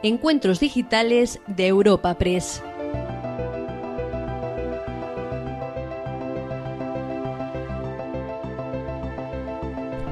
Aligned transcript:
Encuentros 0.00 0.60
Digitales 0.60 1.40
de 1.48 1.66
Europa 1.66 2.16
Press. 2.16 2.62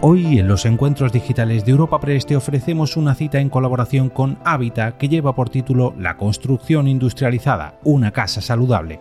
Hoy 0.00 0.40
en 0.40 0.48
los 0.48 0.66
encuentros 0.66 1.12
digitales 1.12 1.64
de 1.64 1.70
Europa 1.70 2.00
Press 2.00 2.26
te 2.26 2.34
ofrecemos 2.34 2.96
una 2.96 3.14
cita 3.14 3.38
en 3.38 3.48
colaboración 3.48 4.10
con 4.10 4.38
Habita 4.44 4.98
que 4.98 5.08
lleva 5.08 5.36
por 5.36 5.50
título 5.50 5.94
La 5.96 6.16
construcción 6.16 6.88
industrializada, 6.88 7.78
una 7.84 8.10
casa 8.10 8.40
saludable. 8.40 8.98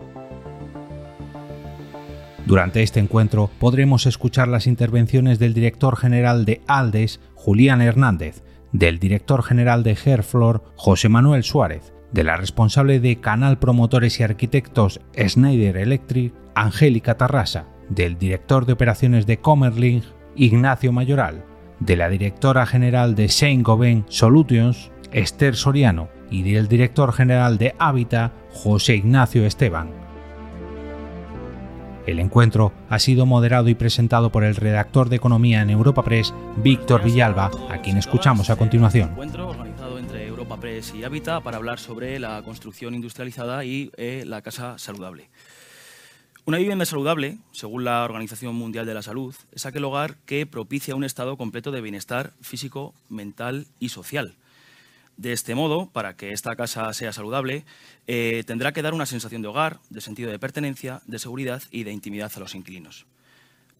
Durante 2.46 2.84
este 2.84 3.00
encuentro 3.00 3.50
podremos 3.58 4.06
escuchar 4.06 4.46
las 4.46 4.68
intervenciones 4.68 5.40
del 5.40 5.52
director 5.52 5.96
general 5.96 6.44
de 6.44 6.60
Aldes, 6.68 7.18
Julián 7.34 7.82
Hernández, 7.82 8.44
del 8.78 8.98
director 8.98 9.42
general 9.42 9.82
de 9.82 9.96
Herflor, 10.04 10.62
José 10.76 11.08
Manuel 11.08 11.44
Suárez, 11.44 11.94
de 12.12 12.24
la 12.24 12.36
responsable 12.36 13.00
de 13.00 13.20
Canal 13.20 13.58
Promotores 13.58 14.20
y 14.20 14.22
Arquitectos 14.22 15.00
Schneider 15.16 15.78
Electric, 15.78 16.34
Angélica 16.54 17.16
Tarrasa, 17.16 17.66
del 17.88 18.18
director 18.18 18.66
de 18.66 18.74
operaciones 18.74 19.26
de 19.26 19.38
Comerling, 19.38 20.02
Ignacio 20.34 20.92
Mayoral, 20.92 21.44
de 21.80 21.96
la 21.96 22.10
directora 22.10 22.66
general 22.66 23.14
de 23.14 23.28
Saint-Gobain 23.28 24.04
Solutions, 24.08 24.90
Esther 25.10 25.56
Soriano, 25.56 26.08
y 26.30 26.42
del 26.42 26.68
director 26.68 27.12
general 27.12 27.56
de 27.56 27.74
Hábitat, 27.78 28.32
José 28.52 28.96
Ignacio 28.96 29.46
Esteban. 29.46 30.05
El 32.06 32.20
encuentro 32.20 32.72
ha 32.88 33.00
sido 33.00 33.26
moderado 33.26 33.68
y 33.68 33.74
presentado 33.74 34.30
por 34.30 34.44
el 34.44 34.54
redactor 34.54 35.08
de 35.08 35.16
Economía 35.16 35.60
en 35.62 35.70
Europa 35.70 36.04
Press, 36.04 36.32
Víctor 36.58 37.02
Villalba, 37.02 37.50
a 37.68 37.82
quien 37.82 37.96
escuchamos 37.96 38.48
a 38.48 38.54
continuación. 38.54 39.10
encuentro 39.10 39.48
organizado 39.48 39.98
entre 39.98 40.24
Europa 40.24 40.60
Press 40.60 40.94
y 40.94 41.02
Habita 41.02 41.40
para 41.40 41.56
hablar 41.56 41.80
sobre 41.80 42.20
la 42.20 42.40
construcción 42.44 42.94
industrializada 42.94 43.64
y 43.64 43.90
eh, 43.96 44.22
la 44.24 44.40
casa 44.40 44.78
saludable. 44.78 45.30
Una 46.44 46.58
vivienda 46.58 46.86
saludable, 46.86 47.38
según 47.50 47.82
la 47.82 48.04
Organización 48.04 48.54
Mundial 48.54 48.86
de 48.86 48.94
la 48.94 49.02
Salud, 49.02 49.34
es 49.50 49.66
aquel 49.66 49.82
hogar 49.82 50.16
que 50.26 50.46
propicia 50.46 50.94
un 50.94 51.02
estado 51.02 51.36
completo 51.36 51.72
de 51.72 51.80
bienestar 51.80 52.34
físico, 52.40 52.94
mental 53.08 53.66
y 53.80 53.88
social 53.88 54.36
de 55.16 55.32
este 55.32 55.54
modo, 55.54 55.90
para 55.90 56.16
que 56.16 56.32
esta 56.32 56.56
casa 56.56 56.92
sea 56.92 57.12
saludable, 57.12 57.64
eh, 58.06 58.42
tendrá 58.46 58.72
que 58.72 58.82
dar 58.82 58.94
una 58.94 59.06
sensación 59.06 59.42
de 59.42 59.48
hogar, 59.48 59.80
de 59.88 60.00
sentido 60.00 60.30
de 60.30 60.38
pertenencia, 60.38 61.02
de 61.06 61.18
seguridad 61.18 61.62
y 61.70 61.84
de 61.84 61.92
intimidad 61.92 62.32
a 62.34 62.40
los 62.40 62.54
inquilinos. 62.54 63.06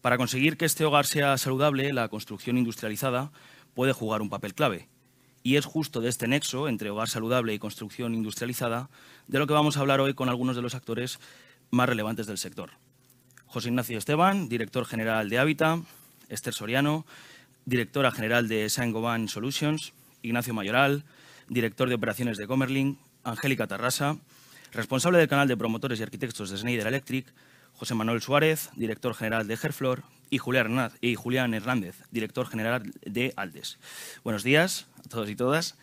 Para 0.01 0.17
conseguir 0.17 0.57
que 0.57 0.65
este 0.65 0.85
hogar 0.85 1.05
sea 1.05 1.37
saludable, 1.37 1.93
la 1.93 2.07
construcción 2.09 2.57
industrializada 2.57 3.31
puede 3.73 3.93
jugar 3.93 4.21
un 4.21 4.29
papel 4.29 4.55
clave. 4.55 4.87
Y 5.43 5.55
es 5.55 5.65
justo 5.65 6.01
de 6.01 6.09
este 6.09 6.27
nexo 6.27 6.67
entre 6.67 6.89
hogar 6.89 7.09
saludable 7.09 7.53
y 7.53 7.59
construcción 7.59 8.13
industrializada 8.15 8.89
de 9.27 9.39
lo 9.39 9.47
que 9.47 9.53
vamos 9.53 9.77
a 9.77 9.81
hablar 9.81 10.01
hoy 10.01 10.13
con 10.13 10.29
algunos 10.29 10.55
de 10.55 10.61
los 10.61 10.75
actores 10.75 11.19
más 11.69 11.87
relevantes 11.87 12.27
del 12.27 12.37
sector. 12.37 12.71
José 13.45 13.69
Ignacio 13.69 13.97
Esteban, 13.97 14.49
director 14.49 14.85
general 14.85 15.29
de 15.29 15.39
Hábitat, 15.39 15.79
Esther 16.29 16.53
Soriano, 16.53 17.05
directora 17.65 18.11
general 18.11 18.47
de 18.47 18.69
Saint-Gobain 18.69 19.27
Solutions, 19.29 19.93
Ignacio 20.21 20.53
Mayoral, 20.53 21.05
director 21.49 21.89
de 21.89 21.95
operaciones 21.95 22.37
de 22.37 22.47
Comerling, 22.47 22.97
Angélica 23.23 23.67
Tarrasa, 23.67 24.17
responsable 24.71 25.17
del 25.17 25.27
canal 25.27 25.47
de 25.47 25.57
promotores 25.57 25.99
y 25.99 26.03
arquitectos 26.03 26.49
de 26.49 26.57
Schneider 26.57 26.87
Electric, 26.87 27.25
José 27.73 27.95
Manuel 27.95 28.21
Suárez, 28.21 28.69
director 28.75 29.13
general 29.13 29.47
de 29.47 29.57
Herflor, 29.61 30.03
y 30.29 30.37
Julián 30.39 31.53
Hernández, 31.53 31.95
director 32.11 32.47
general 32.47 32.91
de 33.05 33.33
Aldes. 33.37 33.77
Buenos 34.23 34.43
días 34.43 34.87
a 35.05 35.09
todos 35.09 35.29
y 35.29 35.35
todas. 35.35 35.77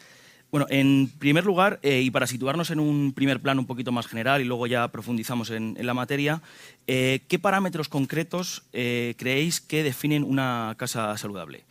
Bueno, 0.50 0.66
en 0.70 1.10
primer 1.18 1.44
lugar, 1.44 1.80
eh, 1.82 2.00
y 2.02 2.10
para 2.10 2.26
situarnos 2.26 2.70
en 2.70 2.78
un 2.78 3.12
primer 3.12 3.40
plano 3.40 3.60
un 3.60 3.66
poquito 3.66 3.90
más 3.90 4.06
general 4.06 4.40
y 4.40 4.44
luego 4.44 4.66
ya 4.66 4.86
profundizamos 4.88 5.50
en, 5.50 5.76
la 5.80 5.94
materia, 5.94 6.42
eh, 6.86 7.22
¿qué 7.26 7.38
parámetros 7.38 7.88
concretos 7.88 8.62
eh, 8.72 9.14
creéis 9.18 9.60
que 9.60 9.82
definen 9.82 10.22
una 10.22 10.74
casa 10.78 11.16
saludable? 11.16 11.64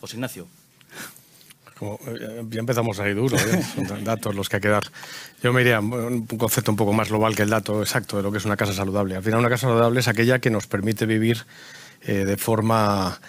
José 0.00 0.16
Ignacio. 0.16 0.46
Eh, 1.80 2.44
ya 2.50 2.60
empezamos 2.60 2.98
ahí 3.00 3.14
duro, 3.14 3.36
¿eh? 3.36 3.62
son 3.88 4.04
datos 4.04 4.34
los 4.34 4.48
que 4.48 4.56
hay 4.56 4.62
que 4.62 4.68
dar. 4.68 4.84
Yo 5.42 5.52
me 5.52 5.60
iría 5.62 5.80
un 5.80 6.26
concepto 6.26 6.70
un 6.70 6.76
poco 6.76 6.92
más 6.92 7.08
global 7.08 7.34
que 7.36 7.42
el 7.42 7.50
dato 7.50 7.80
exacto 7.82 8.16
de 8.16 8.22
lo 8.22 8.32
que 8.32 8.38
es 8.38 8.44
una 8.44 8.56
casa 8.56 8.72
saludable. 8.72 9.16
Al 9.16 9.22
final, 9.22 9.40
una 9.40 9.48
casa 9.48 9.68
saludable 9.68 10.00
es 10.00 10.08
aquella 10.08 10.38
que 10.38 10.50
nos 10.50 10.66
permite 10.66 11.06
vivir 11.06 11.44
eh, 12.02 12.24
de 12.24 12.36
forma, 12.36 13.20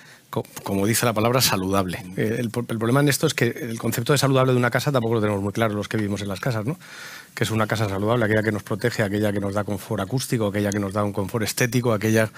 como 0.64 0.86
dice 0.86 1.06
la 1.06 1.14
palabra, 1.14 1.42
saludable. 1.42 2.04
El, 2.18 2.50
problema 2.50 3.00
en 3.00 3.10
esto 3.10 3.28
es 3.28 3.34
que 3.34 3.48
el 3.48 3.80
concepto 3.80 4.14
de 4.14 4.18
saludable 4.18 4.54
de 4.54 4.58
una 4.58 4.72
casa 4.72 4.92
tampoco 4.92 5.16
lo 5.16 5.22
tenemos 5.22 5.42
muy 5.42 5.54
claro 5.54 5.74
los 5.74 5.88
que 5.88 5.98
vivimos 5.98 6.22
en 6.22 6.28
las 6.28 6.40
casas, 6.40 6.66
¿no? 6.66 6.78
Que 7.34 7.44
es 7.44 7.52
una 7.52 7.68
casa 7.68 7.88
saludable, 7.88 8.26
aquella 8.26 8.44
que 8.44 8.52
nos 8.52 8.64
protege, 8.64 9.04
aquella 9.04 9.32
que 9.32 9.40
nos 9.40 9.54
da 9.54 9.64
confort 9.64 10.02
acústico, 10.02 10.48
aquella 10.48 10.72
que 10.72 10.80
nos 10.80 10.94
da 10.94 11.04
un 11.04 11.14
confort 11.14 11.44
estético, 11.46 11.94
aquella 11.94 12.30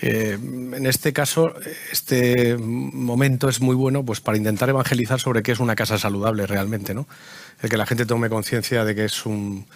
eh, 0.00 0.38
en 0.40 0.86
este 0.86 1.12
caso, 1.12 1.54
este 1.90 2.56
momento 2.58 3.48
es 3.48 3.60
muy 3.60 3.74
bueno 3.74 4.04
pues, 4.04 4.20
para 4.20 4.36
intentar 4.36 4.68
evangelizar 4.68 5.20
sobre 5.20 5.42
qué 5.42 5.52
es 5.52 5.60
una 5.60 5.76
casa 5.76 5.98
saludable 5.98 6.46
realmente. 6.46 6.94
¿no? 6.94 7.06
El 7.62 7.70
que 7.70 7.76
la 7.76 7.86
gente 7.86 8.06
tome 8.06 8.28
conciencia 8.28 8.84
de 8.84 8.94
que 8.94 9.04
es 9.06 9.24
un 9.26 9.66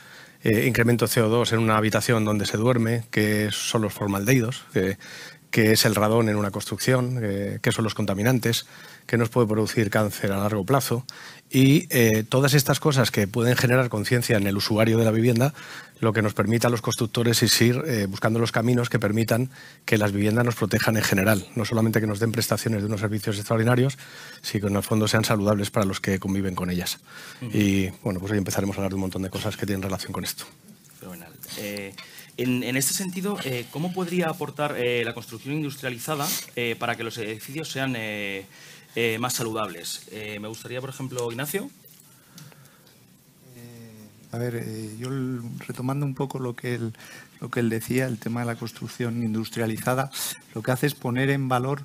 eh, 0.43 0.67
incremento 0.67 1.07
CO2 1.07 1.53
en 1.53 1.61
una 1.61 1.77
habitación 1.77 2.25
donde 2.25 2.47
se 2.47 2.57
duerme, 2.57 3.05
que 3.11 3.51
son 3.51 3.83
los 3.83 3.93
formaldehídos, 3.93 4.65
que, 4.73 4.99
que 5.51 5.73
es 5.73 5.85
el 5.85 5.95
radón 5.95 6.29
en 6.29 6.37
una 6.37 6.51
construcción, 6.51 7.19
eh, 7.23 7.59
qué 7.63 7.73
son 7.73 7.85
los 7.85 7.95
contaminantes, 7.95 8.67
que 9.07 9.19
nos 9.19 9.29
puede 9.29 9.49
producir 9.49 9.91
cáncer 9.91 10.33
a 10.33 10.39
largo 10.39 10.65
plazo 10.65 11.05
y 11.51 11.89
eh, 11.91 12.23
todas 12.29 12.55
estas 12.55 12.79
cosas 12.79 13.11
que 13.11 13.27
pueden 13.27 13.57
generar 13.57 13.89
conciencia 13.89 14.37
en 14.37 14.47
el 14.47 14.57
usuario 14.57 14.97
de 14.99 15.05
la 15.05 15.11
vivienda, 15.11 15.53
lo 15.99 16.13
que 16.13 16.23
nos 16.23 16.33
permite 16.33 16.69
a 16.69 16.71
los 16.71 16.81
constructores 16.81 17.43
es 17.43 17.61
ir 17.61 17.83
eh, 17.87 18.07
buscando 18.07 18.39
los 18.39 18.53
caminos 18.53 18.89
que 18.89 19.01
permitan 19.01 19.51
que 19.85 19.99
las 19.99 20.13
viviendas 20.13 20.45
nos 20.45 20.55
protejan 20.55 20.97
en 20.97 21.03
general, 21.03 21.45
no 21.57 21.65
solamente 21.65 22.01
que 22.01 22.07
nos 22.07 22.21
den 22.21 22.31
prestaciones 22.31 22.83
de 22.83 22.87
unos 22.87 23.01
servicios 23.01 23.37
extraordinarios, 23.37 23.99
sino 24.43 24.63
que 24.63 24.71
en 24.71 24.77
el 24.77 24.83
fondo 24.85 25.09
sean 25.09 25.25
saludables 25.25 25.71
para 25.71 25.85
los 25.87 26.01
que 26.01 26.21
conviven 26.21 26.55
con 26.55 26.71
ellas. 26.71 27.01
Y 27.53 27.89
bueno, 28.03 28.21
pues 28.21 28.31
hoy 28.31 28.39
empezaremos 28.39 28.77
a 28.77 28.79
hablar 28.79 28.91
de 28.91 28.95
un 28.95 29.03
montón 29.03 29.23
de 29.23 29.31
cosas 29.31 29.57
que 29.57 29.67
tienen 29.67 29.83
relación 29.83 30.13
con 30.13 30.23
esto. 30.23 30.45
Fenomenal. 31.01 31.33
Eh, 31.59 31.93
en, 32.37 32.63
en, 32.63 32.77
este 32.77 32.95
sentido, 32.95 33.37
¿cómo 33.73 33.93
podría 33.93 34.29
aportar 34.29 34.77
la 34.79 35.13
construcción 35.13 35.55
industrializada 35.55 36.27
para 36.79 36.97
que 36.97 37.03
los 37.03 37.19
edificios 37.19 37.71
sean 37.71 37.97
eh, 38.95 39.19
más 39.19 39.35
saludables. 39.35 40.03
Eh, 40.11 40.39
me 40.41 40.49
gustaría, 40.49 40.81
por 40.81 40.91
ejemplo, 40.91 41.31
Ignacio. 41.31 41.71
Eh, 43.57 44.09
a 44.33 44.39
ver, 44.39 44.65
yo 44.99 45.09
retomando 45.67 46.05
un 46.05 46.15
poco 46.15 46.39
lo 46.39 46.57
que, 46.57 46.75
él, 46.75 46.93
lo 47.41 47.51
que 47.51 47.61
él 47.61 47.69
decía, 47.69 48.07
el 48.07 48.19
tema 48.19 48.41
de 48.41 48.47
la 48.47 48.57
construcción 48.57 49.23
industrializada, 49.23 50.11
lo 50.55 50.63
que 50.63 50.73
hace 50.73 50.87
es 50.87 50.95
poner 50.95 51.31
en 51.31 51.49
valor 51.49 51.85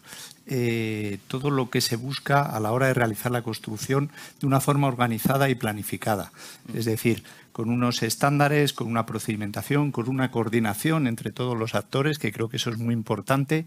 todo 1.27 1.49
lo 1.49 1.71
que 1.71 1.81
se 1.81 1.95
busca 1.95 2.41
a 2.41 2.59
la 2.59 2.71
hora 2.71 2.85
de 2.85 2.93
realizar 2.93 3.31
la 3.31 3.41
construcción 3.41 4.11
de 4.39 4.45
una 4.45 4.61
forma 4.61 4.87
organizada 4.87 5.49
y 5.49 5.55
planificada. 5.55 6.31
Es 6.75 6.85
decir, 6.85 7.23
con 7.55 7.69
unos 7.69 8.03
estándares, 8.03 8.73
con 8.73 8.87
una 8.87 9.05
procedimentación, 9.05 9.93
con 9.93 10.09
una 10.09 10.29
coordinación 10.29 11.07
entre 11.07 11.31
todos 11.31 11.57
los 11.57 11.73
actores, 11.73 12.19
que 12.19 12.33
creo 12.33 12.49
que 12.49 12.57
eso 12.57 12.69
es 12.69 12.77
muy 12.77 12.93
importante. 12.93 13.65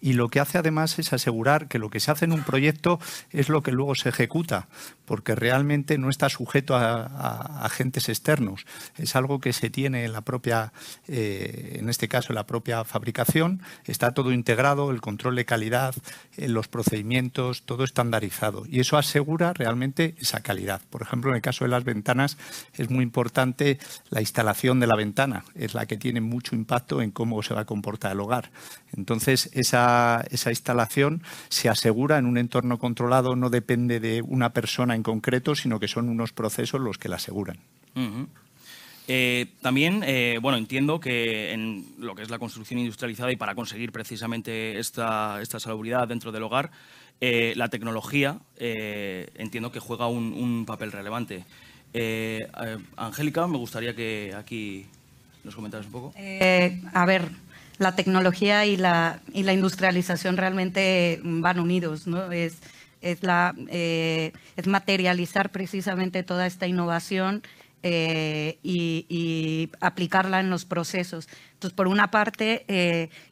Y 0.00 0.12
lo 0.12 0.28
que 0.28 0.38
hace 0.38 0.58
además 0.58 1.00
es 1.00 1.12
asegurar 1.12 1.66
que 1.66 1.80
lo 1.80 1.90
que 1.90 1.98
se 1.98 2.12
hace 2.12 2.26
en 2.26 2.32
un 2.32 2.44
proyecto 2.44 3.00
es 3.30 3.48
lo 3.48 3.60
que 3.60 3.72
luego 3.72 3.96
se 3.96 4.10
ejecuta, 4.10 4.68
porque 5.04 5.34
realmente 5.34 5.98
no 5.98 6.10
está 6.10 6.28
sujeto 6.28 6.76
a, 6.76 7.64
agentes 7.64 8.08
externos. 8.08 8.66
Es 8.98 9.16
algo 9.16 9.40
que 9.40 9.52
se 9.52 9.68
tiene 9.68 10.04
en 10.04 10.12
la 10.12 10.20
propia, 10.20 10.72
eh, 11.08 11.78
en 11.80 11.88
este 11.88 12.06
caso, 12.06 12.28
en 12.28 12.36
la 12.36 12.46
propia 12.46 12.84
fabricación. 12.84 13.62
Está 13.84 14.14
todo 14.14 14.30
integrado, 14.30 14.92
el 14.92 15.00
control 15.00 15.34
de 15.34 15.44
calidad, 15.44 15.96
eh, 16.36 16.48
los 16.48 16.68
procedimientos, 16.68 17.62
todo 17.62 17.82
estandarizado. 17.82 18.62
Y 18.68 18.78
eso 18.78 18.96
asegura 18.96 19.52
realmente 19.54 20.14
esa 20.20 20.38
calidad. 20.38 20.82
Por 20.88 21.02
ejemplo, 21.02 21.32
en 21.32 21.36
el 21.36 21.42
caso 21.42 21.64
de 21.64 21.70
las 21.70 21.82
ventanas 21.82 22.38
es 22.74 22.90
muy 22.90 23.02
importante 23.02 23.23
importante 23.24 23.78
la 24.10 24.20
instalación 24.20 24.80
de 24.80 24.86
la 24.86 24.96
ventana, 24.96 25.44
es 25.54 25.72
la 25.72 25.86
que 25.86 25.96
tiene 25.96 26.20
mucho 26.20 26.54
impacto 26.54 27.00
en 27.00 27.10
cómo 27.10 27.42
se 27.42 27.54
va 27.54 27.62
a 27.62 27.64
comportar 27.64 28.12
el 28.12 28.20
hogar. 28.20 28.50
Entonces, 28.94 29.48
esa, 29.54 30.22
esa 30.30 30.50
instalación 30.50 31.22
se 31.48 31.70
asegura 31.70 32.18
en 32.18 32.26
un 32.26 32.36
entorno 32.36 32.78
controlado, 32.78 33.34
no 33.34 33.48
depende 33.48 33.98
de 33.98 34.20
una 34.20 34.52
persona 34.52 34.94
en 34.94 35.02
concreto, 35.02 35.54
sino 35.54 35.80
que 35.80 35.88
son 35.88 36.10
unos 36.10 36.34
procesos 36.34 36.82
los 36.82 36.98
que 36.98 37.08
la 37.08 37.16
aseguran. 37.16 37.56
Eh, 39.08 39.46
también, 39.62 40.02
eh, 40.04 40.38
bueno, 40.42 40.58
entiendo 40.58 41.00
que 41.00 41.52
en 41.52 41.86
lo 41.98 42.14
que 42.14 42.22
es 42.22 42.30
la 42.30 42.38
construcción 42.38 42.78
industrializada 42.78 43.32
y 43.32 43.36
para 43.36 43.54
conseguir 43.54 43.90
precisamente 43.90 44.78
esta, 44.78 45.40
esta 45.40 45.58
salubridad 45.58 46.08
dentro 46.08 46.30
del 46.30 46.42
hogar, 46.42 46.70
eh, 47.22 47.54
la 47.56 47.68
tecnología 47.68 48.38
entiendo 48.58 49.72
que 49.72 49.80
juega 49.80 50.08
un 50.08 50.64
papel 50.66 50.92
relevante. 50.92 51.46
Eh, 51.94 52.48
Angélica, 52.96 53.46
me 53.46 53.56
gustaría 53.56 53.94
que 53.94 54.34
aquí 54.36 54.86
nos 55.44 55.54
comentaras 55.54 55.86
un 55.86 55.92
poco. 55.92 56.12
Eh, 56.16 56.82
a 56.92 57.06
ver, 57.06 57.28
la 57.78 57.94
tecnología 57.94 58.66
y 58.66 58.76
la, 58.76 59.20
y 59.32 59.44
la 59.44 59.52
industrialización 59.52 60.36
realmente 60.36 61.20
van 61.22 61.60
unidos, 61.60 62.08
¿no? 62.08 62.32
Es, 62.32 62.58
la, 63.20 63.54
materializar 64.66 65.50
precisamente 65.52 66.22
toda 66.22 66.46
esta 66.46 66.66
innovación 66.66 67.42
y, 67.82 69.70
aplicarla 69.80 70.40
en 70.40 70.50
los 70.50 70.64
procesos. 70.64 71.28
Entonces, 71.52 71.76
por 71.76 71.86
una 71.86 72.10
parte, 72.10 72.64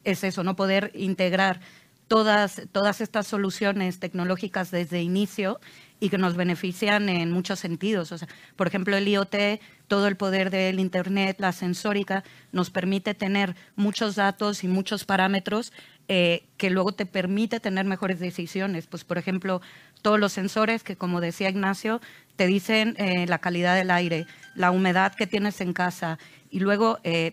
es 0.03 0.23
eso, 0.23 0.43
no 0.43 0.55
poder 0.55 0.91
integrar 0.93 1.59
todas, 2.07 2.61
todas 2.71 3.01
estas 3.01 3.25
soluciones 3.27 3.99
tecnológicas 3.99 4.69
desde 4.71 5.01
inicio 5.01 5.59
y 6.03 6.09
que 6.09 6.17
nos 6.17 6.35
benefician 6.35 7.07
en 7.07 7.31
muchos 7.31 7.59
sentidos. 7.59 8.11
O 8.11 8.17
sea, 8.17 8.27
por 8.57 8.67
ejemplo, 8.67 8.97
el 8.97 9.07
IoT, 9.07 9.61
todo 9.87 10.07
el 10.07 10.17
poder 10.17 10.49
del 10.49 10.81
Internet, 10.81 11.37
la 11.39 11.53
sensórica, 11.53 12.25
nos 12.51 12.69
permite 12.69 13.13
tener 13.13 13.55
muchos 13.77 14.15
datos 14.15 14.65
y 14.65 14.67
muchos 14.67 15.05
parámetros 15.05 15.71
eh, 16.09 16.43
que 16.57 16.69
luego 16.69 16.91
te 16.91 17.05
permite 17.05 17.61
tener 17.61 17.85
mejores 17.85 18.19
decisiones. 18.19 18.87
Pues, 18.87 19.05
por 19.05 19.17
ejemplo, 19.17 19.61
todos 20.01 20.19
los 20.19 20.33
sensores 20.33 20.83
que, 20.83 20.97
como 20.97 21.21
decía 21.21 21.47
Ignacio, 21.47 22.01
te 22.35 22.47
dicen 22.47 22.95
eh, 22.97 23.25
la 23.25 23.37
calidad 23.37 23.73
del 23.77 23.89
aire, 23.89 24.25
la 24.55 24.71
humedad 24.71 25.15
que 25.15 25.25
tienes 25.25 25.61
en 25.61 25.71
casa 25.71 26.19
y 26.49 26.59
luego 26.59 26.99
eh, 27.05 27.31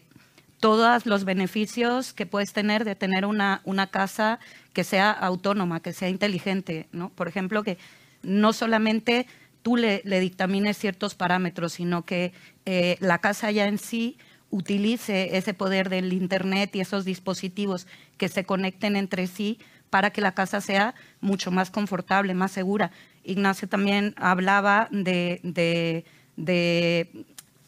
todos 0.61 1.07
los 1.07 1.25
beneficios 1.25 2.13
que 2.13 2.25
puedes 2.25 2.53
tener 2.53 2.85
de 2.85 2.95
tener 2.95 3.27
una, 3.27 3.63
una 3.65 3.89
casa 3.89 4.39
que 4.73 4.85
sea 4.85 5.11
autónoma, 5.11 5.81
que 5.81 5.93
sea 5.93 6.09
inteligente. 6.09 6.87
¿no? 6.93 7.09
Por 7.09 7.27
ejemplo, 7.27 7.65
que 7.65 7.77
no 8.23 8.53
solamente 8.53 9.27
tú 9.63 9.77
le, 9.77 10.03
dictamines 10.05 10.79
ciertos 10.79 11.15
parámetros, 11.15 11.75
sino 11.75 12.05
que 12.05 12.33
eh, 12.67 12.97
la 13.01 13.19
casa 13.19 13.51
ya 13.51 13.67
en 13.67 13.79
sí 13.79 14.17
utilice 14.51 15.37
ese 15.37 15.55
poder 15.55 15.89
del 15.89 16.13
Internet 16.13 16.75
y 16.75 16.81
esos 16.81 17.05
dispositivos 17.05 17.87
que 18.17 18.29
se 18.29 18.45
conecten 18.45 18.97
entre 18.97 19.27
sí 19.27 19.59
para 19.91 20.11
que 20.11 20.21
la 20.21 20.33
casa 20.33 20.61
sea 20.61 20.95
mucho 21.21 21.51
más 21.51 21.71
confortable, 21.71 22.35
más 22.35 22.53
segura. 22.53 22.91
Ignacio 23.25 23.69
también 23.69 24.15
hablaba 24.17 24.89
de, 24.91 26.05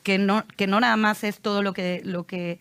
que, 0.03 0.19
no, 0.19 0.45
no 0.69 0.81
nada 0.81 0.97
más 0.97 1.25
es 1.25 1.41
todo 1.41 1.63
lo 1.63 1.73
que, 1.73 2.01
lo 2.05 2.27
que 2.27 2.59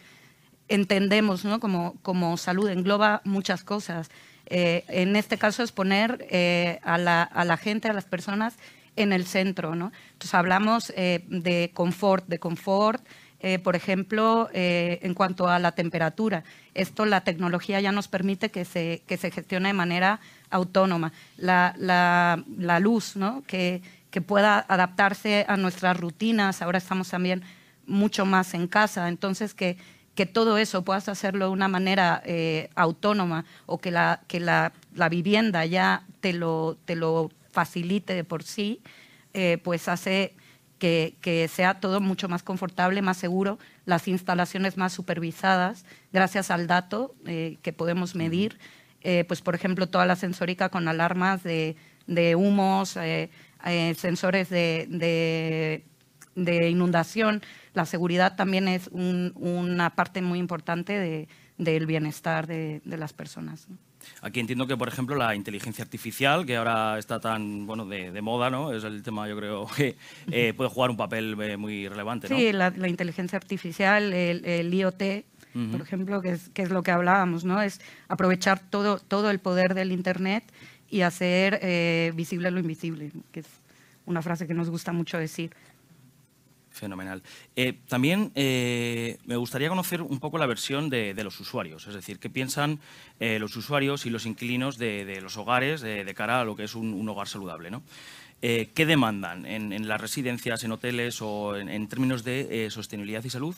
entendemos 0.68 1.44
como, 1.60 1.96
como 2.02 2.38
salud, 2.38 2.70
engloba 2.70 3.22
muchas 3.24 3.64
cosas. 3.64 4.10
Eh, 4.54 4.84
en 4.90 5.16
este 5.16 5.38
caso 5.38 5.64
es 5.64 5.72
poner 5.72 6.28
eh, 6.30 6.82
a, 6.84 6.98
la, 6.98 7.58
gente, 7.58 7.88
a 7.88 7.94
las 7.94 8.04
personas 8.04 8.56
en 8.98 9.14
el 9.14 9.26
centro. 9.26 9.76
¿no? 9.76 9.94
Entonces 10.12 10.34
hablamos 10.34 10.92
eh, 10.98 11.24
de 11.30 11.72
confort, 11.74 12.28
de 12.28 12.40
confort, 12.40 13.02
por 13.64 13.76
ejemplo, 13.76 14.50
en 14.54 15.16
cuanto 15.16 15.48
a 15.48 15.58
la 15.58 15.72
temperatura. 15.72 16.44
Esto 16.76 17.08
la 17.08 17.22
tecnología 17.22 17.82
ya 17.82 17.92
nos 17.92 18.08
permite 18.08 18.52
que 18.52 18.66
se, 18.66 19.02
que 19.08 19.18
se 19.18 19.32
gestione 19.32 19.70
de 19.70 19.74
manera 19.74 20.20
autónoma. 20.52 21.12
La, 21.38 21.74
la, 21.76 22.80
luz, 22.80 23.16
¿no? 23.16 23.42
que, 23.48 23.82
que 24.12 24.22
pueda 24.22 24.64
adaptarse 24.70 25.44
a 25.48 25.58
nuestras 25.58 26.00
rutinas. 26.00 26.62
Ahora 26.62 26.78
estamos 26.78 27.10
también 27.10 27.42
mucho 27.88 28.28
más 28.28 28.54
en 28.54 28.68
casa, 28.68 29.08
entonces 29.10 29.56
que 29.56 29.78
que 30.22 30.28
todo 30.28 30.60
eso 30.60 30.84
puedas 30.84 31.10
hacerlo 31.10 31.46
de 31.46 31.52
una 31.52 31.68
manera 31.68 32.22
eh, 32.26 32.70
autónoma 32.76 33.44
o 33.66 33.80
que, 33.80 33.90
la, 33.90 34.22
que 34.28 34.40
la, 34.40 34.72
vivienda 35.10 35.66
ya 35.66 36.04
te 36.20 36.32
lo, 36.32 36.78
te 36.86 36.96
lo 36.96 37.32
facilite 37.50 38.14
de 38.14 38.24
por 38.24 38.44
sí, 38.44 38.84
eh, 39.34 39.58
pues 39.64 39.88
hace 39.88 40.36
que, 40.78 41.50
sea 41.52 41.80
todo 41.80 42.02
mucho 42.02 42.30
más 42.30 42.44
confortable, 42.44 43.02
más 43.02 43.18
seguro, 43.18 43.58
las 43.88 44.08
instalaciones 44.08 44.78
más 44.78 44.94
supervisadas, 44.94 45.86
gracias 46.14 46.52
al 46.52 46.68
dato 46.68 47.16
eh, 47.26 47.58
que 47.64 47.74
podemos 47.74 48.14
medir. 48.14 48.60
pues, 49.28 49.42
por 49.42 49.56
ejemplo, 49.56 49.90
toda 49.90 50.06
la 50.06 50.16
sensórica 50.16 50.70
con 50.70 50.88
alarmas 50.88 51.42
de, 51.42 51.76
de 52.06 52.36
humos, 52.36 52.96
sensores 53.96 54.50
de, 54.52 54.86
de 54.88 55.84
inundación, 56.36 57.42
la 57.74 57.86
seguridad 57.86 58.36
también 58.36 58.68
es 58.68 58.90
una 58.92 59.92
parte 59.92 60.22
muy 60.22 60.40
importante 60.40 61.28
del 61.58 61.86
bienestar 61.86 62.48
de, 62.48 62.82
las 62.86 63.14
personas. 63.14 63.68
Aquí 64.22 64.40
entiendo 64.40 64.66
que, 64.66 64.76
por 64.76 64.88
ejemplo, 64.88 65.16
la 65.16 65.36
inteligencia 65.36 65.84
artificial, 65.84 66.46
que 66.46 66.56
ahora 66.56 66.98
está 66.98 67.20
tan 67.20 67.68
bueno 67.68 67.86
de, 67.86 68.22
moda, 68.22 68.50
¿no? 68.50 68.74
Es 68.74 68.84
el 68.84 69.04
tema, 69.04 69.28
yo 69.28 69.38
creo, 69.38 69.68
que 69.68 69.96
eh, 70.32 70.54
puede 70.56 70.70
jugar 70.70 70.90
un 70.90 70.98
papel 70.98 71.40
eh, 71.42 71.58
muy 71.58 71.88
relevante, 71.88 72.30
¿no? 72.30 72.36
Sí, 72.36 72.52
la, 72.52 72.72
inteligencia 72.88 73.38
artificial, 73.38 74.12
el, 74.14 74.74
IoT, 74.74 75.26
por 75.72 75.82
ejemplo, 75.82 76.22
que 76.22 76.32
es, 76.32 76.50
que 76.50 76.64
es, 76.64 76.70
lo 76.72 76.82
que 76.82 76.92
hablábamos, 76.92 77.46
¿no? 77.46 77.62
Es 77.62 77.80
aprovechar 78.08 78.60
todo, 78.60 78.98
todo 79.00 79.30
el 79.30 79.40
poder 79.40 79.76
del 79.76 79.92
Internet 79.92 80.44
y 80.92 81.02
hacer 81.02 81.60
eh, 81.64 82.12
visible 82.14 82.52
lo 82.52 82.60
invisible, 82.60 83.12
que 83.32 83.40
es 83.40 83.48
una 84.06 84.22
frase 84.22 84.46
que 84.46 84.54
nos 84.54 84.70
gusta 84.70 84.92
mucho 84.92 85.18
decir. 85.18 85.52
Fenomenal. 86.72 87.22
Eh, 87.56 87.74
también 87.88 88.32
eh, 88.34 89.18
me 89.26 89.36
gustaría 89.36 89.68
conocer 89.68 90.02
un 90.02 90.20
poco 90.20 90.38
la 90.38 90.46
versión 90.46 90.90
de, 90.90 91.14
los 91.22 91.40
usuarios, 91.40 91.86
es 91.86 91.94
decir, 91.94 92.18
qué 92.18 92.30
piensan 92.30 92.80
eh, 93.20 93.40
los 93.40 93.56
usuarios 93.58 94.06
y 94.06 94.10
los 94.10 94.26
inquilinos 94.26 94.78
de, 94.78 95.20
los 95.22 95.36
hogares 95.36 95.82
de, 95.82 96.14
cara 96.16 96.40
a 96.40 96.46
lo 96.46 96.56
que 96.56 96.64
es 96.64 96.76
un, 96.76 97.08
hogar 97.10 97.28
saludable. 97.28 97.70
¿no? 97.72 97.84
¿Qué 98.40 98.86
demandan 98.88 99.46
en, 99.46 99.88
las 99.88 100.00
residencias, 100.00 100.64
en 100.64 100.72
hoteles 100.72 101.22
o 101.22 101.58
en, 101.58 101.88
términos 101.88 102.24
de 102.24 102.70
sostenibilidad 102.72 103.24
y 103.24 103.30
salud? 103.30 103.56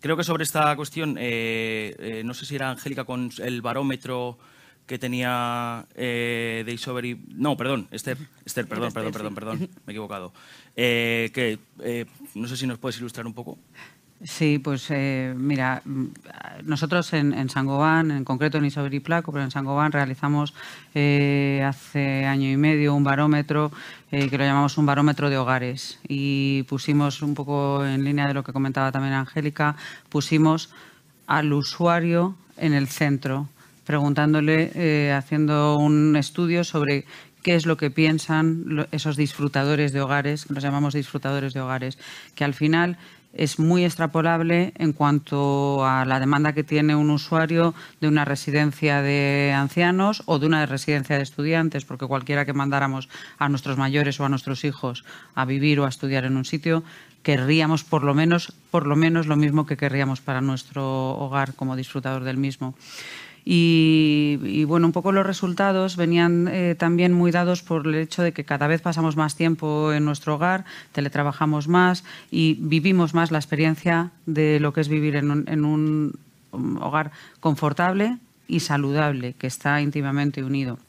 Creo 0.00 0.16
que 0.16 0.24
sobre 0.24 0.42
esta 0.44 0.74
cuestión, 0.76 1.14
no 1.14 2.34
sé 2.34 2.46
si 2.46 2.56
era 2.56 2.70
Angélica 2.70 3.04
con 3.04 3.30
el 3.38 3.62
barómetro 3.62 4.38
que 4.86 4.98
tenía 4.98 5.84
eh, 5.94 6.62
de 6.64 7.18
No, 7.34 7.56
perdón, 7.56 7.88
Esther, 7.90 8.18
Esther 8.44 8.66
perdón, 8.68 8.92
perdón, 8.92 9.12
perdón, 9.12 9.34
perdón, 9.34 9.58
me 9.58 9.66
he 9.88 9.90
equivocado. 9.92 10.32
Eh, 10.76 11.30
que, 11.34 11.58
eh, 11.80 12.06
no 12.34 12.46
sé 12.48 12.56
si 12.56 12.66
nos 12.66 12.78
puedes 12.78 12.98
ilustrar 12.98 13.26
un 13.26 13.34
poco. 13.34 13.58
Sí, 14.22 14.58
pues 14.58 14.86
eh, 14.90 15.34
mira, 15.36 15.82
nosotros 16.62 17.12
en, 17.12 17.34
en 17.34 17.50
Sangobán, 17.50 18.10
en 18.10 18.24
concreto 18.24 18.56
en 18.56 18.64
Isoberi 18.64 19.00
Placo, 19.00 19.30
pero 19.30 19.44
en 19.44 19.50
Sangobán 19.50 19.92
realizamos 19.92 20.54
hace 20.94 22.24
año 22.24 22.50
y 22.50 22.56
medio 22.56 22.94
un 22.94 23.04
barómetro 23.04 23.70
que 24.08 24.38
lo 24.38 24.44
llamamos 24.44 24.78
un 24.78 24.86
barómetro 24.86 25.28
de 25.28 25.36
hogares 25.36 25.98
y 26.08 26.62
pusimos 26.62 27.20
un 27.20 27.34
poco 27.34 27.84
en 27.84 28.04
línea 28.04 28.26
de 28.26 28.32
lo 28.32 28.42
que 28.42 28.54
comentaba 28.54 28.90
también 28.90 29.12
Angélica, 29.12 29.76
pusimos 30.08 30.70
al 31.26 31.52
usuario 31.52 32.36
en 32.56 32.72
el 32.72 32.88
centro 32.88 33.50
preguntándole, 33.86 34.72
eh, 34.74 35.12
haciendo 35.12 35.78
un 35.78 36.16
estudio 36.16 36.64
sobre 36.64 37.04
qué 37.42 37.54
es 37.54 37.64
lo 37.64 37.76
que 37.76 37.90
piensan 37.90 38.86
esos 38.90 39.16
disfrutadores 39.16 39.92
de 39.92 40.00
hogares, 40.00 40.50
los 40.50 40.62
llamamos 40.62 40.94
disfrutadores 40.94 41.54
de 41.54 41.60
hogares, 41.60 41.96
que 42.34 42.44
al 42.44 42.54
final 42.54 42.98
es 43.32 43.58
muy 43.58 43.84
extrapolable 43.84 44.72
en 44.76 44.92
cuanto 44.92 45.84
a 45.86 46.04
la 46.04 46.18
demanda 46.18 46.54
que 46.54 46.64
tiene 46.64 46.96
un 46.96 47.10
usuario 47.10 47.74
de 48.00 48.08
una 48.08 48.24
residencia 48.24 49.02
de 49.02 49.52
ancianos 49.54 50.22
o 50.26 50.38
de 50.38 50.46
una 50.46 50.66
residencia 50.66 51.16
de 51.16 51.22
estudiantes, 51.22 51.84
porque 51.84 52.06
cualquiera 52.06 52.44
que 52.44 52.52
mandáramos 52.52 53.08
a 53.38 53.48
nuestros 53.48 53.76
mayores 53.76 54.18
o 54.18 54.24
a 54.24 54.28
nuestros 54.28 54.64
hijos 54.64 55.04
a 55.34 55.44
vivir 55.44 55.78
o 55.80 55.84
a 55.84 55.88
estudiar 55.88 56.24
en 56.24 56.36
un 56.36 56.44
sitio, 56.44 56.82
querríamos 57.22 57.84
por 57.84 58.04
lo 58.04 58.14
menos, 58.14 58.52
por 58.70 58.86
lo 58.86 58.96
menos 58.96 59.26
lo 59.26 59.36
mismo 59.36 59.66
que 59.66 59.76
querríamos 59.76 60.20
para 60.20 60.40
nuestro 60.40 61.10
hogar 61.10 61.54
como 61.54 61.76
disfrutador 61.76 62.24
del 62.24 62.38
mismo. 62.38 62.74
Y, 63.48 64.64
bueno, 64.64 64.88
un 64.88 64.92
poco 64.92 65.12
los 65.12 65.24
resultados 65.24 65.94
venían 65.94 66.48
eh, 66.48 66.74
también 66.76 67.12
muy 67.12 67.30
dados 67.30 67.62
por 67.62 67.86
el 67.86 67.94
hecho 67.94 68.24
de 68.24 68.32
que 68.32 68.44
cada 68.44 68.66
vez 68.66 68.82
pasamos 68.82 69.14
más 69.16 69.36
tiempo 69.36 69.92
en 69.92 70.04
nuestro 70.04 70.34
hogar, 70.34 70.64
teletrabajamos 70.90 71.68
más 71.68 72.02
y 72.28 72.56
vivimos 72.58 73.14
más 73.14 73.30
la 73.30 73.38
experiencia 73.38 74.10
de 74.26 74.58
lo 74.58 74.72
que 74.72 74.80
es 74.80 74.88
vivir 74.88 75.14
en 75.14 75.64
un, 75.64 76.18
hogar 76.80 77.12
confortable 77.38 78.18
y 78.48 78.60
saludable, 78.60 79.34
que 79.38 79.46
está 79.46 79.80
íntimamente 79.80 80.42
unido. 80.42 80.80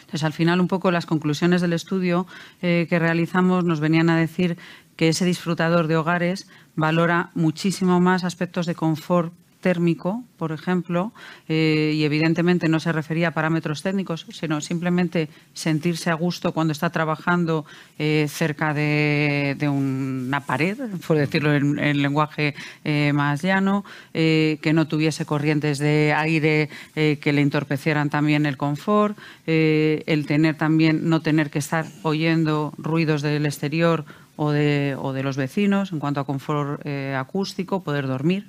Entonces, 0.00 0.24
al 0.24 0.32
final, 0.32 0.62
un 0.62 0.68
poco 0.68 0.90
las 0.90 1.04
conclusiones 1.04 1.60
del 1.60 1.74
estudio 1.74 2.26
eh, 2.62 2.86
que 2.88 2.98
realizamos 2.98 3.64
nos 3.64 3.80
venían 3.80 4.08
a 4.08 4.16
decir 4.16 4.56
que 4.96 5.08
ese 5.08 5.26
disfrutador 5.26 5.86
de 5.86 5.96
hogares 5.96 6.48
valora 6.76 7.28
muchísimo 7.34 8.00
más 8.00 8.24
aspectos 8.24 8.64
de 8.64 8.74
confort 8.74 9.34
térmico, 9.60 10.22
por 10.36 10.52
ejemplo, 10.52 11.12
eh, 11.48 11.92
y 11.94 12.04
evidentemente 12.04 12.68
no 12.68 12.78
se 12.80 12.92
refería 12.92 13.28
a 13.28 13.30
parámetros 13.32 13.82
técnicos, 13.82 14.26
sino 14.30 14.60
simplemente 14.60 15.28
sentirse 15.52 16.10
a 16.10 16.14
gusto 16.14 16.52
cuando 16.52 16.72
está 16.72 16.90
trabajando 16.90 17.66
eh, 17.98 18.26
cerca 18.28 18.72
de, 18.72 19.56
una 19.68 20.40
pared, 20.40 20.78
por 21.06 21.18
decirlo 21.18 21.54
en, 21.54 22.02
lenguaje 22.02 22.54
eh, 22.84 23.12
más 23.12 23.42
llano, 23.42 23.84
que 24.12 24.72
no 24.72 24.86
tuviese 24.86 25.26
corrientes 25.26 25.78
de 25.78 26.14
aire 26.16 26.70
que 26.94 27.32
le 27.32 27.40
entorpecieran 27.40 28.10
también 28.10 28.46
el 28.46 28.56
confort, 28.56 29.16
el 29.46 30.26
tener 30.26 30.56
también 30.56 31.08
no 31.08 31.20
tener 31.20 31.50
que 31.50 31.58
estar 31.58 31.86
oyendo 32.02 32.72
ruidos 32.78 33.22
del 33.22 33.46
exterior 33.46 34.04
o 34.36 34.50
de, 34.50 34.96
o 34.98 35.12
de 35.12 35.22
los 35.22 35.36
vecinos 35.36 35.92
en 35.92 35.98
cuanto 35.98 36.20
a 36.20 36.24
confort 36.24 36.86
acústico, 36.86 37.82
poder 37.82 38.06
dormir. 38.06 38.46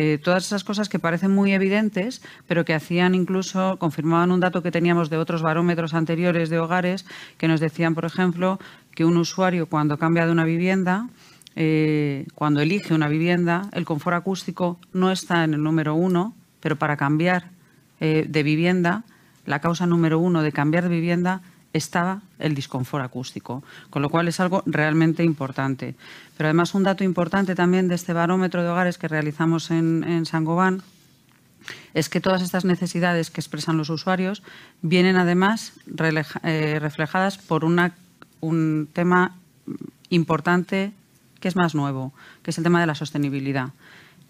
Eh, 0.00 0.16
todas 0.16 0.46
esas 0.46 0.62
cosas 0.62 0.88
que 0.88 1.00
parecen 1.00 1.32
muy 1.34 1.52
evidentes, 1.52 2.22
pero 2.46 2.64
que 2.64 2.72
hacían 2.72 3.16
incluso, 3.16 3.78
confirmaban 3.78 4.30
un 4.30 4.38
dato 4.38 4.62
que 4.62 4.70
teníamos 4.70 5.10
de 5.10 5.16
otros 5.16 5.42
barómetros 5.42 5.92
anteriores 5.92 6.50
de 6.50 6.60
hogares, 6.60 7.04
que 7.36 7.48
nos 7.48 7.58
decían, 7.58 7.96
por 7.96 8.04
ejemplo, 8.04 8.60
que 8.94 9.04
un 9.04 9.16
usuario 9.16 9.66
cuando 9.66 9.98
cambia 9.98 10.24
de 10.24 10.30
una 10.30 10.44
vivienda, 10.44 11.08
eh, 11.56 12.28
cuando 12.36 12.60
elige 12.60 12.94
una 12.94 13.08
vivienda, 13.08 13.68
el 13.72 13.84
confort 13.84 14.16
acústico 14.16 14.78
no 14.92 15.10
está 15.10 15.42
en 15.42 15.54
el 15.54 15.64
número 15.64 15.96
uno, 15.96 16.32
pero 16.60 16.76
para 16.76 16.96
cambiar 16.96 17.50
eh, 17.98 18.24
de 18.28 18.42
vivienda, 18.44 19.02
la 19.46 19.58
causa 19.58 19.84
número 19.84 20.20
uno 20.20 20.42
de 20.42 20.52
cambiar 20.52 20.84
de 20.84 20.90
vivienda 20.90 21.42
estaba 21.72 22.22
el 22.38 22.54
disconfort 22.54 23.04
acústico, 23.04 23.62
con 23.90 24.02
lo 24.02 24.10
cual 24.10 24.28
es 24.28 24.40
algo 24.40 24.62
realmente 24.66 25.22
importante. 25.22 25.94
Pero 26.36 26.48
además 26.48 26.74
un 26.74 26.84
dato 26.84 27.04
importante 27.04 27.54
también 27.54 27.88
de 27.88 27.94
este 27.94 28.12
barómetro 28.12 28.62
de 28.62 28.68
hogares 28.68 28.98
que 28.98 29.08
realizamos 29.08 29.70
en, 29.70 30.04
en 30.04 30.26
Sangobán 30.26 30.82
es 31.94 32.08
que 32.08 32.20
todas 32.20 32.42
estas 32.42 32.64
necesidades 32.64 33.30
que 33.30 33.40
expresan 33.40 33.76
los 33.76 33.90
usuarios 33.90 34.42
vienen 34.82 35.16
además 35.16 35.72
eh, 36.42 36.78
reflejadas 36.80 37.38
por 37.38 37.64
un 37.64 38.88
tema 38.92 39.36
importante 40.08 40.92
que 41.40 41.48
es 41.48 41.56
más 41.56 41.74
nuevo, 41.74 42.12
que 42.42 42.50
es 42.50 42.58
el 42.58 42.64
tema 42.64 42.80
de 42.80 42.86
la 42.86 42.94
sostenibilidad. 42.94 43.70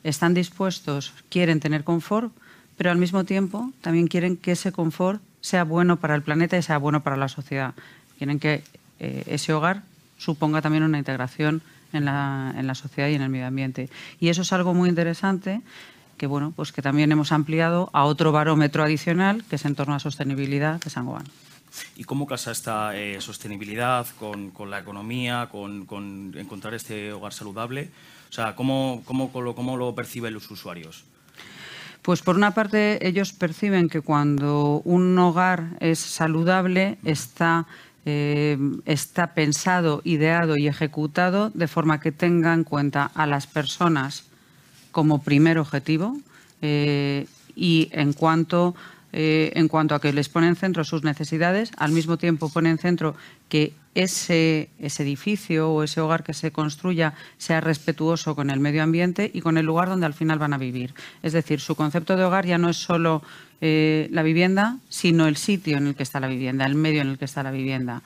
Están 0.05 0.35
dispuestos, 0.35 1.15
quieren 1.31 1.61
tener 1.61 1.85
confort, 1.85 2.33
pero 2.77 2.91
al 2.91 2.99
mismo 2.99 3.25
tiempo 3.25 3.73
también 3.81 4.07
quieren 4.07 4.37
que 4.37 4.53
ese 4.53 4.73
confort 4.73 5.21
sea 5.41 5.65
bueno 5.65 5.97
para 5.97 6.15
el 6.15 6.23
planeta 6.23 6.57
y 6.57 6.63
sea 6.63 6.79
bueno 6.79 7.03
para 7.03 7.17
la 7.17 7.29
sociedad. 7.29 7.75
Quieren 8.19 8.39
que 8.39 8.63
eh, 8.99 9.25
ese 9.27 9.53
hogar 9.53 9.83
suponga 10.17 10.63
también 10.63 10.83
una 10.83 10.99
integración 10.99 11.63
en 11.93 12.05
la, 12.05 12.55
en 12.57 12.67
la, 12.67 12.75
sociedad 12.75 13.09
y 13.09 13.15
en 13.15 13.23
el 13.23 13.29
medio 13.29 13.47
ambiente. 13.47 13.89
Y 14.21 14.29
eso 14.29 14.43
es 14.43 14.53
algo 14.53 14.75
muy 14.75 14.89
interesante 14.89 15.63
que, 16.17 16.27
bueno, 16.27 16.53
pues 16.55 16.73
que 16.73 16.83
también 16.83 17.11
hemos 17.13 17.33
ampliado 17.33 17.91
a 17.93 18.05
otro 18.05 18.33
barómetro 18.33 18.83
adicional 18.83 19.45
que 19.49 19.57
es 19.57 19.65
en 19.65 19.75
torno 19.75 19.95
a 19.95 20.01
sostenibilidad 20.01 20.81
de 20.81 20.91
San 20.91 21.07
Juan. 21.07 21.25
¿Y 21.97 22.05
cómo 22.05 22.27
casa 22.27 22.51
esta 22.51 22.97
eh, 22.97 23.21
sostenibilidad 23.21 24.07
con, 24.19 24.51
con, 24.51 24.71
la 24.71 24.81
economía, 24.81 25.49
con, 25.51 25.87
con, 25.87 26.35
encontrar 26.37 26.75
este 26.75 27.13
hogar 27.13 27.33
saludable? 27.33 27.91
O 28.31 28.33
sea, 28.33 28.55
¿cómo, 28.57 29.03
cómo, 29.05 29.31
cómo 29.31 29.77
lo 29.77 29.95
perciben 29.95 30.35
los 30.35 30.51
usuarios? 30.51 31.05
Pues 32.03 32.23
por 32.23 32.37
una 32.37 32.53
parte 32.53 33.07
ellos 33.07 33.33
perciben 33.33 33.89
que 33.89 34.01
cuando 34.01 34.81
un 34.85 35.19
hogar 35.19 35.77
es 35.81 35.99
saludable 35.99 36.99
está, 37.05 37.67
eh, 38.07 38.59
está 38.87 39.35
pensado, 39.35 40.01
ideado 40.05 40.57
y 40.57 40.69
ejecutado 40.69 41.51
de 41.51 41.69
forma 41.69 42.01
que 42.01 42.13
tenga 42.13 42.55
en 42.55 42.65
cuenta 42.65 43.11
a 43.15 43.27
las 43.27 43.47
personas 43.47 44.25
como 44.91 45.23
primer 45.23 45.59
objetivo 45.59 46.17
eh, 46.63 47.27
y 47.55 47.89
en 47.93 48.13
cuanto 48.13 48.75
eh, 49.13 49.53
en 49.55 49.69
cuanto 49.69 49.95
a 49.95 50.01
que 50.01 50.13
les 50.13 50.29
pone 50.29 50.49
en 50.49 50.57
centro 50.57 50.85
sus 50.85 51.03
necesidades, 51.03 51.73
al 51.79 51.93
mismo 51.93 52.19
tiempo 52.19 52.51
pone 52.51 52.71
en 52.71 52.79
centro 52.79 53.15
que 53.49 53.73
ese, 53.99 54.71
edificio 54.79 55.71
o 55.71 55.83
ese 55.83 56.01
hogar 56.01 56.23
que 56.23 56.33
se 56.33 56.53
construya 56.53 57.15
sea 57.37 57.61
respetuoso 57.61 58.37
con 58.37 58.49
el 58.51 58.61
medio 58.61 58.83
ambiente 58.83 59.29
y 59.35 59.41
con 59.41 59.59
el 59.59 59.67
lugar 59.67 59.89
donde 59.89 60.07
al 60.07 60.15
final 60.15 60.39
van 60.39 60.53
a 60.53 60.59
vivir. 60.59 60.95
Es 61.23 61.33
decir, 61.33 61.61
su 61.61 61.75
concepto 61.75 62.17
de 62.17 62.25
hogar 62.25 62.47
ya 62.47 62.59
no 62.59 62.69
es 62.69 62.77
solo 62.77 63.23
eh, 63.61 64.09
la 64.13 64.23
vivienda, 64.23 64.79
sino 64.89 65.27
el 65.27 65.37
sitio 65.37 65.79
en 65.79 65.89
el 65.89 65.95
que 65.97 66.05
está 66.05 66.21
la 66.21 66.29
vivienda, 66.29 66.65
el 66.65 66.77
medio 66.77 67.03
en 67.03 67.09
el 67.09 67.19
que 67.19 67.25
está 67.25 67.43
la 67.43 67.51
vivienda. 67.51 68.03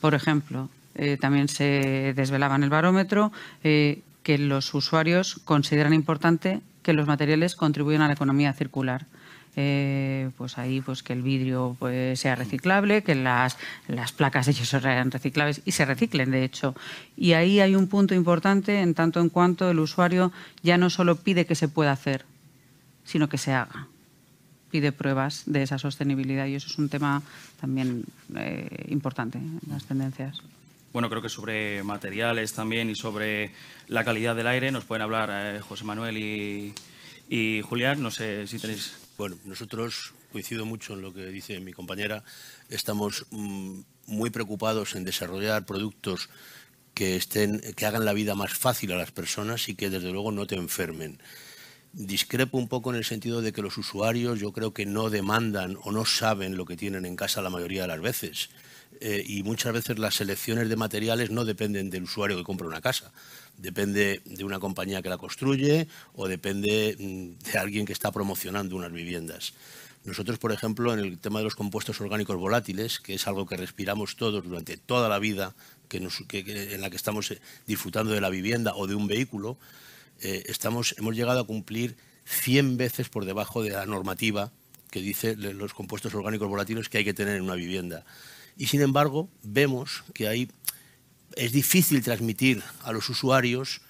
Por 0.00 0.14
ejemplo, 0.14 0.68
eh, 0.96 1.16
también 1.20 1.48
se 1.48 2.12
desvelaba 2.16 2.56
en 2.56 2.64
el 2.64 2.70
barómetro 2.70 3.30
que 3.62 4.38
los 4.38 4.74
usuarios 4.74 5.40
consideran 5.44 5.94
importante 5.94 6.60
que 6.82 6.92
los 6.92 7.06
materiales 7.06 7.54
contribuyan 7.54 8.02
a 8.02 8.08
la 8.08 8.14
economía 8.14 8.52
circular. 8.54 9.06
Eh, 9.56 10.30
pues 10.36 10.56
ahí 10.56 10.80
pues 10.80 11.02
que 11.02 11.12
el 11.12 11.22
vidrio 11.22 11.76
pues, 11.78 12.20
sea 12.20 12.36
reciclable, 12.36 13.02
que 13.02 13.16
las, 13.16 13.56
las 13.88 14.12
placas 14.12 14.46
de 14.46 14.52
yeso 14.52 14.80
sean 14.80 15.10
reciclables 15.10 15.62
y 15.64 15.72
se 15.72 15.84
reciclen, 15.84 16.30
de 16.30 16.44
hecho. 16.44 16.76
Y 17.16 17.32
ahí 17.32 17.58
hay 17.58 17.74
un 17.74 17.88
punto 17.88 18.14
importante 18.14 18.80
en 18.80 18.94
tanto 18.94 19.20
en 19.20 19.30
cuanto 19.30 19.68
el 19.70 19.80
usuario 19.80 20.30
ya 20.62 20.78
no 20.78 20.90
solo 20.90 21.16
pide 21.16 21.44
que 21.44 21.56
se 21.56 21.66
pueda 21.66 21.90
hacer, 21.90 22.24
sino 23.04 23.28
que 23.28 23.38
se 23.38 23.52
haga. 23.52 23.88
Pide 24.70 24.92
pruebas 24.92 25.42
de 25.46 25.62
esa 25.62 25.78
sostenibilidad 25.78 26.46
y 26.46 26.54
eso 26.54 26.68
es 26.68 26.78
un 26.78 26.88
tema 26.88 27.22
también 27.60 28.04
eh, 28.36 28.84
importante 28.88 29.38
en 29.38 29.60
las 29.68 29.84
tendencias. 29.86 30.40
Bueno, 30.92 31.10
creo 31.10 31.22
que 31.22 31.28
sobre 31.28 31.82
materiales 31.82 32.52
también 32.52 32.90
y 32.90 32.94
sobre 32.94 33.52
la 33.88 34.04
calidad 34.04 34.36
del 34.36 34.46
aire 34.46 34.70
nos 34.70 34.84
pueden 34.84 35.02
hablar 35.02 35.30
eh, 35.32 35.60
José 35.60 35.84
Manuel 35.84 36.16
y, 36.16 36.74
y 37.28 37.60
Julián. 37.62 38.02
No 38.02 38.10
sé 38.10 38.46
si 38.46 38.58
tenéis 38.58 39.07
bueno, 39.18 39.36
nosotros, 39.44 40.14
coincido 40.30 40.64
mucho 40.64 40.94
en 40.94 41.02
lo 41.02 41.12
que 41.12 41.26
dice 41.26 41.58
mi 41.58 41.72
compañera, 41.72 42.22
estamos 42.70 43.26
mm, 43.30 43.80
muy 44.06 44.30
preocupados 44.30 44.94
en 44.94 45.02
desarrollar 45.02 45.66
productos 45.66 46.30
que, 46.94 47.16
estén, 47.16 47.60
que 47.74 47.84
hagan 47.84 48.04
la 48.04 48.12
vida 48.12 48.36
más 48.36 48.54
fácil 48.54 48.92
a 48.92 48.96
las 48.96 49.10
personas 49.10 49.68
y 49.68 49.74
que 49.74 49.90
desde 49.90 50.12
luego 50.12 50.30
no 50.30 50.46
te 50.46 50.54
enfermen. 50.54 51.20
Discrepo 51.92 52.58
un 52.58 52.68
poco 52.68 52.90
en 52.90 52.96
el 52.96 53.04
sentido 53.04 53.42
de 53.42 53.52
que 53.52 53.60
los 53.60 53.76
usuarios 53.76 54.38
yo 54.38 54.52
creo 54.52 54.72
que 54.72 54.86
no 54.86 55.10
demandan 55.10 55.76
o 55.82 55.90
no 55.90 56.04
saben 56.04 56.56
lo 56.56 56.64
que 56.64 56.76
tienen 56.76 57.04
en 57.04 57.16
casa 57.16 57.42
la 57.42 57.50
mayoría 57.50 57.82
de 57.82 57.88
las 57.88 58.00
veces. 58.00 58.50
Eh, 59.00 59.24
y 59.26 59.42
muchas 59.44 59.72
veces 59.72 59.98
las 59.98 60.16
selecciones 60.16 60.68
de 60.68 60.76
materiales 60.76 61.30
no 61.30 61.44
dependen 61.44 61.88
del 61.88 62.04
usuario 62.04 62.36
que 62.36 62.42
compra 62.42 62.66
una 62.66 62.80
casa, 62.80 63.12
depende 63.56 64.22
de 64.24 64.44
una 64.44 64.58
compañía 64.58 65.02
que 65.02 65.08
la 65.08 65.18
construye 65.18 65.86
o 66.14 66.26
depende 66.26 66.96
mm, 66.98 67.50
de 67.50 67.58
alguien 67.58 67.86
que 67.86 67.92
está 67.92 68.10
promocionando 68.10 68.74
unas 68.74 68.92
viviendas. 68.92 69.52
Nosotros, 70.04 70.38
por 70.38 70.52
ejemplo, 70.52 70.92
en 70.92 71.00
el 71.00 71.18
tema 71.18 71.38
de 71.38 71.44
los 71.44 71.54
compuestos 71.54 72.00
orgánicos 72.00 72.36
volátiles, 72.36 72.98
que 72.98 73.14
es 73.14 73.26
algo 73.28 73.46
que 73.46 73.56
respiramos 73.56 74.16
todos 74.16 74.42
durante 74.42 74.76
toda 74.76 75.08
la 75.08 75.18
vida, 75.18 75.54
que 75.88 75.98
en 75.98 76.80
la 76.80 76.90
que 76.90 76.96
estamos 76.96 77.30
eh, 77.30 77.40
disfrutando 77.66 78.12
de 78.12 78.20
la 78.20 78.30
vivienda 78.30 78.74
o 78.74 78.86
de 78.86 78.94
un 78.94 79.06
vehículo, 79.06 79.58
eh, 80.20 80.44
estamos, 80.46 80.94
hemos 80.98 81.14
llegado 81.14 81.40
a 81.40 81.46
cumplir 81.46 81.96
100 82.24 82.76
veces 82.76 83.08
por 83.08 83.24
debajo 83.24 83.62
de 83.62 83.70
la 83.70 83.86
normativa 83.86 84.50
que 84.90 85.00
dice 85.00 85.36
los 85.36 85.74
compuestos 85.74 86.14
orgánicos 86.14 86.48
volátiles 86.48 86.88
que 86.88 86.98
hay 86.98 87.04
que 87.04 87.14
tener 87.14 87.36
en 87.36 87.42
una 87.42 87.54
vivienda. 87.54 88.04
Y 88.58 88.66
sin 88.66 88.82
embargo, 88.82 89.30
vemos 89.44 90.02
que 90.12 90.26
hay, 90.26 90.50
es 91.36 91.52
difícil 91.52 92.02
transmitir 92.02 92.62
a 92.82 92.92
los 92.92 93.08
usuarios 93.08 93.80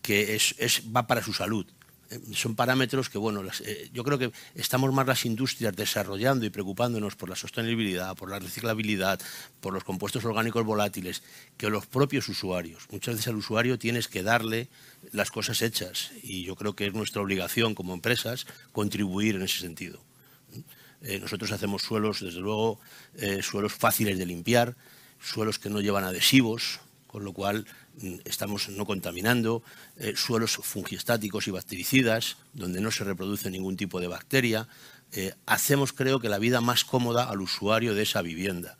que 0.00 0.36
es, 0.36 0.54
va 0.94 1.08
para 1.08 1.24
su 1.24 1.32
salud. 1.32 1.66
Eh, 2.08 2.20
son 2.32 2.54
parámetros 2.54 3.10
que, 3.10 3.18
bueno, 3.18 3.42
eh, 3.64 3.90
yo 3.92 4.04
creo 4.04 4.18
que 4.18 4.30
estamos 4.54 4.92
más 4.94 5.08
las 5.08 5.24
industrias 5.26 5.74
desarrollando 5.74 6.46
y 6.46 6.50
preocupándonos 6.50 7.16
por 7.16 7.30
la 7.30 7.34
sostenibilidad, 7.34 8.14
por 8.14 8.30
la 8.30 8.38
reciclabilidad, 8.38 9.20
por 9.60 9.74
los 9.74 9.82
compuestos 9.82 10.24
orgánicos 10.24 10.64
volátiles, 10.64 11.24
que 11.56 11.68
los 11.68 11.86
propios 11.86 12.28
usuarios. 12.28 12.86
Muchas 12.92 13.16
veces 13.16 13.26
al 13.26 13.36
usuario 13.36 13.76
tienes 13.76 14.06
que 14.06 14.22
darle 14.22 14.68
las 15.10 15.32
cosas 15.32 15.62
hechas 15.62 16.12
y 16.22 16.44
yo 16.44 16.54
creo 16.54 16.76
que 16.76 16.86
es 16.86 16.94
nuestra 16.94 17.22
obligación 17.22 17.74
como 17.74 17.92
empresas 17.92 18.46
contribuir 18.70 19.34
en 19.34 19.42
ese 19.42 19.58
sentido. 19.58 20.00
Eh, 21.02 21.18
nosotros 21.18 21.50
hacemos 21.50 21.82
suelos, 21.82 22.20
desde 22.20 22.40
luego, 22.40 22.78
eh, 23.14 23.42
suelos 23.42 23.72
fáciles 23.72 24.18
de 24.18 24.26
limpiar, 24.26 24.76
suelos 25.20 25.58
que 25.58 25.68
no 25.68 25.80
llevan 25.80 26.04
adhesivos, 26.04 26.80
con 27.08 27.24
lo 27.24 27.32
cual 27.32 27.66
mm, 28.00 28.18
estamos 28.24 28.68
no 28.68 28.86
contaminando, 28.86 29.62
eh, 29.96 30.14
suelos 30.16 30.58
fungiestáticos 30.62 31.48
y 31.48 31.50
bactericidas, 31.50 32.36
donde 32.52 32.80
no 32.80 32.90
se 32.90 33.04
reproduce 33.04 33.50
ningún 33.50 33.76
tipo 33.76 34.00
de 34.00 34.08
bacteria. 34.08 34.68
hacemos, 35.44 35.92
creo, 35.92 36.20
que 36.20 36.30
la 36.30 36.38
vida 36.38 36.62
más 36.62 36.84
cómoda 36.86 37.24
al 37.24 37.42
usuario 37.42 37.94
de 37.94 38.02
esa 38.02 38.22
vivienda. 38.22 38.78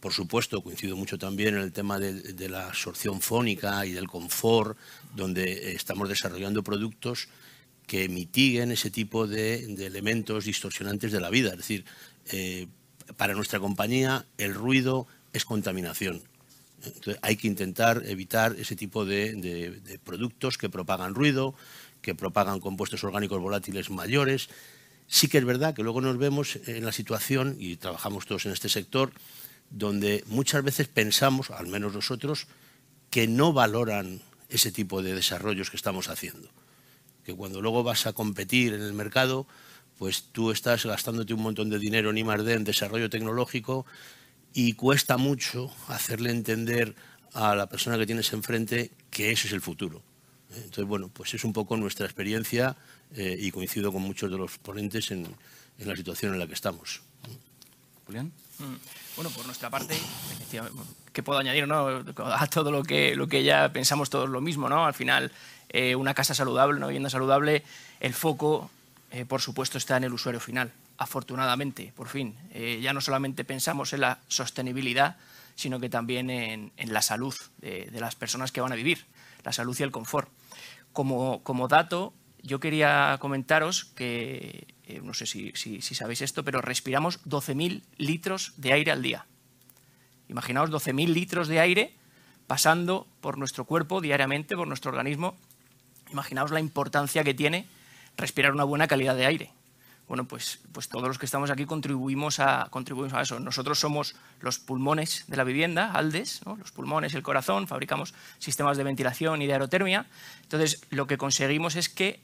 Por 0.00 0.12
supuesto, 0.12 0.60
coincido 0.60 0.98
mucho 0.98 1.16
también 1.16 1.54
en 1.54 1.62
el 1.62 1.72
tema 1.72 1.98
de 1.98 2.48
la 2.50 2.66
absorción 2.66 3.22
fónica 3.22 3.86
y 3.86 3.92
del 3.92 4.06
confort, 4.06 4.76
donde 5.16 5.72
estamos 5.72 6.10
desarrollando 6.10 6.62
productos 6.62 7.28
que 7.86 8.08
mitiguen 8.08 8.72
ese 8.72 8.90
tipo 8.90 9.26
de, 9.26 9.64
elementos 9.84 10.44
distorsionantes 10.44 11.12
de 11.12 11.20
la 11.20 11.30
vida. 11.30 11.50
Es 11.50 11.58
decir, 11.58 11.84
eh, 12.30 12.68
para 13.16 13.34
nuestra 13.34 13.60
compañía 13.60 14.26
el 14.38 14.54
ruido 14.54 15.06
es 15.32 15.44
contaminación. 15.44 16.22
Entonces, 16.84 17.18
hay 17.22 17.36
que 17.36 17.46
intentar 17.46 18.02
evitar 18.06 18.56
ese 18.58 18.74
tipo 18.74 19.04
de, 19.04 19.98
productos 20.04 20.58
que 20.58 20.68
propagan 20.68 21.14
ruido, 21.14 21.54
que 22.00 22.14
propagan 22.14 22.60
compuestos 22.60 23.04
orgánicos 23.04 23.40
volátiles 23.40 23.90
mayores. 23.90 24.48
Sí 25.06 25.28
que 25.28 25.38
es 25.38 25.44
verdad 25.44 25.74
que 25.74 25.82
luego 25.82 26.00
nos 26.00 26.18
vemos 26.18 26.58
en 26.66 26.84
la 26.84 26.92
situación, 26.92 27.56
y 27.58 27.76
trabajamos 27.76 28.26
todos 28.26 28.46
en 28.46 28.52
este 28.52 28.68
sector, 28.68 29.12
donde 29.70 30.24
muchas 30.26 30.64
veces 30.64 30.88
pensamos, 30.88 31.50
al 31.50 31.68
menos 31.68 31.94
nosotros, 31.94 32.46
que 33.10 33.28
no 33.28 33.52
valoran 33.52 34.22
ese 34.48 34.72
tipo 34.72 35.02
de 35.02 35.14
desarrollos 35.14 35.70
que 35.70 35.76
estamos 35.76 36.08
haciendo 36.08 36.50
que 37.24 37.34
cuando 37.34 37.60
luego 37.60 37.82
vas 37.82 38.06
a 38.06 38.12
competir 38.12 38.74
en 38.74 38.82
el 38.82 38.92
mercado, 38.92 39.46
pues 39.98 40.24
tú 40.32 40.50
estás 40.50 40.84
gastándote 40.84 41.34
un 41.34 41.42
montón 41.42 41.70
de 41.70 41.78
dinero 41.78 42.10
en 42.10 42.18
I+.D. 42.18 42.54
en 42.54 42.64
desarrollo 42.64 43.08
tecnológico 43.08 43.86
y 44.54 44.74
cuesta 44.74 45.16
mucho 45.16 45.70
hacerle 45.88 46.30
entender 46.30 46.94
a 47.34 47.54
la 47.54 47.68
persona 47.68 47.98
que 47.98 48.06
tienes 48.06 48.32
enfrente 48.32 48.90
que 49.10 49.30
ese 49.30 49.46
es 49.46 49.52
el 49.52 49.60
futuro. 49.60 50.02
Entonces, 50.54 50.84
bueno, 50.84 51.08
pues 51.08 51.32
es 51.34 51.44
un 51.44 51.52
poco 51.52 51.76
nuestra 51.76 52.04
experiencia 52.04 52.76
y 53.14 53.50
coincido 53.50 53.92
con 53.92 54.02
muchos 54.02 54.30
de 54.30 54.36
los 54.36 54.58
ponentes 54.58 55.10
en, 55.10 55.26
la 55.78 55.96
situación 55.96 56.34
en 56.34 56.38
la 56.38 56.46
que 56.46 56.54
estamos. 56.54 57.02
Julián. 58.06 58.32
Mm. 58.58 58.74
Bueno, 59.16 59.30
por 59.30 59.44
nuestra 59.44 59.68
parte, 59.68 59.94
¿qué 61.12 61.22
puedo 61.22 61.38
añadir 61.38 61.66
no? 61.66 62.02
a 62.16 62.46
todo 62.46 62.70
lo 62.70 62.82
que, 62.82 63.14
lo 63.14 63.28
que 63.28 63.44
ya 63.44 63.70
pensamos 63.72 64.08
todos 64.08 64.28
lo 64.28 64.40
mismo? 64.40 64.68
¿no? 64.68 64.86
Al 64.86 64.94
final, 64.94 65.30
eh, 65.72 65.96
una 65.96 66.12
casa 66.12 66.34
saludable, 66.34 66.76
una 66.76 66.86
vivienda 66.86 67.08
saludable, 67.08 67.62
el 68.00 68.12
foco, 68.12 68.70
eh, 69.10 69.24
por 69.24 69.40
supuesto, 69.40 69.78
está 69.78 69.96
en 69.96 70.04
el 70.04 70.12
usuario 70.12 70.38
final. 70.38 70.70
Afortunadamente, 70.98 71.92
por 71.96 72.08
fin, 72.08 72.36
eh, 72.52 72.78
ya 72.82 72.92
no 72.92 73.00
solamente 73.00 73.44
pensamos 73.44 73.94
en 73.94 74.02
la 74.02 74.18
sostenibilidad, 74.28 75.16
sino 75.54 75.80
que 75.80 75.88
también 75.88 76.28
en, 76.28 76.72
la 76.86 77.00
salud 77.00 77.34
de, 77.58 77.90
las 78.00 78.14
personas 78.14 78.52
que 78.52 78.60
van 78.60 78.72
a 78.72 78.74
vivir, 78.74 79.06
la 79.44 79.52
salud 79.52 79.76
y 79.78 79.82
el 79.82 79.90
confort. 79.90 80.28
Como, 80.92 81.68
dato, 81.68 82.12
yo 82.42 82.60
quería 82.60 83.16
comentaros 83.18 83.86
que 83.96 84.66
no 85.02 85.14
sé 85.14 85.26
si, 85.26 85.52
sabéis 85.80 86.22
esto, 86.22 86.44
pero 86.44 86.60
respiramos 86.60 87.22
12.000 87.24 87.82
litros 87.96 88.52
de 88.56 88.72
aire 88.72 88.92
al 88.92 89.02
día. 89.02 89.26
Imaginaos 90.28 90.70
12.000 90.70 91.08
litros 91.08 91.48
de 91.48 91.60
aire 91.60 91.94
pasando 92.46 93.06
por 93.20 93.38
nuestro 93.38 93.64
cuerpo 93.64 94.00
diariamente, 94.00 94.56
por 94.56 94.68
nuestro 94.68 94.90
organismo. 94.90 95.36
Imaginaos 96.12 96.50
la 96.50 96.60
importancia 96.60 97.24
que 97.24 97.34
tiene 97.34 97.66
respirar 98.16 98.52
una 98.52 98.64
buena 98.64 98.86
calidad 98.86 99.16
de 99.16 99.26
aire. 99.26 99.50
Bueno, 100.08 100.26
pues, 100.26 100.60
pues 100.72 100.88
todos 100.88 101.08
los 101.08 101.18
que 101.18 101.24
estamos 101.24 101.50
aquí 101.50 101.64
contribuimos 101.64 102.38
a, 102.38 102.66
contribuimos 102.70 103.14
a 103.14 103.22
eso. 103.22 103.40
Nosotros 103.40 103.78
somos 103.78 104.14
los 104.40 104.58
pulmones 104.58 105.24
de 105.26 105.36
la 105.36 105.44
vivienda, 105.44 105.92
ALDES, 105.92 106.42
los 106.44 106.72
pulmones 106.72 107.14
el 107.14 107.22
corazón, 107.22 107.66
fabricamos 107.66 108.12
sistemas 108.38 108.76
de 108.76 108.84
ventilación 108.84 109.40
y 109.40 109.46
de 109.46 109.54
aerotermia. 109.54 110.06
Entonces, 110.42 110.82
lo 110.90 111.06
que 111.06 111.16
conseguimos 111.16 111.76
es 111.76 111.88
que 111.88 112.22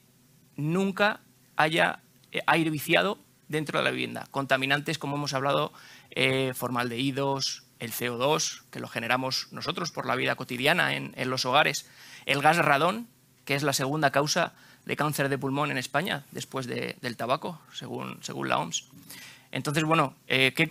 nunca 0.55 1.21
haya 1.55 2.03
eh, 2.31 2.41
aire 2.45 2.69
viciado 2.69 3.17
dentro 3.47 3.79
de 3.79 3.85
la 3.85 3.91
vivienda. 3.91 4.27
Contaminantes, 4.29 4.99
como 4.99 5.15
hemos 5.15 5.33
hablado, 5.33 5.73
eh, 6.11 6.53
formaldehídos, 6.53 7.63
el 7.79 7.91
CO2, 7.91 8.63
que 8.71 8.79
lo 8.79 8.87
generamos 8.87 9.47
nosotros 9.51 9.91
por 9.91 10.05
la 10.05 10.15
vida 10.15 10.35
cotidiana 10.35 10.95
en, 10.95 11.13
los 11.29 11.45
hogares, 11.45 11.89
el 12.25 12.41
gas 12.41 12.57
radón, 12.57 13.07
que 13.49 13.55
es 13.55 13.63
la 13.63 13.73
segunda 13.73 14.11
causa 14.11 14.53
de 14.85 14.95
cáncer 14.95 15.27
de 15.27 15.39
pulmón 15.39 15.71
en 15.71 15.79
España 15.79 16.23
después 16.29 16.67
del 16.67 17.17
tabaco, 17.17 17.59
según, 17.73 18.19
según 18.21 18.47
la 18.47 18.59
OMS. 18.59 18.85
Entonces, 19.49 19.85
bueno, 19.85 20.13
eh, 20.27 20.53
¿qué, 20.55 20.67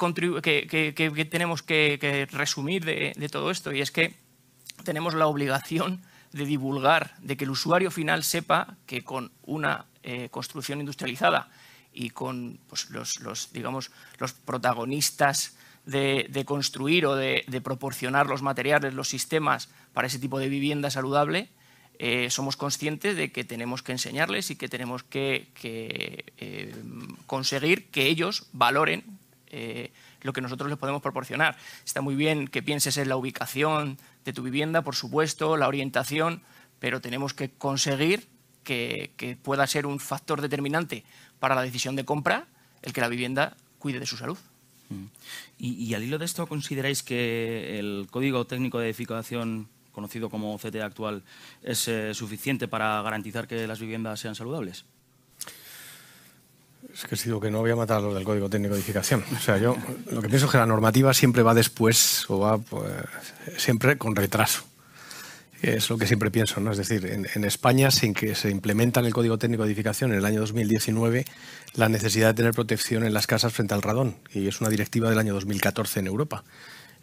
tenemos 1.28 1.64
que, 1.64 2.28
resumir 2.30 2.84
de, 2.84 3.28
todo 3.32 3.50
esto? 3.50 3.72
Y 3.72 3.80
es 3.80 3.90
que 3.90 4.14
tenemos 4.84 5.14
la 5.14 5.26
obligación 5.26 6.02
de 6.30 6.46
divulgar, 6.46 7.16
de 7.18 7.36
que 7.36 7.46
el 7.46 7.50
usuario 7.50 7.90
final 7.90 8.22
sepa 8.22 8.76
que 8.86 9.02
con 9.02 9.32
una 9.42 9.86
eh, 10.04 10.28
construcción 10.30 10.78
industrializada 10.78 11.48
y 11.92 12.10
con 12.10 12.60
pues, 12.68 12.90
los, 12.90 13.52
digamos, 13.52 13.90
los 14.20 14.34
protagonistas 14.34 15.56
de, 15.84 16.44
construir 16.46 17.06
o 17.06 17.16
de, 17.16 17.42
proporcionar 17.60 18.28
los 18.28 18.42
materiales, 18.42 18.94
los 18.94 19.08
sistemas 19.08 19.68
para 19.92 20.06
ese 20.06 20.20
tipo 20.20 20.38
de 20.38 20.48
vivienda 20.48 20.90
saludable, 20.92 21.50
eh, 21.98 22.30
somos 22.30 22.56
conscientes 22.56 23.16
de 23.16 23.32
que 23.32 23.44
tenemos 23.44 23.82
que 23.82 23.92
enseñarles 23.92 24.50
y 24.50 24.56
que 24.56 24.68
tenemos 24.68 25.02
que, 25.02 25.48
eh, 25.62 26.74
conseguir 27.26 27.86
que 27.90 28.06
ellos 28.06 28.46
valoren 28.52 29.04
lo 30.20 30.32
que 30.34 30.42
nosotros 30.42 30.68
les 30.68 30.78
podemos 30.78 31.00
proporcionar. 31.00 31.56
Está 31.84 32.02
muy 32.02 32.14
bien 32.14 32.48
que 32.48 32.62
pienses 32.62 32.98
en 32.98 33.08
la 33.08 33.16
ubicación 33.16 33.96
de 34.24 34.34
tu 34.34 34.42
vivienda, 34.42 34.82
por 34.82 34.94
supuesto, 34.94 35.56
la 35.56 35.68
orientación, 35.68 36.42
pero 36.78 37.00
tenemos 37.00 37.32
que 37.32 37.50
conseguir 37.50 38.28
que, 38.62 39.38
pueda 39.42 39.66
ser 39.66 39.86
un 39.86 39.98
factor 39.98 40.42
determinante 40.42 41.04
para 41.38 41.54
la 41.54 41.62
decisión 41.62 41.96
de 41.96 42.04
compra 42.04 42.46
el 42.82 42.92
que 42.92 43.00
la 43.00 43.08
vivienda 43.08 43.56
cuide 43.78 43.98
de 43.98 44.06
su 44.06 44.16
salud. 44.16 44.38
Mm. 44.90 45.04
Y, 45.58 45.94
al 45.94 46.04
hilo 46.04 46.18
de 46.18 46.24
esto, 46.24 46.46
¿consideráis 46.46 47.02
que 47.02 47.78
el 47.78 48.06
Código 48.10 48.46
Técnico 48.46 48.78
de 48.78 48.86
Edificación, 48.86 49.68
conocido 49.98 50.30
como 50.30 50.56
CT 50.58 50.76
actual, 50.76 51.24
es 51.60 51.88
eh, 51.88 52.14
suficiente 52.14 52.68
para 52.68 53.02
garantizar 53.02 53.48
que 53.48 53.66
las 53.66 53.80
viviendas 53.80 54.20
sean 54.20 54.36
saludables? 54.36 54.84
Es 56.94 57.04
que 57.04 57.16
sido 57.16 57.40
que 57.40 57.50
no 57.50 57.58
voy 57.58 57.72
a 57.72 57.76
matar 57.76 58.00
lo 58.00 58.14
del 58.14 58.22
Código 58.22 58.48
Técnico 58.48 58.74
de 58.74 58.80
Edificación. 58.80 59.24
O 59.36 59.40
sea, 59.40 59.58
yo 59.58 59.76
lo 60.12 60.22
que 60.22 60.28
pienso 60.28 60.46
es 60.46 60.52
que 60.52 60.58
la 60.58 60.66
normativa 60.66 61.12
siempre 61.12 61.42
va 61.42 61.52
después 61.52 62.24
o 62.28 62.38
va 62.38 62.58
pues, 62.58 62.92
siempre 63.56 63.98
con 63.98 64.14
retraso. 64.14 64.62
Es 65.60 65.90
lo 65.90 65.98
que 65.98 66.06
siempre 66.06 66.30
pienso, 66.30 66.60
¿no? 66.60 66.70
Es 66.70 66.78
decir, 66.78 67.04
en, 67.06 67.44
España, 67.44 67.90
sin 67.90 68.14
que 68.14 68.36
se 68.36 68.50
implementa 68.50 69.00
en 69.00 69.06
el 69.06 69.12
Código 69.12 69.38
Técnico 69.38 69.64
de 69.64 69.70
Edificación 69.70 70.12
en 70.12 70.18
el 70.18 70.24
año 70.24 70.38
2019 70.40 71.24
la 71.74 71.88
necesidad 71.88 72.28
de 72.28 72.34
tener 72.34 72.52
protección 72.52 73.02
en 73.04 73.12
las 73.12 73.26
casas 73.26 73.52
frente 73.52 73.74
al 73.74 73.82
radón, 73.82 74.14
y 74.32 74.46
es 74.46 74.60
una 74.60 74.70
directiva 74.70 75.10
del 75.10 75.18
año 75.18 75.34
2014 75.34 75.98
en 75.98 76.06
Europa. 76.06 76.44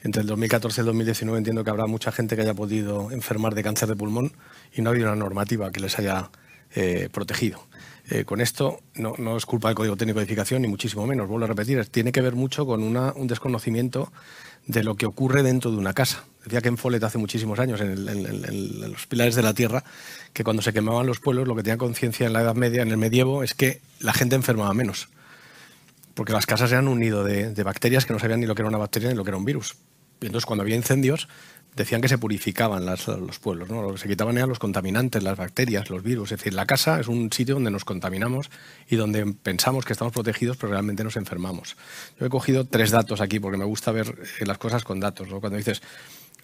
Entre 0.03 0.21
el 0.21 0.27
2014 0.27 0.79
y 0.79 0.81
el 0.81 0.85
2019 0.85 1.37
entiendo 1.37 1.63
que 1.63 1.69
habrá 1.69 1.87
mucha 1.87 2.11
gente 2.11 2.35
que 2.35 2.43
haya 2.43 2.53
podido 2.53 3.11
enfermar 3.11 3.55
de 3.55 3.63
cáncer 3.63 3.89
de 3.89 3.95
pulmón 3.95 4.33
y 4.73 4.81
no 4.81 4.89
ha 4.89 4.93
habido 4.93 5.07
una 5.07 5.15
normativa 5.15 5.71
que 5.71 5.79
les 5.79 5.97
haya 5.97 6.29
eh, 6.75 7.09
protegido. 7.11 7.65
Eh, 8.09 8.23
con 8.23 8.39
esto 8.39 8.81
no, 8.95 9.35
es 9.35 9.45
culpa 9.47 9.69
del 9.69 9.75
Código 9.75 9.97
Técnico 9.97 10.19
de 10.19 10.25
Edificación, 10.25 10.61
ni 10.61 10.67
muchísimo 10.67 11.07
menos, 11.07 11.27
vuelvo 11.27 11.45
a 11.45 11.47
repetir, 11.47 11.83
tiene 11.87 12.11
que 12.11 12.21
ver 12.21 12.35
mucho 12.35 12.65
con 12.65 12.83
una, 12.83 13.13
un 13.13 13.27
desconocimiento 13.27 14.11
de 14.67 14.83
lo 14.83 14.95
que 14.95 15.07
ocurre 15.07 15.41
dentro 15.41 15.71
de 15.71 15.77
una 15.77 15.93
casa. 15.93 16.25
Decía 16.43 16.61
Ken 16.61 16.77
Follett 16.77 17.03
hace 17.03 17.17
muchísimos 17.17 17.59
años 17.59 17.81
en, 17.81 18.91
los 18.91 19.07
pilares 19.07 19.35
de 19.35 19.41
la 19.41 19.53
tierra 19.53 19.83
que 20.33 20.43
cuando 20.43 20.61
se 20.61 20.73
quemaban 20.73 21.07
los 21.07 21.19
pueblos 21.19 21.47
lo 21.47 21.55
que 21.55 21.63
tenía 21.63 21.77
conciencia 21.77 22.27
en 22.27 22.33
la 22.33 22.41
Edad 22.41 22.55
Media, 22.55 22.83
en 22.83 22.89
el 22.89 22.97
medievo, 22.97 23.41
es 23.41 23.55
que 23.55 23.81
la 23.99 24.13
gente 24.13 24.35
enfermaba 24.35 24.73
menos. 24.73 25.09
Porque 26.15 26.33
las 26.33 26.47
casas 26.47 26.71
eran 26.71 26.87
un 26.87 26.99
nido 26.99 27.23
de, 27.23 27.51
bacterias 27.63 28.05
que 28.05 28.13
no 28.13 28.19
sabían 28.19 28.39
ni 28.39 28.47
lo 28.47 28.55
que 28.55 28.63
era 28.63 28.69
una 28.69 28.79
bacteria 28.79 29.09
ni 29.09 29.15
lo 29.15 29.23
que 29.23 29.29
era 29.29 29.37
un 29.37 29.45
virus. 29.45 29.75
Y 30.21 30.25
entonces 30.25 30.45
cuando 30.45 30.63
había 30.63 30.75
incendios, 30.75 31.27
decían 31.75 32.01
que 32.01 32.07
se 32.07 32.17
purificaban 32.17 32.85
los 32.85 33.39
pueblos, 33.39 33.69
¿no? 33.69 33.81
lo 33.81 33.91
que 33.93 33.99
se 33.99 34.07
quitaban 34.07 34.37
eran 34.37 34.47
los 34.47 34.59
contaminantes, 34.59 35.21
las 35.21 35.37
bacterias, 35.37 35.89
los 35.89 36.01
virus. 36.01 36.31
Es 36.31 36.39
decir, 36.39 36.53
la 36.53 36.65
casa 36.65 36.99
es 37.01 37.09
un 37.09 37.31
sitio 37.33 37.55
donde 37.55 37.69
nos 37.69 37.83
contaminamos 37.83 38.49
y 38.89 38.95
donde 38.95 39.25
pensamos 39.43 39.83
que 39.83 39.91
estamos 39.91 40.13
protegidos, 40.13 40.55
pero 40.57 40.71
realmente 40.71 41.03
nos 41.03 41.17
enfermamos. 41.17 41.75
Yo 42.17 42.25
he 42.25 42.29
cogido 42.29 42.65
tres 42.65 42.91
datos 42.91 43.19
aquí 43.19 43.39
porque 43.39 43.57
me 43.57 43.65
gusta 43.65 43.91
ver 43.91 44.07
eh, 44.39 44.45
las 44.45 44.57
cosas 44.57 44.85
con 44.85 45.01
datos. 45.01 45.27
Cuando 45.27 45.57
dices, 45.57 45.81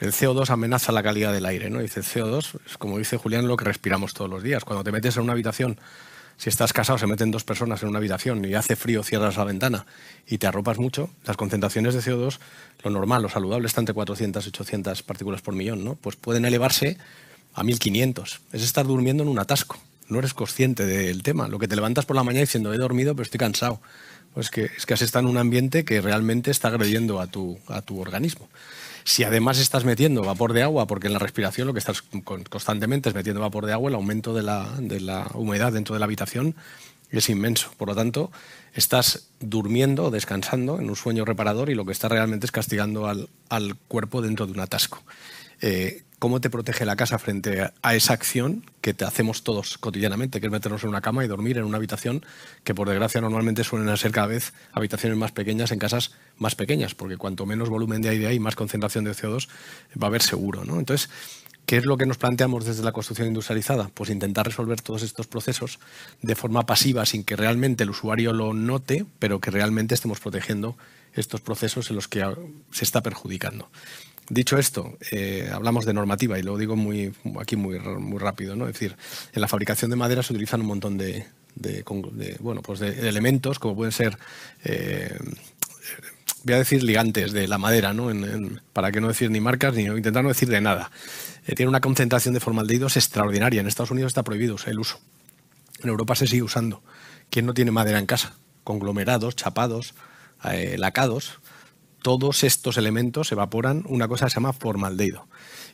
el 0.01 0.11
CO2 0.11 0.49
amenaza 0.49 0.91
la 0.91 1.03
calidad 1.03 1.31
del 1.31 1.45
aire, 1.45 1.69
¿no? 1.69 1.79
Dice, 1.79 2.01
CO2 2.01 2.59
es 2.65 2.77
como 2.77 2.97
dice 2.97 3.17
Julián, 3.17 3.47
lo 3.47 3.55
que 3.55 3.65
respiramos 3.65 4.13
todos 4.13 4.29
los 4.29 4.43
días. 4.43 4.65
Cuando 4.65 4.83
te 4.83 4.91
metes 4.91 5.15
en 5.15 5.23
una 5.23 5.33
habitación 5.33 5.79
si 6.37 6.49
estás 6.49 6.73
casado, 6.73 6.97
se 6.97 7.07
meten 7.07 7.31
dos 7.31 7.43
personas 7.43 7.83
en 7.83 7.89
una 7.89 7.99
habitación 7.99 8.43
y 8.45 8.53
hace 8.55 8.75
frío, 8.75 9.03
cierras 9.03 9.37
la 9.37 9.43
ventana 9.43 9.85
y 10.27 10.37
te 10.37 10.47
arropas 10.47 10.79
mucho, 10.79 11.09
las 11.25 11.37
concentraciones 11.37 11.93
de 11.93 12.01
CO2, 12.01 12.39
lo 12.83 12.91
normal, 12.91 13.21
lo 13.21 13.29
saludable 13.29 13.67
está 13.67 13.81
entre 13.81 13.93
400 13.93 14.45
y 14.45 14.49
800 14.49 15.03
partículas 15.03 15.41
por 15.41 15.53
millón, 15.53 15.83
¿no? 15.83 15.95
Pues 15.95 16.15
pueden 16.15 16.45
elevarse 16.45 16.97
a 17.53 17.63
1500. 17.63 18.41
Es 18.53 18.63
estar 18.63 18.85
durmiendo 18.85 19.23
en 19.23 19.29
un 19.29 19.39
atasco. 19.39 19.77
No 20.07 20.19
eres 20.19 20.33
consciente 20.33 20.85
del 20.85 21.23
tema. 21.23 21.47
Lo 21.47 21.59
que 21.59 21.67
te 21.67 21.75
levantas 21.75 22.05
por 22.05 22.15
la 22.15 22.23
mañana 22.23 22.41
diciendo, 22.41 22.73
he 22.73 22.77
dormido, 22.77 23.13
pero 23.15 23.23
estoy 23.23 23.39
cansado. 23.39 23.81
Pues 24.33 24.49
que, 24.49 24.65
es 24.65 24.85
que 24.85 24.93
has 24.93 25.01
estado 25.01 25.25
en 25.25 25.31
un 25.31 25.37
ambiente 25.37 25.83
que 25.83 25.99
realmente 26.01 26.51
está 26.51 26.69
agrediendo 26.69 27.19
a 27.19 27.27
tu, 27.27 27.59
a 27.67 27.81
tu 27.81 27.99
organismo. 27.99 28.47
Si 29.03 29.23
además 29.23 29.59
estás 29.59 29.85
metiendo 29.85 30.21
vapor 30.21 30.53
de 30.53 30.63
agua, 30.63 30.87
porque 30.87 31.07
en 31.07 31.13
la 31.13 31.19
respiración 31.19 31.67
lo 31.67 31.73
que 31.73 31.79
estás 31.79 32.03
constantemente 32.49 33.09
es 33.09 33.15
metiendo 33.15 33.41
vapor 33.41 33.65
de 33.65 33.73
agua, 33.73 33.89
el 33.89 33.95
aumento 33.95 34.33
de 34.33 34.43
la, 34.43 34.69
de 34.79 34.99
la 34.99 35.29
humedad 35.33 35.73
dentro 35.73 35.93
de 35.93 35.99
la 35.99 36.05
habitación 36.05 36.55
es 37.09 37.29
inmenso. 37.29 37.71
Por 37.77 37.89
lo 37.89 37.95
tanto, 37.95 38.31
estás 38.73 39.27
durmiendo 39.39 40.11
descansando 40.11 40.79
en 40.79 40.89
un 40.89 40.95
sueño 40.95 41.25
reparador 41.25 41.69
y 41.69 41.75
lo 41.75 41.85
que 41.85 41.91
estás 41.91 42.11
realmente 42.11 42.45
es 42.45 42.51
castigando 42.51 43.07
al, 43.07 43.29
al 43.49 43.75
cuerpo 43.87 44.21
dentro 44.21 44.45
de 44.45 44.53
un 44.53 44.59
atasco. 44.59 45.03
Eh, 45.61 46.03
¿Cómo 46.21 46.39
te 46.39 46.51
protege 46.51 46.85
la 46.85 46.95
casa 46.95 47.17
frente 47.17 47.71
a, 47.81 47.95
esa 47.95 48.13
acción 48.13 48.63
que 48.81 48.93
te 48.93 49.05
hacemos 49.05 49.41
todos 49.41 49.79
cotidianamente, 49.79 50.39
que 50.39 50.45
es 50.45 50.51
meternos 50.51 50.83
en 50.83 50.89
una 50.89 51.01
cama 51.01 51.25
y 51.25 51.27
dormir 51.27 51.57
en 51.57 51.63
una 51.63 51.77
habitación 51.77 52.23
que 52.63 52.75
por 52.75 52.87
desgracia 52.87 53.21
normalmente 53.21 53.63
suelen 53.63 53.97
ser 53.97 54.11
cada 54.11 54.27
vez 54.27 54.53
habitaciones 54.71 55.17
más 55.17 55.31
pequeñas 55.31 55.71
en 55.71 55.79
casas 55.79 56.11
más 56.37 56.53
pequeñas, 56.53 56.93
porque 56.93 57.17
cuanto 57.17 57.47
menos 57.47 57.69
volumen 57.69 58.03
de 58.03 58.09
aire 58.09 58.27
hay, 58.27 58.39
más 58.39 58.55
concentración 58.55 59.03
de 59.03 59.13
CO2 59.13 59.47
va 59.99 60.05
a 60.05 60.09
haber 60.09 60.21
seguro. 60.21 60.63
¿no? 60.63 60.77
Entonces, 60.77 61.09
¿Qué 61.65 61.77
es 61.77 61.85
lo 61.85 61.95
que 61.95 62.05
nos 62.05 62.17
planteamos 62.17 62.65
desde 62.65 62.83
la 62.83 62.91
construcción 62.91 63.27
industrializada? 63.29 63.89
Pues 63.93 64.09
intentar 64.09 64.45
resolver 64.45 64.81
todos 64.81 65.03
estos 65.03 65.25
procesos 65.27 65.79
de 66.21 66.35
forma 66.35 66.65
pasiva, 66.65 67.05
sin 67.05 67.23
que 67.23 67.35
realmente 67.35 67.83
el 67.83 67.91
usuario 67.91 68.33
lo 68.33 68.53
note, 68.53 69.05
pero 69.19 69.39
que 69.39 69.51
realmente 69.51 69.95
estemos 69.95 70.19
protegiendo 70.19 70.75
estos 71.13 71.39
procesos 71.39 71.89
en 71.89 71.95
los 71.95 72.07
que 72.07 72.25
se 72.71 72.83
está 72.83 73.01
perjudicando. 73.01 73.69
Dicho 74.33 74.57
esto, 74.57 74.97
eh, 75.11 75.49
hablamos 75.51 75.83
de 75.85 75.93
normativa 75.93 76.39
y 76.39 76.41
lo 76.41 76.57
digo 76.57 76.77
muy, 76.77 77.11
aquí 77.37 77.57
muy, 77.57 77.77
muy 77.79 78.17
rápido. 78.17 78.55
¿no? 78.55 78.65
Es 78.65 78.73
decir, 78.75 78.95
en 79.33 79.41
la 79.41 79.49
fabricación 79.49 79.91
de 79.91 79.97
madera 79.97 80.23
se 80.23 80.31
utilizan 80.31 80.61
un 80.61 80.67
montón 80.67 80.97
de, 80.97 81.25
bueno, 82.39 82.61
pues 82.61 82.79
de, 82.79 83.09
elementos 83.09 83.59
como 83.59 83.75
pueden 83.75 83.91
ser 83.91 84.17
eh, 84.63 85.17
voy 86.45 86.53
a 86.53 86.59
decir 86.59 86.81
ligantes 86.81 87.33
de 87.33 87.45
la 87.49 87.57
madera, 87.57 87.93
¿no? 87.93 88.09
para 88.71 88.93
que 88.93 89.01
no 89.01 89.09
decir 89.09 89.29
ni 89.29 89.41
marcas 89.41 89.75
ni 89.75 89.83
intentar 89.83 90.23
no 90.23 90.29
decir 90.29 90.47
de 90.47 90.61
nada. 90.61 90.91
Eh, 91.45 91.53
tiene 91.53 91.67
una 91.67 91.81
concentración 91.81 92.33
de 92.33 92.39
formaldehídos 92.39 92.95
extraordinaria. 92.95 93.59
En 93.59 93.67
Estados 93.67 93.91
Unidos 93.91 94.11
está 94.11 94.23
prohibido 94.23 94.55
el 94.65 94.79
uso. 94.79 95.01
En 95.83 95.89
Europa 95.89 96.15
se 96.15 96.25
sigue 96.25 96.43
usando. 96.43 96.81
¿Quién 97.29 97.45
no 97.45 97.53
tiene 97.53 97.71
madera 97.71 97.99
en 97.99 98.05
casa? 98.05 98.37
Conglomerados, 98.63 99.35
chapados, 99.35 99.93
eh, 100.45 100.77
lacados. 100.77 101.41
Todos 102.01 102.43
estos 102.43 102.77
elementos 102.77 103.31
evaporan 103.31 103.83
una 103.87 104.07
cosa 104.07 104.25
que 104.25 104.31
se 104.31 104.35
llama 104.35 104.53
formaldehído. 104.53 105.27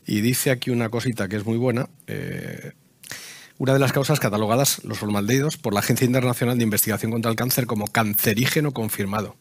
Y 0.05 0.21
dice 0.21 0.51
aquí 0.51 0.69
una 0.69 0.89
cosita 0.89 1.27
que 1.27 1.37
es 1.37 1.45
muy 1.45 1.57
buena. 1.57 1.89
Eh, 2.07 2.73
una 3.59 3.73
de 3.73 3.79
las 3.79 3.91
causas 3.91 4.19
catalogadas, 4.19 4.83
los 4.83 4.99
formaldehídos, 4.99 5.57
por 5.57 5.73
la 5.73 5.79
Agencia 5.79 6.05
Internacional 6.05 6.57
de 6.57 6.63
Investigación 6.63 7.11
contra 7.11 7.31
el 7.31 7.37
Cáncer 7.37 7.65
como 7.65 7.87
cancerígeno 7.87 8.71
confirmado. 8.71 9.35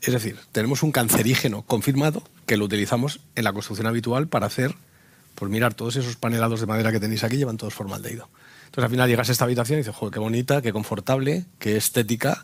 Es 0.00 0.12
decir, 0.12 0.36
tenemos 0.50 0.82
un 0.82 0.92
cancerígeno 0.92 1.62
confirmado 1.62 2.22
que 2.46 2.56
lo 2.56 2.64
utilizamos 2.64 3.20
en 3.36 3.44
la 3.44 3.52
construcción 3.52 3.86
habitual 3.86 4.28
para 4.28 4.46
hacer, 4.46 4.74
pues 5.34 5.50
mirar, 5.50 5.74
todos 5.74 5.96
esos 5.96 6.16
panelados 6.16 6.60
de 6.60 6.66
madera 6.66 6.90
que 6.90 7.00
tenéis 7.00 7.22
aquí 7.22 7.36
llevan 7.36 7.56
todos 7.56 7.74
formaldehído. 7.74 8.28
Entonces 8.64 8.84
al 8.84 8.90
final 8.90 9.08
llegas 9.08 9.28
a 9.28 9.32
esta 9.32 9.44
habitación 9.44 9.78
y 9.78 9.82
dices, 9.82 9.94
joder, 9.94 10.14
qué 10.14 10.18
bonita, 10.18 10.62
qué 10.62 10.72
confortable, 10.72 11.44
qué 11.58 11.76
estética, 11.76 12.42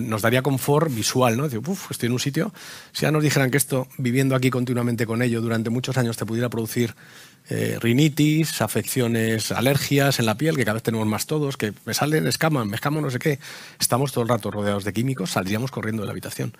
nos 0.00 0.22
daría 0.22 0.42
confort 0.42 0.92
visual, 0.92 1.36
¿no? 1.36 1.44
Decir, 1.44 1.60
uff, 1.66 1.90
estoy 1.90 2.06
en 2.06 2.12
un 2.12 2.18
sitio. 2.18 2.52
Si 2.92 3.02
ya 3.02 3.10
nos 3.10 3.22
dijeran 3.22 3.50
que 3.50 3.56
esto, 3.56 3.88
viviendo 3.98 4.34
aquí 4.34 4.50
continuamente 4.50 5.06
con 5.06 5.22
ello 5.22 5.40
durante 5.40 5.70
muchos 5.70 5.96
años, 5.96 6.16
te 6.16 6.26
pudiera 6.26 6.48
producir 6.48 6.94
eh, 7.48 7.78
rinitis, 7.80 8.62
afecciones, 8.62 9.50
alergias 9.50 10.20
en 10.20 10.26
la 10.26 10.36
piel, 10.36 10.56
que 10.56 10.64
cada 10.64 10.74
vez 10.74 10.82
tenemos 10.82 11.06
más 11.06 11.26
todos, 11.26 11.56
que 11.56 11.72
me 11.84 11.94
salen, 11.94 12.26
escaman, 12.26 12.68
me 12.68 12.76
escaman, 12.76 13.02
no 13.02 13.10
sé 13.10 13.18
qué. 13.18 13.38
Estamos 13.80 14.12
todo 14.12 14.22
el 14.22 14.28
rato 14.28 14.50
rodeados 14.50 14.84
de 14.84 14.92
químicos, 14.92 15.30
saldríamos 15.30 15.70
corriendo 15.70 16.02
de 16.02 16.06
la 16.06 16.12
habitación. 16.12 16.52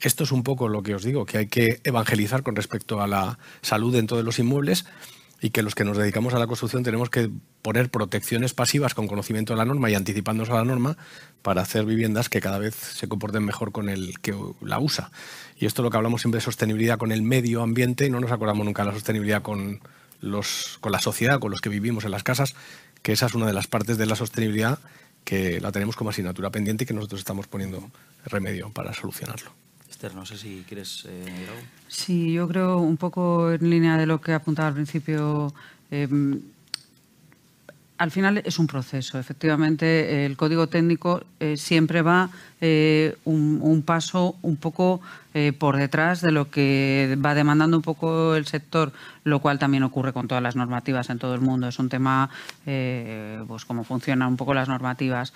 Esto 0.00 0.24
es 0.24 0.32
un 0.32 0.42
poco 0.42 0.68
lo 0.68 0.82
que 0.82 0.94
os 0.94 1.02
digo, 1.02 1.24
que 1.24 1.38
hay 1.38 1.46
que 1.46 1.80
evangelizar 1.84 2.42
con 2.42 2.54
respecto 2.54 3.00
a 3.00 3.06
la 3.06 3.38
salud 3.62 3.94
dentro 3.94 4.16
de 4.18 4.22
los 4.24 4.38
inmuebles 4.38 4.84
y 5.40 5.50
que 5.50 5.62
los 5.62 5.74
que 5.74 5.84
nos 5.84 5.96
dedicamos 5.96 6.34
a 6.34 6.38
la 6.38 6.46
construcción 6.46 6.82
tenemos 6.82 7.10
que 7.10 7.30
poner 7.66 7.90
protecciones 7.90 8.54
pasivas 8.54 8.94
con 8.94 9.08
conocimiento 9.08 9.52
de 9.52 9.56
la 9.56 9.64
norma 9.64 9.90
y 9.90 9.96
anticipándonos 9.96 10.50
a 10.50 10.58
la 10.58 10.64
norma 10.64 10.96
para 11.42 11.62
hacer 11.62 11.84
viviendas 11.84 12.28
que 12.28 12.40
cada 12.40 12.60
vez 12.60 12.76
se 12.76 13.08
comporten 13.08 13.44
mejor 13.44 13.72
con 13.72 13.88
el 13.88 14.20
que 14.20 14.32
la 14.60 14.78
usa. 14.78 15.10
Y 15.58 15.66
esto 15.66 15.82
es 15.82 15.84
lo 15.84 15.90
que 15.90 15.96
hablamos 15.96 16.20
siempre 16.20 16.38
de 16.38 16.44
sostenibilidad 16.44 16.96
con 16.96 17.10
el 17.10 17.22
medio 17.22 17.62
ambiente, 17.62 18.08
no 18.08 18.20
nos 18.20 18.30
acordamos 18.30 18.64
nunca 18.64 18.84
de 18.84 18.90
la 18.90 18.94
sostenibilidad 18.94 19.42
con, 19.42 19.80
los, 20.20 20.78
con 20.80 20.92
la 20.92 21.00
sociedad, 21.00 21.40
con 21.40 21.50
los 21.50 21.60
que 21.60 21.68
vivimos 21.68 22.04
en 22.04 22.12
las 22.12 22.22
casas, 22.22 22.54
que 23.02 23.10
esa 23.10 23.26
es 23.26 23.34
una 23.34 23.48
de 23.48 23.52
las 23.52 23.66
partes 23.66 23.98
de 23.98 24.06
la 24.06 24.14
sostenibilidad 24.14 24.78
que 25.24 25.60
la 25.60 25.72
tenemos 25.72 25.96
como 25.96 26.10
asignatura 26.10 26.50
pendiente 26.50 26.84
y 26.84 26.86
que 26.86 26.94
nosotros 26.94 27.18
estamos 27.18 27.48
poniendo 27.48 27.90
remedio 28.26 28.70
para 28.70 28.94
solucionarlo. 28.94 29.50
Esther, 29.90 30.14
no 30.14 30.24
sé 30.24 30.38
si 30.38 30.64
quieres 30.68 31.04
eh, 31.08 31.46
algo. 31.48 31.60
Sí, 31.88 32.32
yo 32.32 32.46
creo 32.46 32.78
un 32.78 32.96
poco 32.96 33.50
en 33.50 33.68
línea 33.68 33.96
de 33.96 34.06
lo 34.06 34.20
que 34.20 34.34
apuntaba 34.34 34.68
al 34.68 34.74
principio. 34.74 35.52
Em, 35.90 36.40
al 37.98 38.10
final 38.10 38.42
es 38.44 38.58
un 38.58 38.66
proceso. 38.66 39.18
Efectivamente, 39.18 40.26
el 40.26 40.36
código 40.36 40.66
técnico 40.66 41.22
eh, 41.40 41.56
siempre 41.56 42.02
va 42.02 42.30
eh, 42.60 43.16
un, 43.24 43.82
paso 43.84 44.36
un 44.42 44.56
poco 44.56 45.00
eh, 45.34 45.52
por 45.52 45.76
detrás 45.76 46.20
de 46.20 46.32
lo 46.32 46.50
que 46.50 47.18
va 47.24 47.34
demandando 47.34 47.76
un 47.76 47.82
poco 47.82 48.34
el 48.34 48.46
sector, 48.46 48.92
lo 49.24 49.40
cual 49.40 49.58
también 49.58 49.82
ocurre 49.82 50.12
con 50.12 50.28
todas 50.28 50.42
las 50.42 50.56
normativas 50.56 51.10
en 51.10 51.18
todo 51.18 51.34
el 51.34 51.40
mundo. 51.40 51.68
Es 51.68 51.78
un 51.78 51.88
tema, 51.88 52.30
pues 52.64 53.64
cómo 53.64 53.84
funcionan 53.84 54.28
un 54.28 54.36
poco 54.36 54.54
las 54.54 54.68
normativas. 54.68 55.32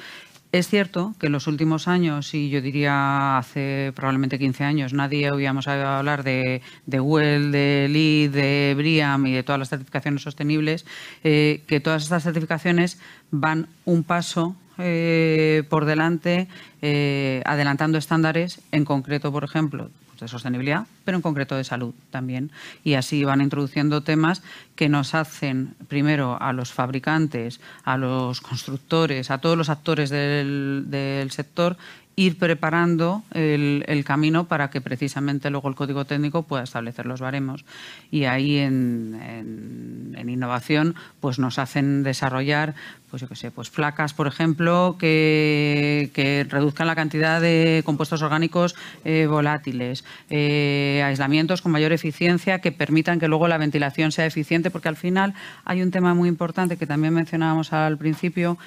Es 0.52 0.68
cierto 0.68 1.14
que 1.20 1.26
en 1.26 1.32
los 1.32 1.46
últimos 1.46 1.86
años, 1.86 2.34
y 2.34 2.50
yo 2.50 2.60
diría 2.60 3.38
hace 3.38 3.92
probablemente 3.94 4.36
15 4.36 4.64
años, 4.64 4.92
nadie 4.92 5.30
oíamos 5.30 5.68
hablar 5.68 6.24
de, 6.24 6.60
de 6.86 7.00
WELL, 7.00 7.52
de 7.52 7.86
LEED, 7.88 8.30
de 8.32 8.74
BRIAM 8.76 9.26
y 9.28 9.32
de 9.32 9.44
todas 9.44 9.60
las 9.60 9.68
certificaciones 9.68 10.22
sostenibles, 10.22 10.86
eh, 11.22 11.62
que 11.68 11.78
todas 11.78 12.02
estas 12.02 12.24
certificaciones 12.24 12.98
van 13.30 13.68
un 13.84 14.02
paso 14.02 14.56
eh, 14.78 15.62
por 15.68 15.84
delante, 15.84 16.48
eh, 16.82 17.42
adelantando 17.44 17.96
estándares, 17.98 18.60
en 18.72 18.84
concreto, 18.84 19.30
por 19.30 19.44
ejemplo, 19.44 19.90
de 20.20 20.28
sostenibilidad, 20.28 20.86
pero 21.04 21.16
en 21.16 21.22
concreto 21.22 21.56
de 21.56 21.64
salud 21.64 21.94
también. 22.10 22.50
Y 22.84 22.94
así 22.94 23.24
van 23.24 23.40
introduciendo 23.40 24.02
temas 24.02 24.42
que 24.76 24.88
nos 24.88 25.14
hacen, 25.14 25.74
primero, 25.88 26.40
a 26.40 26.52
los 26.52 26.72
fabricantes, 26.72 27.60
a 27.84 27.96
los 27.96 28.40
constructores, 28.40 29.30
a 29.30 29.38
todos 29.38 29.56
los 29.56 29.68
actores 29.68 30.10
del, 30.10 31.28
sector, 31.30 31.76
ir 32.20 32.36
preparando 32.36 33.22
el, 33.32 34.04
camino 34.04 34.44
para 34.44 34.68
que 34.68 34.82
precisamente 34.82 35.48
luego 35.48 35.70
el 35.70 35.74
código 35.74 36.04
técnico 36.04 36.42
pueda 36.42 36.64
establecer 36.64 37.06
los 37.06 37.20
baremos. 37.20 37.64
Y 38.10 38.24
ahí 38.24 38.58
en, 38.58 40.14
innovación 40.28 40.94
pues 41.20 41.38
nos 41.38 41.58
hacen 41.58 42.02
desarrollar 42.02 42.74
pues 43.10 43.22
yo 43.22 43.28
qué 43.28 43.34
sé, 43.34 43.50
pues 43.50 43.70
placas, 43.70 44.14
por 44.14 44.28
ejemplo, 44.28 44.94
que, 44.96 46.46
reduzcan 46.48 46.86
la 46.86 46.94
cantidad 46.94 47.40
de 47.40 47.82
compuestos 47.84 48.22
orgánicos 48.22 48.76
eh, 49.04 49.26
volátiles, 49.28 50.04
eh, 50.28 51.02
aislamientos 51.04 51.60
con 51.60 51.72
mayor 51.72 51.92
eficiencia 51.92 52.60
que 52.60 52.70
permitan 52.70 53.18
que 53.18 53.26
luego 53.26 53.48
la 53.48 53.58
ventilación 53.58 54.12
sea 54.12 54.26
eficiente, 54.26 54.70
porque 54.70 54.88
al 54.88 54.94
final 54.94 55.34
hay 55.64 55.82
un 55.82 55.90
tema 55.90 56.14
muy 56.14 56.28
importante 56.28 56.76
que 56.76 56.86
también 56.86 57.12
mencionábamos 57.12 57.72
al 57.72 57.98
principio, 57.98 58.58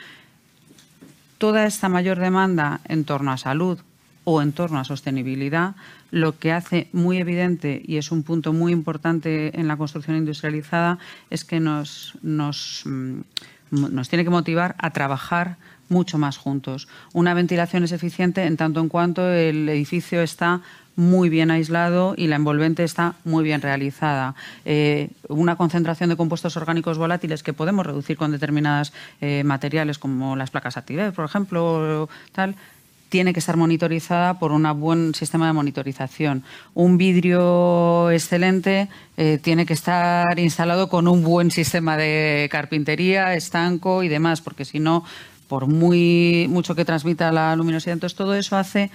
toda 1.44 1.66
esta 1.66 1.90
mayor 1.90 2.20
demanda 2.20 2.80
en 2.88 3.04
torno 3.04 3.30
a 3.34 3.38
salud 3.38 3.78
o 4.24 4.42
en 4.42 4.54
torno 4.54 4.80
a 4.80 4.86
sostenibilidad, 4.86 5.76
lo 6.10 6.40
que 6.40 6.54
hace 6.54 6.88
muy 6.94 7.18
evidente 7.18 7.82
y 7.84 7.98
es 7.98 8.14
un 8.14 8.24
punto 8.24 8.54
muy 8.54 8.72
importante 8.72 9.60
en 9.60 9.68
la 9.68 9.76
construcción 9.76 10.16
industrializada 10.16 11.00
es 11.30 11.44
que 11.44 11.60
nos, 11.60 12.18
nos, 12.22 12.84
mm, 12.86 13.20
nos 13.72 14.08
tiene 14.08 14.24
que 14.24 14.30
motivar 14.30 14.76
a 14.78 14.92
trabajar 14.92 15.58
mucho 15.90 16.18
más 16.18 16.38
juntos. 16.38 16.88
Una 17.12 17.34
ventilación 17.34 17.84
es 17.84 17.92
eficiente 17.92 18.46
en 18.46 18.56
tanto 18.56 18.80
en 18.80 18.88
cuanto 18.88 19.30
el 19.30 19.68
edificio 19.68 20.22
está 20.22 20.62
muy 20.96 21.30
bien 21.30 21.52
aislado 21.52 22.14
y 22.18 22.28
la 22.28 22.36
envolvente 22.36 22.84
está 22.84 23.16
muy 23.24 23.44
bien 23.44 23.62
realizada. 23.62 24.36
Eh, 24.66 25.10
una 25.28 25.56
concentración 25.56 26.10
de 26.10 26.16
compuestos 26.16 26.56
orgánicos 26.58 26.98
volátiles 26.98 27.44
que 27.44 27.54
podemos 27.54 27.86
reducir 27.86 28.18
con 28.18 28.32
determinados 28.32 28.94
eh, 29.22 29.44
materiales 29.44 29.98
como 29.98 30.36
las 30.36 30.52
placas 30.52 30.78
activadas, 30.78 31.14
por 31.14 31.26
ejemplo, 31.26 32.10
tal, 32.32 32.56
tiene 33.14 33.32
que 33.32 33.40
estar 33.40 33.58
monitorizada 33.58 34.40
por 34.40 34.52
un 34.52 34.64
buen 34.80 35.14
sistema 35.14 35.46
de 35.46 35.54
monitorización. 35.54 36.44
Un 36.74 36.98
vidrio 36.98 38.10
excelente 38.10 38.90
eh, 39.18 39.38
tiene 39.40 39.68
que 39.68 39.74
estar 39.74 40.40
instalado 40.40 40.90
con 40.90 41.08
un 41.08 41.24
buen 41.24 41.52
sistema 41.52 41.96
de 41.96 42.50
carpintería, 42.52 43.36
estanco 43.36 44.02
y 44.02 44.08
demás, 44.08 44.42
porque 44.42 44.66
si 44.66 44.80
no, 44.80 45.04
por 45.48 45.68
muy 45.68 46.48
mucho 46.50 46.74
que 46.74 46.86
transmita 46.86 47.32
la 47.32 47.56
luminosidad, 47.56 47.94
entonces 47.94 48.18
todo 48.18 48.34
eso 48.34 48.58
hace 48.58 48.90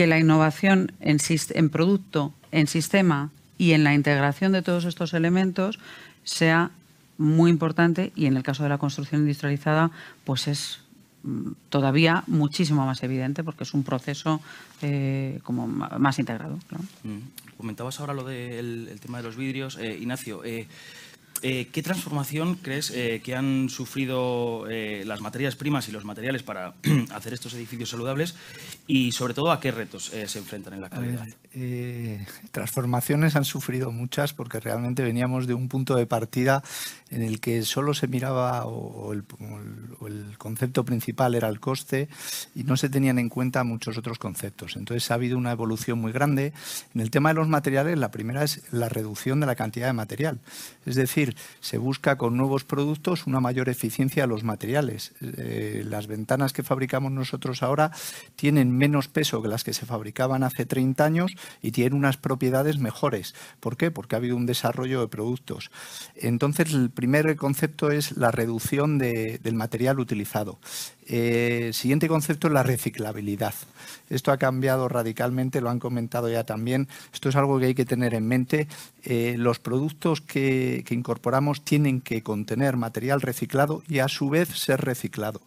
que 0.00 0.06
la 0.06 0.18
innovación 0.18 0.92
en, 1.00 1.68
producto, 1.68 2.32
en 2.52 2.68
sistema 2.68 3.30
y 3.58 3.72
en 3.72 3.84
la 3.84 3.92
integración 3.92 4.50
de 4.50 4.62
todos 4.62 4.86
estos 4.86 5.12
elementos 5.12 5.78
sea 6.24 6.70
muy 7.18 7.50
importante 7.50 8.10
y 8.16 8.24
en 8.24 8.38
el 8.38 8.42
caso 8.42 8.62
de 8.62 8.70
la 8.70 8.78
construcción 8.78 9.20
industrializada 9.20 9.90
pues 10.24 10.48
es 10.48 10.78
mm, 11.22 11.50
todavía 11.68 12.24
muchísimo 12.28 12.86
más 12.86 13.02
evidente 13.02 13.44
porque 13.44 13.64
es 13.64 13.74
un 13.74 13.84
proceso 13.84 14.40
eh, 14.80 15.38
como 15.42 15.66
más 15.66 16.18
integrado. 16.18 16.58
Mm. 17.02 17.58
Comentabas 17.58 18.00
ahora 18.00 18.14
lo 18.14 18.24
del 18.24 18.98
tema 19.02 19.18
de 19.18 19.24
los 19.24 19.36
vidrios. 19.36 19.76
Eh, 19.76 19.98
Ignacio, 20.00 20.42
eh, 20.44 20.66
eh, 21.42 21.68
¿Qué 21.72 21.82
transformación 21.82 22.56
crees 22.56 22.90
eh, 22.90 23.22
que 23.24 23.34
han 23.34 23.68
sufrido 23.68 24.66
eh, 24.68 25.04
las 25.06 25.20
materias 25.20 25.56
primas 25.56 25.88
y 25.88 25.92
los 25.92 26.04
materiales 26.04 26.42
para 26.42 26.74
hacer 27.14 27.32
estos 27.32 27.54
edificios 27.54 27.90
saludables 27.90 28.34
y 28.86 29.12
sobre 29.12 29.34
todo 29.34 29.50
a 29.50 29.60
qué 29.60 29.70
retos 29.70 30.12
se 30.26 30.38
enfrentan 30.38 30.74
en 30.74 30.80
la 30.80 30.86
actualidad? 30.88 31.26
transformaciones 32.52 33.34
han 33.36 33.44
sufrido 33.44 33.90
muchas 33.90 34.32
porque 34.32 34.60
realmente 34.60 35.02
veníamos 35.02 35.46
de 35.46 35.54
un 35.54 35.68
punto 35.68 35.96
de 35.96 36.06
partida 36.06 36.62
en 37.10 37.22
el 37.22 37.40
que 37.40 37.62
solo 37.62 37.92
se 37.92 38.06
miraba 38.06 38.66
o, 38.66 39.12
el, 39.12 39.24
concepto 40.38 40.84
principal 40.84 41.34
era 41.34 41.48
el 41.48 41.60
coste 41.60 42.08
y 42.54 42.64
no 42.64 42.76
se 42.76 42.88
tenían 42.88 43.18
en 43.18 43.28
cuenta 43.28 43.64
muchos 43.64 43.98
otros 43.98 44.18
conceptos. 44.18 44.76
Entonces 44.76 45.10
ha 45.10 45.14
habido 45.14 45.36
una 45.36 45.52
evolución 45.52 45.98
muy 45.98 46.12
grande. 46.12 46.52
En 46.94 47.00
el 47.00 47.10
tema 47.10 47.30
de 47.30 47.34
los 47.34 47.48
materiales, 47.48 47.98
la 47.98 48.10
primera 48.10 48.44
es 48.44 48.62
la 48.72 48.88
reducción 48.88 49.40
de 49.40 49.46
la 49.46 49.54
cantidad 49.54 49.86
de 49.86 49.92
material. 49.92 50.38
Es 50.86 50.94
decir, 50.94 51.29
se 51.60 51.78
busca 51.78 52.16
con 52.16 52.36
nuevos 52.36 52.64
productos 52.64 53.26
una 53.26 53.40
mayor 53.40 53.68
eficiencia 53.68 54.24
de 54.24 54.28
los 54.28 54.44
materiales. 54.44 55.12
Eh, 55.20 55.84
las 55.86 56.06
ventanas 56.06 56.52
que 56.52 56.62
fabricamos 56.62 57.12
nosotros 57.12 57.62
ahora 57.62 57.90
tienen 58.36 58.76
menos 58.76 59.08
peso 59.08 59.42
que 59.42 59.48
las 59.48 59.64
que 59.64 59.72
se 59.72 59.86
fabricaban 59.86 60.42
hace 60.42 60.66
30 60.66 61.04
años 61.04 61.32
y 61.62 61.72
tienen 61.72 61.94
unas 61.94 62.16
propiedades 62.16 62.78
mejores. 62.78 63.34
¿Por 63.60 63.76
qué? 63.76 63.90
Porque 63.90 64.14
ha 64.14 64.18
habido 64.18 64.36
un 64.36 64.46
desarrollo 64.46 65.00
de 65.00 65.08
productos. 65.08 65.70
Entonces, 66.14 66.72
el 66.72 66.90
primer 66.90 67.36
concepto 67.36 67.90
es 67.90 68.16
la 68.16 68.30
reducción 68.30 68.98
del 68.98 69.54
material 69.54 70.00
utilizado. 70.00 70.58
El 71.10 71.74
siguiente 71.74 72.06
concepto 72.06 72.46
es 72.46 72.52
la 72.52 72.62
reciclabilidad. 72.62 73.54
Esto 74.10 74.30
ha 74.30 74.38
cambiado 74.38 74.88
radicalmente, 74.88 75.60
lo 75.60 75.68
han 75.68 75.80
comentado 75.80 76.28
ya 76.30 76.44
también. 76.44 76.88
Esto 77.12 77.28
es 77.28 77.36
algo 77.36 77.58
que 77.58 77.66
hay 77.66 77.74
que 77.74 77.84
tener 77.84 78.14
en 78.14 78.28
mente. 78.28 78.68
Eh, 79.02 79.34
los 79.36 79.58
productos 79.58 80.20
que, 80.20 80.84
incorporamos 80.90 81.64
tienen 81.64 82.00
que 82.00 82.22
contener 82.22 82.76
material 82.76 83.20
reciclado 83.22 83.82
y 83.88 83.98
a 83.98 84.08
su 84.08 84.30
vez 84.30 84.48
ser 84.50 84.82
reciclado, 84.82 85.40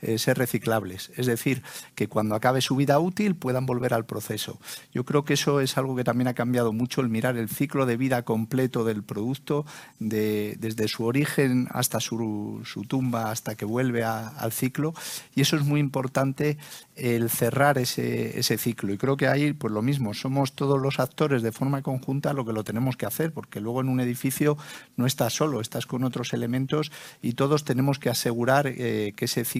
eh, 0.00 0.18
ser 0.18 0.38
reciclables. 0.38 1.10
Es 1.16 1.26
decir, 1.26 1.62
que 1.94 2.08
cuando 2.08 2.34
acabe 2.34 2.60
su 2.60 2.76
vida 2.76 2.98
útil 2.98 3.36
puedan 3.36 3.66
volver 3.66 3.94
al 3.94 4.06
proceso. 4.06 4.58
Yo 4.92 5.04
creo 5.04 5.24
que 5.24 5.34
eso 5.34 5.60
es 5.60 5.78
algo 5.78 5.96
que 5.96 6.04
también 6.04 6.28
ha 6.28 6.34
cambiado 6.34 6.72
mucho, 6.72 7.00
el 7.00 7.08
mirar 7.08 7.36
el 7.36 7.48
ciclo 7.48 7.86
de 7.86 7.96
vida 7.96 8.22
completo 8.22 8.84
del 8.84 9.02
producto, 9.02 9.64
desde 9.98 10.88
su 10.88 11.04
origen 11.04 11.68
hasta 11.70 12.00
su, 12.00 12.62
tumba, 12.88 13.30
hasta 13.30 13.54
que 13.54 13.64
vuelve 13.64 14.04
al 14.04 14.52
ciclo. 14.52 14.94
Y 15.34 15.40
eso 15.40 15.56
es 15.56 15.64
muy 15.64 15.80
importante 15.80 16.58
el 16.96 17.30
cerrar 17.30 17.78
ese, 17.78 18.38
ese, 18.38 18.56
ciclo. 18.58 18.92
Y 18.92 18.98
creo 18.98 19.16
que 19.16 19.26
ahí, 19.26 19.52
pues 19.52 19.72
lo 19.72 19.82
mismo, 19.82 20.14
somos 20.14 20.52
todos 20.52 20.80
los 20.80 21.00
actores 21.00 21.42
de 21.42 21.52
forma 21.52 21.82
conjunta 21.82 22.32
lo 22.32 22.44
que 22.44 22.52
lo 22.52 22.64
tenemos 22.64 22.96
que 22.96 23.06
hacer, 23.06 23.32
porque 23.32 23.60
luego 23.60 23.80
en 23.80 23.88
un 23.88 24.00
edificio 24.00 24.56
no 24.96 25.06
estás 25.06 25.32
solo, 25.34 25.60
estás 25.60 25.86
con 25.86 26.04
otros 26.04 26.32
elementos 26.32 26.92
y 27.22 27.32
todos 27.32 27.64
tenemos 27.64 27.98
que 27.98 28.10
asegurar 28.10 28.66
eh, 28.66 29.12
que, 29.16 29.24
ese 29.24 29.44
ciclo, 29.44 29.53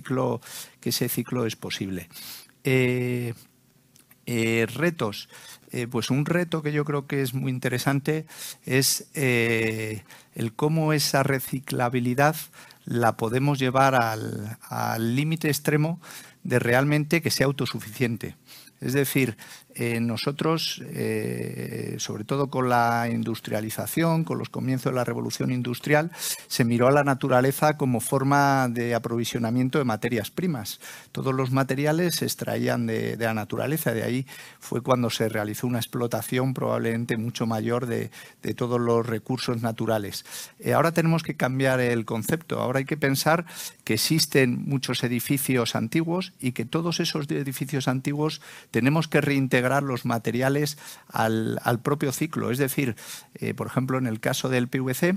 que 0.80 0.90
ese 0.90 1.09
ciclo 1.09 1.46
es 1.46 1.57
posible. 1.57 2.09
Eh, 2.64 3.35
eh, 4.26 4.66
retos. 4.74 5.28
pues 5.90 6.09
un 6.09 6.24
reto 6.24 6.62
que 6.62 6.72
yo 6.72 6.85
creo 6.85 7.07
que 7.07 7.20
es 7.20 7.35
muy 7.35 7.50
interesante 7.50 8.26
es 8.64 9.09
el 9.14 10.52
cómo 10.57 10.92
esa 10.92 11.22
reciclabilidad 11.22 12.37
la 12.85 13.16
podemos 13.16 13.59
llevar 13.59 13.94
al 13.94 15.16
límite 15.16 15.48
extremo 15.48 16.00
de 16.42 16.59
realmente 16.59 17.20
que 17.22 17.30
sea 17.30 17.46
autosuficiente. 17.46 18.37
Es 18.80 18.92
decir, 18.92 19.37
eh, 19.76 19.98
nosotros, 20.00 20.80
eh, 20.87 21.96
sobre 21.98 22.24
todo 22.24 22.48
con 22.48 22.68
la 22.68 23.08
industrialización, 23.10 24.22
con 24.22 24.38
los 24.38 24.48
comienzos 24.48 24.92
de 24.92 24.96
la 24.96 25.04
revolución 25.04 25.50
industrial, 25.50 26.12
se 26.46 26.64
miró 26.64 26.87
a 26.87 26.92
la 26.92 27.02
naturaleza 27.02 27.76
como 27.76 28.00
forma 28.00 28.68
de 28.68 28.94
aprovisionamiento 28.94 29.78
de 29.78 29.84
materias 29.84 30.30
primas. 30.30 30.78
Todos 31.10 31.34
los 31.34 31.50
materiales 31.50 32.16
se 32.16 32.26
extraían 32.26 32.87
de, 32.87 33.16
la 33.16 33.34
naturaleza, 33.34 33.92
de 33.92 34.04
ahí 34.04 34.26
fue 34.60 34.80
cuando 34.80 35.10
se 35.10 35.28
realizó 35.28 35.66
una 35.66 35.78
explotación 35.78 36.54
probablemente 36.54 37.16
mucho 37.16 37.46
mayor 37.46 37.87
de, 37.87 38.10
todos 38.54 38.80
los 38.80 39.04
recursos 39.04 39.60
naturales. 39.62 40.24
Eh, 40.60 40.72
ahora 40.72 40.92
tenemos 40.92 41.24
que 41.24 41.34
cambiar 41.34 41.80
el 41.80 42.04
concepto, 42.04 42.60
ahora 42.60 42.78
hay 42.78 42.84
que 42.84 42.96
pensar 42.96 43.44
que 43.82 43.94
existen 43.94 44.62
muchos 44.66 45.02
edificios 45.02 45.74
antiguos 45.74 46.32
y 46.40 46.52
que 46.52 46.64
todos 46.64 47.00
esos 47.00 47.28
edificios 47.28 47.88
antiguos 47.88 48.40
tenemos 48.70 49.08
que 49.08 49.20
reintegrar 49.20 49.63
los 49.83 50.05
materiales 50.05 50.79
al, 51.09 51.59
propio 51.83 52.12
ciclo. 52.12 52.50
Es 52.50 52.59
decir, 52.59 52.96
eh, 53.35 53.55
por 53.55 53.66
ejemplo, 53.66 53.98
en 53.98 54.07
el 54.07 54.20
caso 54.20 54.48
del 54.48 54.68
PVC, 54.68 55.16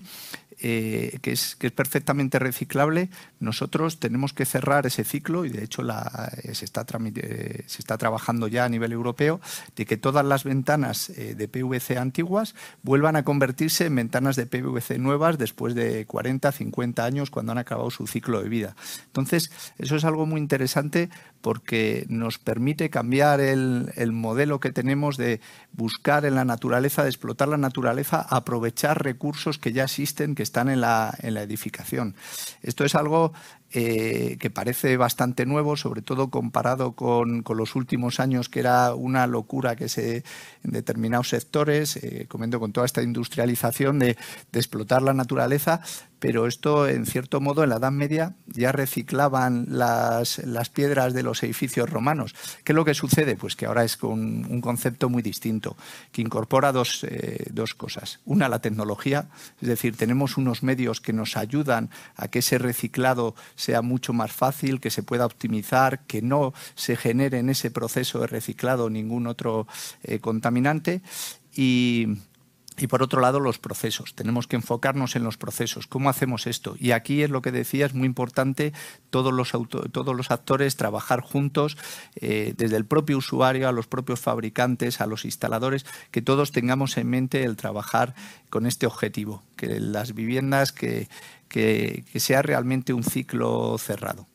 eh, 0.60 1.20
que, 1.22 1.32
es, 1.32 1.56
que 1.56 1.68
es 1.68 1.74
perfectamente 1.74 2.40
reciclable, 2.40 3.10
nosotros 3.40 4.00
tenemos 4.00 4.34
que 4.34 4.46
cerrar 4.46 4.86
ese 4.86 5.04
ciclo 5.04 5.46
y 5.46 5.50
de 5.50 5.64
hecho 5.64 5.84
eh, 5.84 6.56
se, 6.56 6.66
está 6.66 6.86
se 6.88 7.80
está 7.80 7.98
trabajando 7.98 8.48
ya 8.48 8.66
a 8.66 8.70
nivel 8.70 8.92
europeo 8.92 9.40
de 9.76 9.86
que 9.86 9.98
todas 9.98 10.26
las 10.26 10.44
ventanas 10.44 11.12
de 11.16 11.48
PVC 11.48 11.98
antiguas 11.98 12.56
vuelvan 12.84 13.16
a 13.16 13.24
convertirse 13.24 13.86
en 13.86 13.96
ventanas 13.96 14.36
de 14.36 14.46
PVC 14.46 14.98
nuevas 15.00 15.38
después 15.38 15.76
de 15.76 16.06
40, 16.06 16.52
50 16.52 17.04
años 17.04 17.30
cuando 17.30 17.52
han 17.52 17.58
acabado 17.58 17.92
su 17.92 18.08
ciclo 18.08 18.42
de 18.42 18.50
vida. 18.50 18.76
Entonces, 19.06 19.52
eso 19.78 19.96
es 19.96 20.06
algo 20.06 20.26
muy 20.26 20.40
interesante 20.40 21.10
porque 21.42 22.06
nos 22.10 22.40
permite 22.40 22.90
cambiar 22.90 23.40
el, 23.40 23.92
el 23.96 24.12
modelo 24.12 24.60
que 24.60 24.72
tenemos 24.72 25.18
de 25.18 25.40
buscar 25.72 26.26
en 26.26 26.36
la 26.36 26.46
naturaleza, 26.46 27.04
de 27.04 27.10
explotar 27.10 27.48
la 27.48 27.58
naturaleza, 27.58 28.22
aprovechar 28.22 29.04
recursos 29.04 29.58
que 29.58 29.72
ya 29.72 29.84
existen, 29.84 30.36
que 30.36 30.44
están 30.44 30.70
en 30.70 30.82
la, 30.82 31.16
en 31.22 31.34
la 31.34 31.44
edificación. 31.44 32.16
Esto 32.62 32.84
es 32.84 32.96
algo 32.96 33.27
eh, 33.74 34.38
que 34.40 34.50
parece 34.50 34.96
bastante 34.96 35.46
nuevo, 35.46 35.76
sobre 35.76 36.02
todo 36.02 36.30
comparado 36.30 36.94
con, 36.94 37.44
los 37.48 37.76
últimos 37.76 38.22
años, 38.22 38.48
que 38.48 38.62
era 38.62 38.96
una 38.96 39.28
locura 39.28 39.76
que 39.76 39.90
se 39.90 40.24
en 40.64 40.72
determinados 40.72 41.28
sectores, 41.30 41.98
eh, 41.98 42.28
comento 42.30 42.62
con 42.62 42.72
toda 42.72 42.86
esta 42.86 43.02
industrialización 43.02 44.00
de, 44.00 44.16
explotar 44.54 45.02
la 45.02 45.14
naturaleza, 45.14 45.82
pero 46.20 46.48
esto, 46.48 46.88
en 46.88 47.06
cierto 47.06 47.40
modo, 47.42 47.64
en 47.64 47.70
la 47.70 47.78
Edad 47.78 47.92
Media 47.92 48.36
ya 48.48 48.72
reciclaban 48.72 49.68
las, 49.70 50.40
piedras 50.74 51.14
de 51.14 51.24
los 51.24 51.44
edificios 51.44 51.90
romanos. 51.90 52.36
¿Qué 52.64 52.72
es 52.72 52.76
lo 52.76 52.86
que 52.86 52.94
sucede? 52.94 53.36
Pues 53.36 53.56
que 53.56 53.66
ahora 53.66 53.84
es 53.84 54.02
un 54.02 54.62
concepto 54.62 55.10
muy 55.10 55.22
distinto, 55.22 55.78
que 56.12 56.22
incorpora 56.22 56.72
dos, 56.72 57.04
eh, 57.04 57.46
dos 57.52 57.76
cosas. 57.76 58.20
Una, 58.26 58.50
la 58.50 58.60
tecnología, 58.60 59.30
es 59.62 59.68
decir, 59.68 59.96
tenemos 59.96 60.38
unos 60.38 60.64
medios 60.64 61.02
que 61.02 61.14
nos 61.14 61.38
ayudan 61.38 61.90
a 62.16 62.28
que 62.28 62.40
ese 62.40 62.58
reciclado 62.58 63.36
sea 63.56 63.82
mucho 63.82 64.14
más 64.14 64.32
fácil, 64.32 64.80
que 64.80 64.90
se 64.90 65.04
pueda 65.04 65.26
optimizar, 65.26 66.02
que 66.06 66.22
no 66.22 66.54
se 66.76 66.96
genere 66.96 67.40
en 67.40 67.50
ese 67.50 67.72
proceso 67.72 68.20
de 68.20 68.28
reciclado 68.28 68.90
ningún 68.90 69.28
otro 69.28 69.68
eh, 70.04 70.20
contaminante. 70.20 71.02
Y, 71.56 72.08
y 72.78 72.88
por 72.88 73.02
otro 73.02 73.22
lado, 73.22 73.40
los 73.40 73.58
procesos. 73.58 74.14
Tenemos 74.14 74.46
que 74.46 74.56
enfocarnos 74.56 75.16
en 75.16 75.24
los 75.24 75.38
procesos. 75.38 75.88
¿Cómo 75.88 76.10
hacemos 76.10 76.46
esto? 76.46 76.76
Y 76.80 76.92
aquí 76.92 77.24
es 77.24 77.30
lo 77.32 77.42
que 77.42 77.52
decía, 77.52 77.88
es 77.88 77.96
muy 77.96 78.06
importante 78.06 78.72
todos 79.10 79.34
los, 79.34 79.52
todos 79.92 80.16
los 80.16 80.30
actores 80.30 80.76
trabajar 80.76 81.22
juntos, 81.22 81.78
eh, 82.16 82.54
desde 82.56 82.78
el 82.78 82.86
propio 82.86 83.18
usuario 83.18 83.68
a 83.68 83.72
los 83.72 83.88
propios 83.88 84.20
fabricantes, 84.20 85.02
a 85.02 85.08
los 85.08 85.26
instaladores, 85.26 85.86
que 86.12 86.22
todos 86.22 86.52
tengamos 86.52 86.98
en 86.98 87.10
mente 87.10 87.44
el 87.44 87.56
trabajar 87.56 88.14
con 88.52 88.68
este 88.68 88.86
objetivo, 88.86 89.44
que 89.56 89.80
las 89.80 90.14
viviendas 90.14 90.72
que, 90.72 91.10
que, 91.48 92.04
sea 92.16 92.44
realmente 92.44 92.94
un 92.94 93.04
ciclo 93.04 93.78
cerrado. 93.80 94.28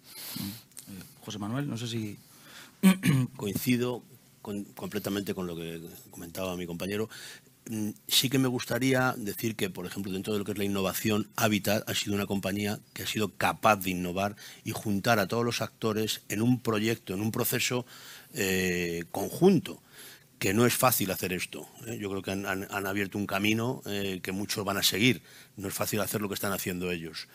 José 1.25 1.39
Manuel, 1.39 1.69
no 1.69 1.77
sé 1.77 1.87
si... 1.87 2.19
Coincido 3.37 4.03
completamente 4.43 5.35
con 5.35 5.47
lo 5.47 5.55
que 5.55 5.81
comentaba 6.11 6.57
mi 6.57 6.67
compañero. 6.67 7.09
Mm, 7.69 7.91
sí 8.09 8.29
que 8.29 8.39
me 8.39 8.49
gustaría 8.49 9.15
decir 9.17 9.55
que, 9.55 9.71
por 9.71 9.87
ejemplo, 9.87 10.13
dentro 10.13 10.33
de 10.33 10.41
lo 10.41 10.45
que 10.45 10.53
es 10.53 10.59
la 10.59 10.65
innovación, 10.65 11.29
Habitat 11.37 11.89
ha 11.89 11.95
sido 11.95 12.15
una 12.15 12.27
compañía 12.27 12.81
que 12.93 13.05
ha 13.05 13.07
sido 13.07 13.37
capaz 13.37 13.77
de 13.77 13.91
innovar 13.91 14.37
y 14.65 14.73
juntar 14.73 15.19
a 15.21 15.29
todos 15.29 15.45
los 15.45 15.63
actores 15.63 16.23
en 16.29 16.43
un 16.43 16.61
proyecto, 16.61 17.15
en 17.15 17.21
un 17.21 17.31
proceso 17.31 17.87
eh, 18.35 19.05
conjunto 19.13 19.81
que 20.41 20.55
no 20.55 20.67
es 20.67 20.75
fácil 20.75 21.13
hacer 21.13 21.33
esto. 21.33 21.69
¿eh? 21.87 21.99
Yo 22.01 22.11
creo 22.11 22.23
que 22.23 22.33
han, 22.33 22.87
abierto 22.87 23.17
un 23.17 23.27
camino 23.27 23.81
eh, 23.87 24.19
que 24.25 24.33
muchos 24.33 24.65
van 24.65 24.77
a 24.77 24.83
seguir. 24.83 25.23
No 25.57 25.69
es 25.69 25.75
fácil 25.75 26.01
hacer 26.01 26.21
lo 26.21 26.27
que 26.27 26.35
están 26.35 26.53
haciendo 26.53 26.91
ellos. 26.91 27.29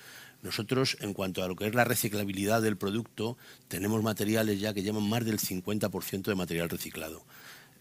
Nosotros, 0.44 0.98
en 1.00 1.14
cuanto 1.14 1.42
a 1.42 1.48
lo 1.48 1.56
que 1.56 1.68
es 1.68 1.74
la 1.74 1.86
reciclabilidad 1.86 2.62
del 2.62 2.78
producto, 2.78 3.38
tenemos 3.70 4.04
materiales 4.04 4.60
ya 4.60 4.74
que 4.74 4.84
llevan 4.84 5.08
más 5.08 5.24
del 5.24 5.40
50% 5.40 6.24
de 6.24 6.36
material 6.36 6.70
reciclado. 6.70 7.24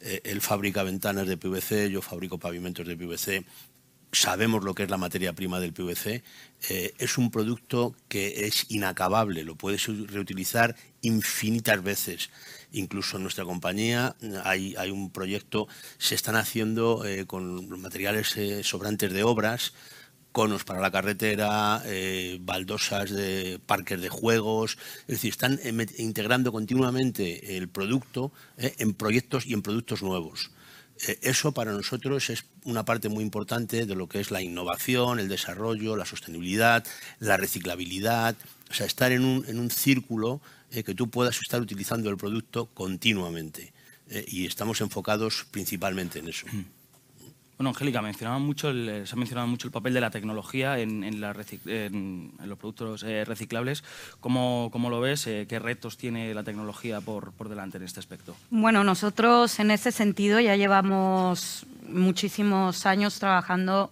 Eh, 0.01 0.21
él 0.25 0.41
fabrica 0.41 0.83
ventanas 0.83 1.27
de 1.27 1.37
PVC, 1.37 1.91
yo 1.91 2.03
fabrico 2.03 2.39
pavimentos 2.39 2.87
de 2.87 2.97
PVC. 2.97 3.45
Sabemos 4.13 4.65
lo 4.65 4.75
que 4.75 4.85
es 4.85 4.91
la 4.91 4.97
materia 4.97 5.33
prima 5.33 5.61
del 5.61 5.73
PVC. 5.73 6.23
es 6.71 7.19
un 7.19 7.31
producto 7.31 7.95
que 8.09 8.47
es 8.47 8.67
inacabable, 8.71 9.45
lo 9.45 9.57
puedes 9.57 9.85
reutilizar 10.09 10.75
infinitas 11.03 11.83
veces 11.83 12.31
Incluso 12.73 13.17
en 13.17 13.23
nuestra 13.23 13.45
compañía 13.45 14.17
hay, 14.45 14.91
un 14.91 15.11
proyecto, 15.11 15.69
se 15.99 16.15
están 16.15 16.37
haciendo 16.37 17.05
eh, 17.07 17.27
con 17.27 17.69
materiales 17.81 18.37
eh, 18.37 18.63
sobrantes 18.65 19.13
de 19.13 19.23
obras, 19.23 19.73
conos 20.37 20.65
para 20.65 20.83
la 20.83 20.91
carretera, 20.91 21.81
eh, 21.87 22.37
baldosas 22.43 23.09
de 23.09 23.59
parques 23.65 24.03
de 24.03 24.11
juegos, 24.11 24.77
es 25.09 25.15
decir, 25.17 25.31
están 25.31 25.59
integrando 25.97 26.53
continuamente 26.53 27.57
el 27.57 27.71
producto 27.71 28.33
en 28.59 28.93
proyectos 28.93 29.47
y 29.47 29.55
en 29.55 29.63
productos 29.63 30.03
nuevos. 30.03 30.51
Eso 31.23 31.53
para 31.53 31.73
nosotros 31.73 32.29
es 32.29 32.45
una 32.65 32.85
parte 32.85 33.09
muy 33.09 33.25
importante 33.25 33.87
de 33.87 33.95
lo 33.95 34.11
que 34.11 34.21
es 34.21 34.31
la 34.31 34.43
innovación, 34.43 35.21
el 35.21 35.29
desarrollo, 35.29 35.97
la 35.97 36.05
sostenibilidad, 36.05 36.85
la 37.19 37.39
reciclabilidad, 37.39 38.37
o 38.71 38.75
sea, 38.75 38.85
estar 38.85 39.13
en 39.13 39.25
un, 39.25 39.43
en 39.49 39.59
un 39.59 39.71
círculo 39.71 40.43
eh, 40.71 40.83
que 40.83 40.95
tú 40.95 41.09
puedas 41.09 41.41
estar 41.41 41.63
utilizando 41.63 42.11
el 42.11 42.19
producto 42.19 42.67
continuamente. 42.75 43.73
Eh, 44.11 44.25
y 44.29 44.47
estamos 44.47 44.81
enfocados 44.83 45.47
principalmente 45.51 46.19
en 46.19 46.29
eso. 46.29 46.47
Mm. 46.53 46.65
Bueno, 47.59 47.71
Angélica, 47.71 48.03
mucho 48.39 48.71
se 48.71 49.11
ha 49.11 49.17
mencionado 49.17 49.47
mucho 49.47 49.69
el 49.69 49.73
papel 49.73 49.95
de 49.95 50.03
la 50.03 50.11
tecnología 50.11 50.79
en, 50.79 51.21
los 51.21 52.59
productos 52.59 53.03
eh, 53.03 53.25
reciclables. 53.25 53.83
¿Cómo, 54.21 54.69
¿Cómo, 54.71 54.91
lo 54.91 55.01
ves? 55.01 55.25
¿Qué 55.25 55.59
retos 55.59 55.97
tiene 55.97 56.35
la 56.35 56.45
tecnología 56.45 57.01
por, 57.01 57.33
delante 57.49 57.79
en 57.79 57.85
este 57.85 57.99
aspecto? 57.99 58.37
Bueno, 58.51 58.85
nosotros 58.85 59.59
en 59.59 59.71
ese 59.71 59.91
sentido 59.91 60.39
ya 60.39 60.55
llevamos 60.55 61.65
muchísimos 61.89 62.85
años 62.85 63.19
trabajando 63.19 63.91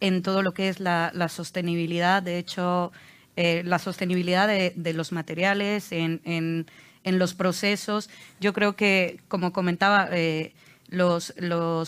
en 0.00 0.22
todo 0.22 0.42
lo 0.42 0.52
que 0.52 0.68
es 0.68 0.78
la, 0.78 1.28
sostenibilidad. 1.30 2.22
De 2.22 2.38
hecho, 2.38 2.92
eh, 3.36 3.62
la 3.64 3.78
sostenibilidad 3.78 4.46
de, 4.46 4.92
los 4.92 5.12
materiales, 5.12 5.90
en, 5.90 6.66
los 7.02 7.32
procesos. 7.32 8.10
Yo 8.40 8.52
creo 8.52 8.76
que, 8.76 9.20
como 9.28 9.54
comentaba, 9.54 10.06
eh, 10.12 10.52
los 10.88 11.32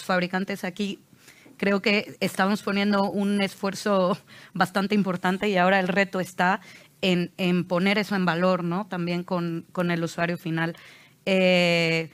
fabricantes 0.02 0.64
aquí 0.64 1.00
creo 1.58 1.82
que 1.82 2.16
estamos 2.20 2.62
poniendo 2.62 3.10
un 3.10 3.42
esfuerzo 3.42 4.16
bastante 4.54 4.94
importante 4.94 5.48
y 5.48 5.56
ahora 5.58 5.80
el 5.80 5.88
reto 5.88 6.20
está 6.20 6.60
en, 7.02 7.64
poner 7.64 7.98
eso 7.98 8.16
en 8.16 8.24
valor, 8.24 8.64
¿no? 8.64 8.86
También 8.86 9.22
con, 9.24 9.66
el 9.76 10.02
usuario 10.02 10.38
final. 10.38 10.76
Eh, 11.26 12.10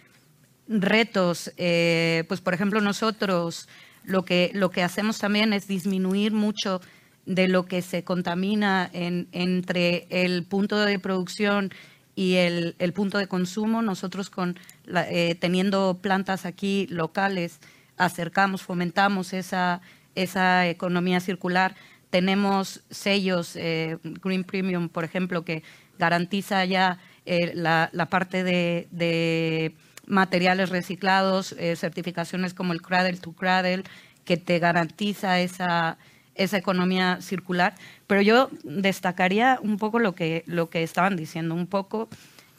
retos, 0.66 1.52
eh, 1.56 2.24
pues 2.26 2.40
por 2.40 2.54
ejemplo 2.54 2.80
nosotros 2.80 3.68
lo 4.02 4.24
que, 4.24 4.50
lo 4.54 4.70
que 4.70 4.82
hacemos 4.82 5.18
también 5.18 5.52
es 5.52 5.68
disminuir 5.68 6.32
mucho 6.32 6.80
de 7.26 7.48
lo 7.48 7.66
que 7.66 7.80
se 7.82 8.04
contamina 8.04 8.90
entre 8.92 10.06
el 10.10 10.44
punto 10.44 10.78
de 10.78 10.98
producción 10.98 11.72
y 12.14 12.34
el, 12.34 12.92
punto 12.94 13.18
de 13.18 13.26
consumo. 13.26 13.82
Nosotros 13.82 14.30
con 14.30 14.58
eh, 14.94 15.34
teniendo 15.40 15.98
plantas 16.02 16.44
aquí 16.44 16.86
locales 16.90 17.60
acercamos, 17.96 18.62
fomentamos 18.62 19.32
esa, 19.32 19.80
esa 20.14 20.66
economía 20.68 21.20
circular. 21.20 21.74
Tenemos 22.10 22.82
sellos, 22.90 23.56
eh, 23.56 23.98
Green 24.02 24.44
Premium, 24.44 24.88
por 24.88 25.04
ejemplo, 25.04 25.44
que 25.44 25.62
garantiza 25.98 26.64
ya 26.64 26.98
eh, 27.26 27.52
la, 27.54 27.90
parte 28.10 28.44
de, 28.44 29.74
materiales 30.06 30.68
reciclados, 30.70 31.52
eh, 31.52 31.76
certificaciones 31.76 32.52
como 32.52 32.72
el 32.72 32.82
Cradle 32.82 33.16
to 33.16 33.32
Cradle, 33.32 33.84
que 34.24 34.36
te 34.36 34.58
garantiza 34.58 35.40
esa, 35.40 35.96
esa 36.34 36.58
economía 36.58 37.18
circular. 37.20 37.74
Pero 38.06 38.20
yo 38.20 38.50
destacaría 38.62 39.58
un 39.62 39.78
poco 39.78 39.98
lo 39.98 40.14
que, 40.14 40.44
lo 40.46 40.68
que 40.68 40.82
estaban 40.82 41.16
diciendo, 41.16 41.54
un 41.54 41.66
poco 41.66 42.08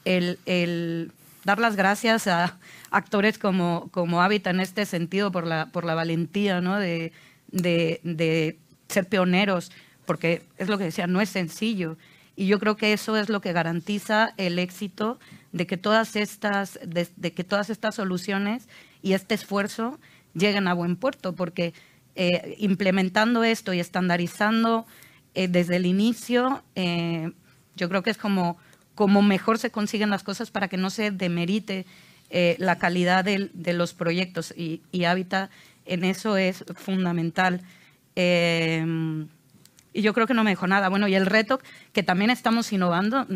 el, 0.05 0.39
el 0.45 1.11
dar 1.43 1.59
las 1.59 1.75
gracias 1.75 2.27
a 2.27 2.57
actores 2.95 3.37
como, 3.37 3.89
como 3.91 4.21
Hábitat 4.21 4.53
en 4.53 4.61
este 4.61 4.85
sentido 4.85 5.31
por 5.31 5.45
la, 5.45 5.67
por 5.67 5.83
la 5.83 5.95
valentía 5.95 6.61
¿no? 6.61 6.79
de, 6.79 7.11
de, 7.51 8.57
ser 8.87 9.09
pioneros, 9.09 9.71
porque 10.05 10.43
es 10.57 10.69
lo 10.69 10.77
que 10.77 10.85
decía, 10.85 11.05
no 11.05 11.19
es 11.19 11.29
sencillo. 11.29 11.97
Y 12.37 12.47
yo 12.47 12.59
creo 12.59 12.77
que 12.77 12.93
eso 12.93 13.17
es 13.17 13.27
lo 13.27 13.41
que 13.41 13.51
garantiza 13.51 14.33
el 14.37 14.59
éxito 14.59 15.19
de 15.51 15.67
que 15.67 15.77
todas 15.77 16.15
estas, 16.15 16.79
de, 16.85 17.33
que 17.33 17.43
todas 17.43 17.69
estas 17.69 17.95
soluciones 17.95 18.69
y 19.01 19.13
este 19.13 19.35
esfuerzo 19.35 19.99
lleguen 20.33 20.67
a 20.67 20.73
buen 20.73 20.95
puerto, 20.95 21.33
porque 21.33 21.73
eh, 22.15 22.55
implementando 22.59 23.43
esto 23.43 23.73
y 23.73 23.79
estandarizando 23.79 24.85
eh, 25.33 25.49
desde 25.49 25.77
el 25.77 25.85
inicio, 25.85 26.63
eh, 26.75 27.31
yo 27.75 27.89
creo 27.89 28.03
que 28.03 28.11
es 28.11 28.17
como 28.17 28.57
como 28.95 29.21
mejor 29.21 29.59
se 29.59 29.71
consiguen 29.71 30.09
las 30.09 30.23
cosas 30.23 30.51
para 30.51 30.69
que 30.69 30.77
no 30.77 30.89
se 30.89 31.11
demerite 31.11 31.85
eh, 32.29 32.55
la 32.59 32.77
calidad 32.77 33.23
de, 33.23 33.73
los 33.73 33.93
proyectos 33.93 34.53
y, 34.55 34.81
Hábitat 35.05 35.51
en 35.85 36.03
eso 36.03 36.37
es 36.37 36.65
fundamental. 36.75 37.61
Em, 38.15 39.27
y 39.93 40.01
yo 40.01 40.13
creo 40.13 40.25
que 40.25 40.33
no 40.33 40.43
me 40.43 40.49
dijo 40.49 40.67
nada. 40.67 40.89
Bueno, 40.89 41.07
y 41.07 41.15
el 41.15 41.25
reto 41.25 41.59
que 41.93 42.03
también 42.03 42.31
estamos 42.31 42.73
innovando, 42.73 43.27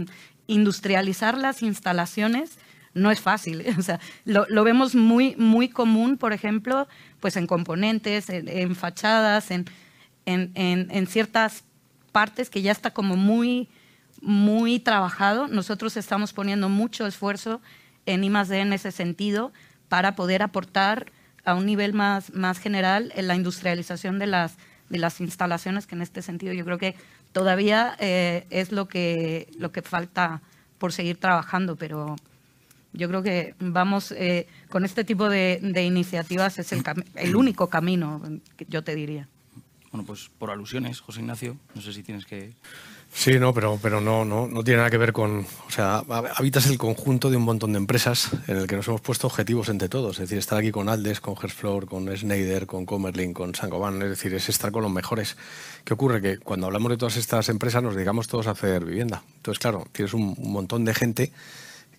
industrializar 0.47 1.37
las 1.37 1.61
instalaciones 1.61 2.57
no 2.93 3.11
es 3.11 3.21
fácil. 3.21 3.63
O 3.77 3.81
sea, 3.81 3.99
lo, 4.25 4.63
vemos 4.63 4.95
muy, 4.95 5.35
muy 5.37 5.69
común, 5.69 6.17
por 6.17 6.33
ejemplo, 6.33 6.87
pues 7.19 7.37
en 7.37 7.47
componentes, 7.47 8.29
en, 8.29 8.75
fachadas, 8.75 9.51
en, 9.51 9.65
en, 10.25 10.51
en, 10.55 11.07
ciertas 11.07 11.63
partes 12.11 12.49
que 12.49 12.61
ya 12.61 12.71
está 12.71 12.91
como 12.91 13.15
muy 13.15 13.69
muy 14.21 14.79
trabajado. 14.79 15.47
Nosotros 15.47 15.95
estamos 15.97 16.33
poniendo 16.33 16.69
mucho 16.69 17.07
esfuerzo 17.07 17.61
en 18.13 18.23
I+D 18.23 18.59
en 18.59 18.73
ese 18.73 18.91
sentido 18.91 19.51
para 19.87 20.15
poder 20.15 20.41
aportar 20.41 21.11
a 21.45 21.55
un 21.55 21.65
nivel 21.65 21.93
más, 21.93 22.33
más 22.33 22.59
general 22.59 23.11
en 23.15 23.27
la 23.27 23.35
industrialización 23.35 24.19
de 24.19 24.27
las, 24.27 24.57
de 24.89 24.99
las 24.99 25.21
instalaciones, 25.21 25.87
que 25.87 25.95
en 25.95 26.01
este 26.01 26.21
sentido 26.21 26.53
yo 26.53 26.65
creo 26.65 26.77
que 26.77 26.95
todavía 27.31 27.95
eh, 27.99 28.45
es 28.49 28.71
lo 28.71 28.87
que, 28.87 29.47
lo 29.57 29.71
que 29.71 29.81
falta 29.81 30.41
por 30.77 30.91
seguir 30.93 31.17
trabajando, 31.17 31.75
pero 31.75 32.15
yo 32.93 33.07
creo 33.07 33.21
que 33.21 33.55
vamos 33.59 34.11
eh, 34.11 34.47
con 34.69 34.85
este 34.85 35.03
tipo 35.03 35.29
de, 35.29 35.59
de 35.61 35.83
iniciativas 35.83 36.57
es 36.59 36.71
el, 36.71 36.83
el 37.15 37.35
único 37.35 37.69
camino, 37.69 38.21
yo 38.67 38.83
te 38.83 38.95
diría. 38.95 39.27
Bueno, 39.91 40.05
pues 40.05 40.29
por 40.37 40.51
alusiones, 40.51 40.99
José 40.99 41.21
Ignacio, 41.21 41.57
no 41.73 41.81
sé 41.81 41.93
si 41.93 42.03
tienes 42.03 42.25
que... 42.25 42.53
Sí, 43.11 43.39
no, 43.39 43.53
pero, 43.53 43.79
pero 43.81 43.99
no, 43.99 44.23
no, 44.23 44.47
no 44.47 44.63
tiene 44.63 44.77
nada 44.77 44.89
que 44.89 44.97
ver 44.97 45.13
con. 45.13 45.39
O 45.67 45.71
sea, 45.71 46.03
Habitas 46.35 46.67
el 46.67 46.77
conjunto 46.77 47.29
de 47.29 47.37
un 47.37 47.43
montón 47.43 47.73
de 47.73 47.77
empresas 47.77 48.29
en 48.47 48.57
el 48.57 48.67
que 48.67 48.75
nos 48.75 48.87
hemos 48.87 49.01
puesto 49.01 49.27
objetivos 49.27 49.67
entre 49.69 49.89
todos. 49.89 50.17
Es 50.17 50.29
decir, 50.29 50.37
estar 50.37 50.57
aquí 50.57 50.71
con 50.71 50.89
Aldes, 50.89 51.19
con 51.19 51.35
Hersflor, 51.35 51.87
con 51.87 52.15
Schneider, 52.15 52.65
con 52.65 52.85
Comerlin, 52.85 53.33
con 53.33 53.55
Sangoban. 53.55 54.01
Es 54.01 54.09
decir, 54.09 54.33
es 54.33 54.47
estar 54.47 54.71
con 54.71 54.83
los 54.83 54.91
mejores. 54.91 55.37
¿Qué 55.83 55.93
ocurre? 55.93 56.21
Que 56.21 56.37
cuando 56.37 56.67
hablamos 56.67 56.91
de 56.91 56.97
todas 56.97 57.17
estas 57.17 57.49
empresas 57.49 57.83
nos 57.83 57.95
dedicamos 57.95 58.27
todos 58.27 58.47
a 58.47 58.51
hacer 58.51 58.85
vivienda. 58.85 59.23
Entonces, 59.37 59.59
claro, 59.59 59.85
tienes 59.91 60.13
un 60.13 60.35
montón 60.37 60.85
de 60.85 60.93
gente 60.93 61.31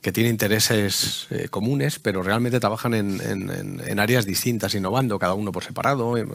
que 0.01 0.13
tiene 0.13 0.31
intereses 0.31 1.27
eh, 1.31 1.49
comunes, 1.51 1.99
pero 1.99 2.23
realmente 2.23 2.59
trabajan 2.59 2.95
en, 2.95 4.01
áreas 4.01 4.25
distintas, 4.25 4.75
innovando, 4.75 5.19
cada 5.19 5.35
uno 5.35 5.53
por 5.53 5.63
separado, 5.63 6.17
eh, 6.17 6.27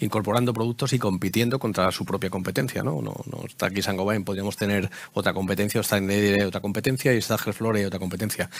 incorporando 0.00 0.52
productos 0.52 0.92
y 0.92 0.98
compitiendo 0.98 1.58
contra 1.58 1.90
su 1.92 2.04
propia 2.04 2.28
competencia. 2.28 2.82
No, 2.82 3.00
no, 3.00 3.14
está 3.46 3.66
aquí 3.66 3.80
Sangobain, 3.80 4.24
podríamos 4.24 4.56
tener 4.56 4.90
otra 5.14 5.32
competencia, 5.32 5.80
está 5.80 5.96
en 5.96 6.46
otra 6.46 6.60
competencia, 6.60 7.14
y 7.14 7.18
está 7.18 7.38
Gerflore 7.38 7.86
otra 7.86 7.98
competencia. 7.98 8.50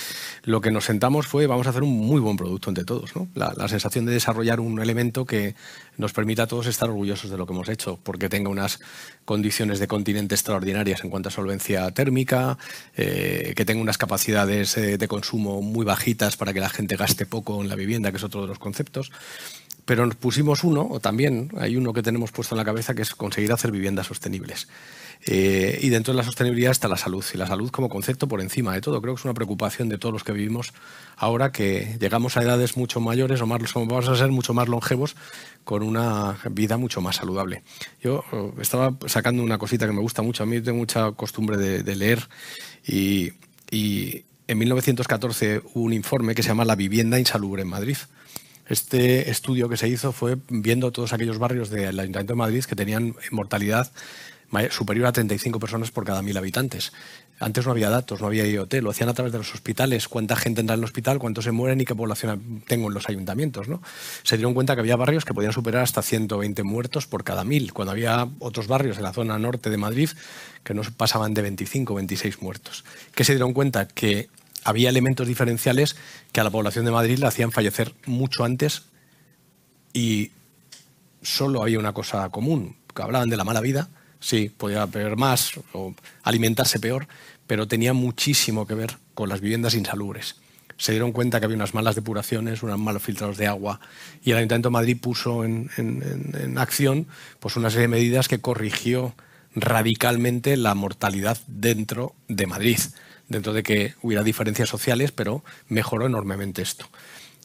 Lo 0.45 0.63
que 0.63 0.71
nos 0.71 0.85
sentamos 0.85 1.27
fue, 1.27 1.47
vamos 1.47 1.67
a 1.67 1.71
hacer 1.71 1.83
un 1.83 1.95
muy 1.95 2.21
buen 2.21 2.37
producto 2.37 2.71
entre 2.71 2.85
todos. 2.85 3.13
la 3.35 3.69
sensación 3.69 4.07
de 4.07 4.13
desarrollar 4.13 4.61
un 4.61 4.81
elemento 4.81 5.27
que 5.27 5.55
nos 5.99 6.13
permita 6.13 6.45
a 6.45 6.47
todos 6.47 6.67
estar 6.67 6.89
orgullosos 6.89 7.31
de 7.31 7.37
lo 7.37 7.47
que 7.47 7.53
hemos 7.53 7.69
hecho, 7.69 7.99
porque 8.03 8.29
tenga 8.29 8.49
unas 8.49 8.81
condiciones 9.25 9.79
de 9.79 9.87
continente 9.87 10.35
extraordinarias 10.35 11.05
en 11.05 11.11
cuanto 11.11 11.29
a 11.29 11.33
solvencia 11.33 11.91
térmica, 11.91 12.59
eh, 12.97 13.53
que 13.57 13.65
tenga 13.65 13.81
unas 13.81 13.99
capacidades 13.99 14.46
eh, 14.49 14.99
de 14.99 15.09
consumo 15.09 15.63
muy 15.63 15.85
bajitas 15.85 16.37
para 16.37 16.53
que 16.53 16.61
la 16.61 16.69
gente 16.69 16.97
gaste 16.97 17.27
poco 17.27 17.63
en 17.63 17.69
la 17.69 17.75
vivienda, 17.75 18.11
que 18.11 18.19
es 18.19 18.25
otro 18.25 18.43
de 18.43 18.49
los 18.49 18.59
conceptos. 18.59 19.13
Pero 19.85 20.05
nos 20.05 20.17
pusimos 20.17 20.65
uno, 20.65 20.87
o 20.91 20.99
también 20.99 21.51
hay 21.59 21.77
uno 21.77 21.93
que 21.93 22.03
tenemos 22.03 22.33
puesto 22.33 22.55
en 22.55 22.59
la 22.59 22.65
cabeza, 22.65 22.95
que 22.95 23.03
es 23.03 23.15
conseguir 23.15 23.53
hacer 23.53 23.71
viviendas 23.71 24.09
sostenibles. 24.09 24.67
Eh, 25.25 25.79
y 25.83 25.89
dentro 25.89 26.13
de 26.13 26.19
la 26.19 26.25
sostenibilidad 26.25 26.71
está 26.71 26.89
la 26.89 26.97
salud, 26.97 27.25
y 27.33 27.37
la 27.37 27.47
salud 27.47 27.71
como 27.71 27.89
concepto 27.89 28.29
por 28.29 28.41
encima 28.41 28.75
de 28.75 28.81
todo. 28.81 29.01
Creo 29.01 29.15
que 29.15 29.21
es 29.21 29.25
una 29.25 29.35
preocupación 29.35 29.89
de 29.89 29.99
todos 29.99 30.13
los 30.13 30.25
que 30.25 30.33
vivimos 30.33 30.73
ahora 31.17 31.53
que 31.53 31.97
llegamos 32.01 32.37
a 32.37 32.43
edades 32.43 32.77
mucho 32.77 33.01
mayores 33.01 33.41
o 33.41 33.47
más, 33.47 33.61
vamos 33.75 34.09
a 34.09 34.17
ser 34.17 34.31
mucho 34.31 34.55
más 34.55 34.69
longevos 34.69 35.17
con 35.65 35.83
una 35.83 36.39
vida 36.51 36.77
mucho 36.77 37.01
más 37.01 37.17
saludable. 37.17 37.63
Yo 38.03 38.25
eh, 38.33 38.53
estaba 38.61 38.95
sacando 39.07 39.43
una 39.43 39.59
cosita 39.59 39.87
que 39.87 39.93
me 39.93 40.01
gusta 40.01 40.23
mucho, 40.23 40.43
a 40.43 40.47
mí 40.47 40.61
tengo 40.61 40.79
mucha 40.79 41.13
costumbre 41.13 41.57
de, 41.57 41.97
leer 41.97 42.29
y, 42.87 43.33
y 43.71 44.25
en 44.49 44.59
1914 44.59 45.63
hubo 45.75 45.85
un 45.85 45.93
informe 45.93 46.35
que 46.35 46.43
se 46.43 46.49
llama 46.49 46.65
La 46.65 46.77
vivienda 46.77 47.19
insalubre 47.19 47.63
en 47.63 47.69
Madrid. 47.69 47.97
Este 48.69 49.31
estudio 49.31 49.69
que 49.69 49.77
se 49.77 49.89
hizo 49.89 50.13
fue 50.13 50.37
viendo 50.49 50.91
todos 50.93 51.13
aquellos 51.13 51.39
barrios 51.39 51.71
del 51.71 51.99
Ayuntamiento 51.99 52.33
de 52.33 52.39
Madrid 52.39 52.65
que 52.65 52.77
tenían 52.77 53.15
mortalidad 53.31 53.91
superior 54.71 55.07
a 55.07 55.13
35 55.13 55.59
personas 55.59 55.91
por 55.91 56.05
cada 56.05 56.23
mil 56.23 56.37
habitantes. 56.37 56.93
Antes 57.39 57.67
no 57.67 57.73
había 57.73 57.91
datos, 57.91 58.21
no 58.21 58.27
había 58.29 58.47
IoT, 58.47 58.75
lo 58.75 58.91
hacían 58.91 59.11
a 59.11 59.15
través 59.15 59.33
de 59.33 59.39
los 59.39 59.53
hospitales, 59.53 60.09
cuánta 60.09 60.37
gente 60.37 60.63
entra 60.63 60.75
en 60.75 60.81
el 60.81 60.85
hospital, 60.85 61.19
cuántos 61.19 61.45
se 61.45 61.53
mueren 61.53 61.81
y 61.81 61.85
qué 61.85 61.95
población 61.95 62.63
tengo 62.67 62.89
en 62.89 62.95
los 62.95 63.09
ayuntamientos. 63.09 63.69
¿no? 63.69 63.83
Se 64.23 64.37
dieron 64.37 64.55
cuenta 64.55 64.75
que 64.75 64.81
había 64.81 64.97
barrios 64.97 65.25
que 65.25 65.35
podían 65.35 65.53
superar 65.53 65.83
hasta 65.83 66.03
120 66.03 66.63
muertos 66.63 67.07
por 67.07 67.25
cada 67.25 67.45
mil, 67.45 67.73
cuando 67.73 67.93
había 67.93 68.29
otros 68.39 68.69
barrios 68.69 68.97
en 68.97 69.03
la 69.03 69.13
zona 69.13 69.39
norte 69.39 69.69
de 69.69 69.77
Madrid 69.77 70.11
que 70.65 70.75
no 70.75 70.83
pasaban 70.97 71.35
de 71.35 71.43
25 71.43 71.93
o 71.93 71.97
26 71.97 72.41
muertos. 72.41 72.85
Que 73.15 73.25
se 73.25 73.33
dieron 73.33 73.53
cuenta 73.53 73.87
que 73.87 74.29
había 74.65 74.89
elementos 74.89 75.29
diferenciales 75.29 75.97
que 76.33 76.41
a 76.41 76.45
la 76.45 76.51
población 76.51 76.85
de 76.85 76.91
Madrid 76.91 77.19
la 77.19 77.29
hacían 77.29 77.53
fallecer 77.53 77.95
mucho 78.07 78.45
antes 78.45 78.85
y 79.93 80.33
solo 81.23 81.63
había 81.63 81.79
una 81.79 81.93
cosa 81.93 82.29
común, 82.31 82.77
que 82.95 83.03
hablaban 83.03 83.29
de 83.29 83.37
la 83.37 83.45
mala 83.45 83.61
vida, 83.61 83.89
sí, 84.21 84.51
podía 84.57 84.87
beber 84.87 85.17
más 85.17 85.53
o 85.73 85.95
alimentarse 86.23 86.79
peor, 86.79 87.07
pero 87.47 87.69
tenía 87.69 87.93
muchísimo 87.93 88.67
que 88.67 88.75
ver 88.75 88.97
con 89.15 89.29
las 89.29 89.41
viviendas 89.41 89.75
insalubres. 89.75 90.37
Se 90.79 90.93
dieron 90.93 91.13
cuenta 91.13 91.39
que 91.39 91.47
había 91.47 91.57
unas 91.57 91.75
malas 91.75 91.95
depuraciones, 91.95 92.63
unos 92.63 92.79
malos 92.79 93.03
filtrados 93.03 93.39
de 93.39 93.47
agua, 93.47 93.81
y 94.23 94.33
el 94.33 94.37
Ayuntamiento 94.39 94.69
de 94.69 94.75
Madrid 94.75 94.99
puso 95.01 95.45
en, 95.45 95.71
acción 96.59 97.07
pues 97.41 97.57
una 97.57 97.71
serie 97.71 97.83
de 97.83 97.89
medidas 97.89 98.29
que 98.29 98.41
corrigió 98.41 99.15
radicalmente 99.55 100.57
la 100.57 100.75
mortalidad 100.75 101.39
dentro 101.47 102.15
de 102.29 102.47
Madrid, 102.47 102.79
dentro 103.29 103.55
de 103.55 103.63
que 103.63 103.95
hubiera 104.03 104.23
diferencias 104.23 104.69
sociales, 104.69 105.13
pero 105.13 105.43
mejoró 105.69 106.07
enormemente 106.07 106.61
esto. 106.61 106.87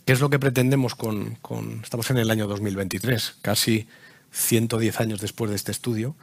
¿Qué 0.06 0.12
es 0.12 0.20
lo 0.20 0.30
que 0.30 0.40
pretendemos 0.40 0.96
con, 0.96 1.36
con 1.36 1.82
estamos 1.84 2.10
en 2.10 2.18
el 2.18 2.32
año 2.32 2.48
2023, 2.48 3.36
casi 3.42 3.88
110 4.32 5.00
años 5.00 5.22
después 5.22 5.50
de 5.52 5.56
este 5.56 5.72
estudio, 5.72 6.16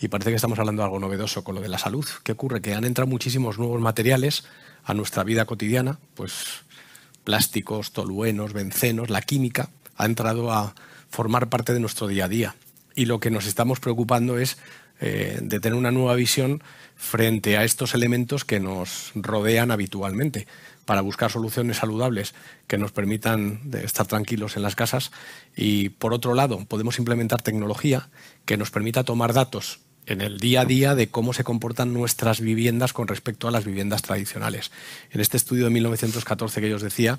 y 0.00 0.08
parece 0.08 0.30
que 0.30 0.36
estamos 0.36 0.58
hablando 0.58 0.82
de 0.82 0.86
algo 0.86 1.00
novedoso 1.00 1.42
con 1.42 1.54
lo 1.54 1.60
de 1.60 1.68
la 1.68 1.78
salud. 1.78 2.06
¿Qué 2.22 2.32
ocurre? 2.32 2.60
Que 2.60 2.74
han 2.74 2.84
entrado 2.84 3.08
muchísimos 3.08 3.58
nuevos 3.58 3.80
materiales 3.80 4.44
a 4.84 4.94
nuestra 4.94 5.24
vida 5.24 5.46
cotidiana, 5.46 5.98
pues 6.14 6.34
plásticos, 7.24 7.92
toluenos, 7.92 8.52
bencenos, 8.52 9.10
la 9.10 9.22
química 9.22 9.70
ha 9.96 10.04
entrado 10.04 10.52
a 10.52 10.74
formar 11.10 11.48
parte 11.48 11.72
de 11.72 11.80
nuestro 11.80 12.06
día 12.06 12.26
a 12.26 12.28
día. 12.28 12.54
Y 12.94 13.06
lo 13.06 13.20
que 13.20 13.30
nos 13.30 13.46
estamos 13.46 13.80
preocupando 13.80 14.38
es 14.38 14.58
eh, 15.00 15.38
de 15.42 15.60
tener 15.60 15.78
una 15.78 15.90
nueva 15.90 16.14
visión 16.14 16.62
frente 16.94 17.56
a 17.56 17.64
estos 17.64 17.94
elementos 17.94 18.44
que 18.44 18.60
nos 18.60 19.12
rodean 19.14 19.70
habitualmente 19.70 20.46
para 20.86 21.00
buscar 21.00 21.30
soluciones 21.30 21.78
saludables 21.78 22.34
que 22.66 22.78
nos 22.78 22.92
permitan 22.92 23.60
estar 23.82 24.06
tranquilos 24.06 24.56
en 24.56 24.62
las 24.62 24.76
casas 24.76 25.10
y 25.54 25.90
por 25.90 26.14
otro 26.14 26.32
lado 26.32 26.64
podemos 26.64 26.98
implementar 26.98 27.42
tecnología 27.42 28.08
que 28.46 28.56
nos 28.56 28.70
permita 28.70 29.04
tomar 29.04 29.34
datos 29.34 29.80
en 30.06 30.20
el 30.20 30.38
día 30.38 30.62
a 30.62 30.64
día 30.64 30.94
de 30.94 31.08
cómo 31.08 31.32
se 31.32 31.44
comportan 31.44 31.92
nuestras 31.92 32.40
viviendas 32.40 32.92
con 32.92 33.08
respecto 33.08 33.48
a 33.48 33.50
las 33.50 33.64
viviendas 33.64 34.02
tradicionales. 34.02 34.70
En 35.10 35.20
este 35.20 35.36
estudio 35.36 35.64
de 35.64 35.70
1914 35.70 36.60
que 36.60 36.70
yo 36.70 36.76
os 36.76 36.82
decía, 36.82 37.18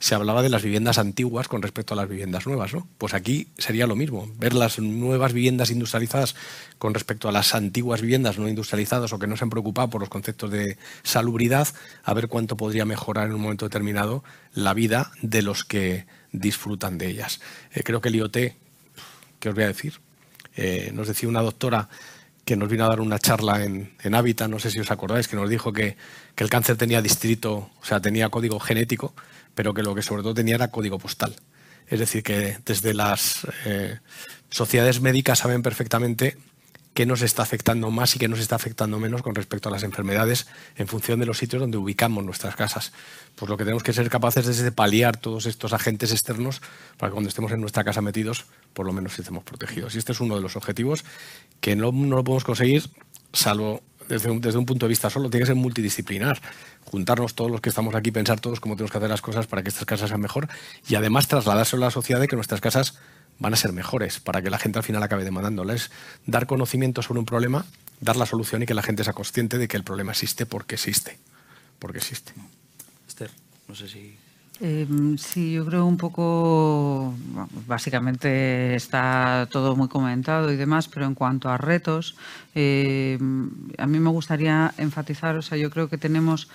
se 0.00 0.14
hablaba 0.14 0.42
de 0.42 0.48
las 0.48 0.64
viviendas 0.64 0.98
antiguas 0.98 1.46
con 1.46 1.62
respecto 1.62 1.94
a 1.94 1.96
las 1.96 2.08
viviendas 2.08 2.46
nuevas. 2.46 2.74
¿no? 2.74 2.88
Pues 2.98 3.14
aquí 3.14 3.48
sería 3.56 3.86
lo 3.86 3.94
mismo, 3.94 4.28
ver 4.38 4.52
las 4.52 4.80
nuevas 4.80 5.32
viviendas 5.32 5.70
industrializadas 5.70 6.34
con 6.78 6.92
respecto 6.92 7.28
a 7.28 7.32
las 7.32 7.54
antiguas 7.54 8.02
viviendas 8.02 8.36
no 8.36 8.48
industrializadas 8.48 9.12
o 9.12 9.18
que 9.18 9.28
no 9.28 9.36
se 9.36 9.44
han 9.44 9.50
preocupado 9.50 9.90
por 9.90 10.00
los 10.00 10.10
conceptos 10.10 10.50
de 10.50 10.76
salubridad, 11.04 11.68
a 12.02 12.14
ver 12.14 12.28
cuánto 12.28 12.56
podría 12.56 12.84
mejorar 12.84 13.28
en 13.28 13.34
un 13.34 13.42
momento 13.42 13.66
determinado 13.66 14.24
la 14.52 14.74
vida 14.74 15.12
de 15.22 15.42
los 15.42 15.64
que 15.64 16.06
disfrutan 16.32 16.98
de 16.98 17.08
ellas. 17.08 17.40
Eh, 17.72 17.82
creo 17.84 18.00
que 18.00 18.08
el 18.08 18.16
IoT, 18.16 18.36
¿qué 19.38 19.48
os 19.48 19.54
voy 19.54 19.64
a 19.64 19.68
decir? 19.68 20.00
Eh, 20.56 20.90
nos 20.94 21.08
decía 21.08 21.28
una 21.28 21.42
doctora 21.42 21.88
que 22.44 22.56
nos 22.56 22.68
vino 22.68 22.84
a 22.84 22.88
dar 22.88 23.00
una 23.00 23.18
charla 23.18 23.64
en, 23.64 23.94
en 24.02 24.14
Hábitat, 24.14 24.48
no 24.48 24.58
sé 24.58 24.70
si 24.70 24.80
os 24.80 24.90
acordáis, 24.90 25.28
que 25.28 25.36
nos 25.36 25.48
dijo 25.48 25.72
que, 25.72 25.96
el 26.36 26.50
cáncer 26.50 26.76
tenía 26.76 27.00
distrito, 27.00 27.70
o 27.80 27.84
sea, 27.84 28.00
tenía 28.00 28.28
código 28.28 28.58
genético, 28.60 29.14
pero 29.54 29.72
que 29.72 29.82
lo 29.82 29.94
que 29.94 30.02
sobre 30.02 30.22
todo 30.22 30.34
tenía 30.34 30.56
era 30.56 30.68
código 30.68 30.98
postal. 30.98 31.36
Es 31.86 32.00
decir, 32.00 32.22
que 32.22 32.58
desde 32.64 32.92
las 32.92 33.46
eh, 33.64 33.98
sociedades 34.50 35.00
médicas 35.00 35.38
saben 35.38 35.62
perfectamente 35.62 36.36
qué 36.94 37.06
nos 37.06 37.22
está 37.22 37.42
afectando 37.42 37.90
más 37.90 38.14
y 38.14 38.18
qué 38.18 38.28
nos 38.28 38.38
está 38.38 38.56
afectando 38.56 38.98
menos 38.98 39.22
con 39.22 39.34
respecto 39.34 39.68
a 39.68 39.72
las 39.72 39.82
enfermedades 39.82 40.46
en 40.76 40.86
función 40.86 41.18
de 41.20 41.26
los 41.26 41.38
sitios 41.38 41.60
donde 41.60 41.76
ubicamos 41.76 42.24
nuestras 42.24 42.54
casas. 42.54 42.92
Pues 43.34 43.50
lo 43.50 43.56
que 43.56 43.64
tenemos 43.64 43.82
que 43.82 43.92
ser 43.92 44.08
capaces 44.08 44.46
es 44.46 44.58
de 44.58 44.72
paliar 44.72 45.16
todos 45.16 45.46
estos 45.46 45.72
agentes 45.72 46.12
externos 46.12 46.62
para 46.96 47.10
que 47.10 47.14
cuando 47.14 47.28
estemos 47.28 47.50
en 47.52 47.60
nuestra 47.60 47.84
casa 47.84 48.00
metidos, 48.00 48.46
por 48.72 48.86
lo 48.86 48.92
menos 48.92 49.18
estemos 49.18 49.42
protegidos. 49.42 49.94
Y 49.94 49.98
este 49.98 50.12
es 50.12 50.20
uno 50.20 50.36
de 50.36 50.40
los 50.40 50.56
objetivos 50.56 51.04
que 51.60 51.74
no, 51.74 51.90
no 51.90 52.16
lo 52.16 52.24
podemos 52.24 52.44
conseguir 52.44 52.88
salvo 53.32 53.82
desde 54.08 54.30
un, 54.30 54.40
desde 54.40 54.58
un, 54.58 54.66
punto 54.66 54.86
de 54.86 54.90
vista 54.90 55.10
solo, 55.10 55.30
tiene 55.30 55.42
que 55.42 55.48
ser 55.48 55.56
multidisciplinar. 55.56 56.40
Juntarnos 56.84 57.34
todos 57.34 57.50
los 57.50 57.60
que 57.60 57.70
estamos 57.70 57.94
aquí, 57.94 58.10
pensar 58.12 58.38
todos 58.38 58.60
cómo 58.60 58.76
tenemos 58.76 58.92
que 58.92 58.98
hacer 58.98 59.10
las 59.10 59.22
cosas 59.22 59.46
para 59.46 59.62
que 59.62 59.70
estas 59.70 59.84
casas 59.84 60.10
sean 60.10 60.20
mejor 60.20 60.48
y 60.88 60.94
además 60.94 61.26
trasladárselo 61.26 61.82
a 61.82 61.86
la 61.86 61.90
sociedad 61.90 62.20
de 62.20 62.28
que 62.28 62.36
nuestras 62.36 62.60
casas 62.60 62.98
van 63.38 63.52
a 63.52 63.56
ser 63.56 63.72
mejores 63.72 64.20
para 64.20 64.42
que 64.42 64.50
la 64.50 64.58
gente 64.58 64.78
al 64.78 64.84
final 64.84 65.02
acabe 65.02 65.24
demandándoles. 65.24 65.90
Dar 66.26 66.46
conocimiento 66.46 67.02
sobre 67.02 67.20
un 67.20 67.26
problema, 67.26 67.64
dar 68.00 68.16
la 68.16 68.26
solución 68.26 68.62
y 68.62 68.66
que 68.66 68.74
la 68.74 68.82
gente 68.82 69.04
sea 69.04 69.12
consciente 69.12 69.58
de 69.58 69.68
que 69.68 69.76
el 69.76 69.84
problema 69.84 70.12
existe 70.12 70.46
porque 70.46 70.76
existe. 70.76 71.18
Porque 71.78 71.98
existe. 71.98 72.32
Esther, 73.06 73.30
no 73.68 73.74
sé 73.74 73.88
si... 73.88 74.16
Eh, 74.60 74.86
sí, 75.18 75.52
yo 75.52 75.66
creo 75.66 75.84
un 75.84 75.96
poco, 75.96 77.12
básicamente 77.66 78.76
está 78.76 79.48
todo 79.50 79.74
muy 79.74 79.88
comentado 79.88 80.52
y 80.52 80.56
demás, 80.56 80.86
pero 80.86 81.06
en 81.06 81.14
cuanto 81.14 81.48
a 81.48 81.58
retos, 81.58 82.14
eh, 82.54 83.18
a 83.78 83.86
mí 83.86 83.98
me 83.98 84.10
gustaría 84.10 84.72
enfatizar, 84.78 85.36
o 85.36 85.42
sea, 85.42 85.58
yo 85.58 85.70
creo 85.70 85.88
que 85.88 85.98
tenemos, 85.98 86.48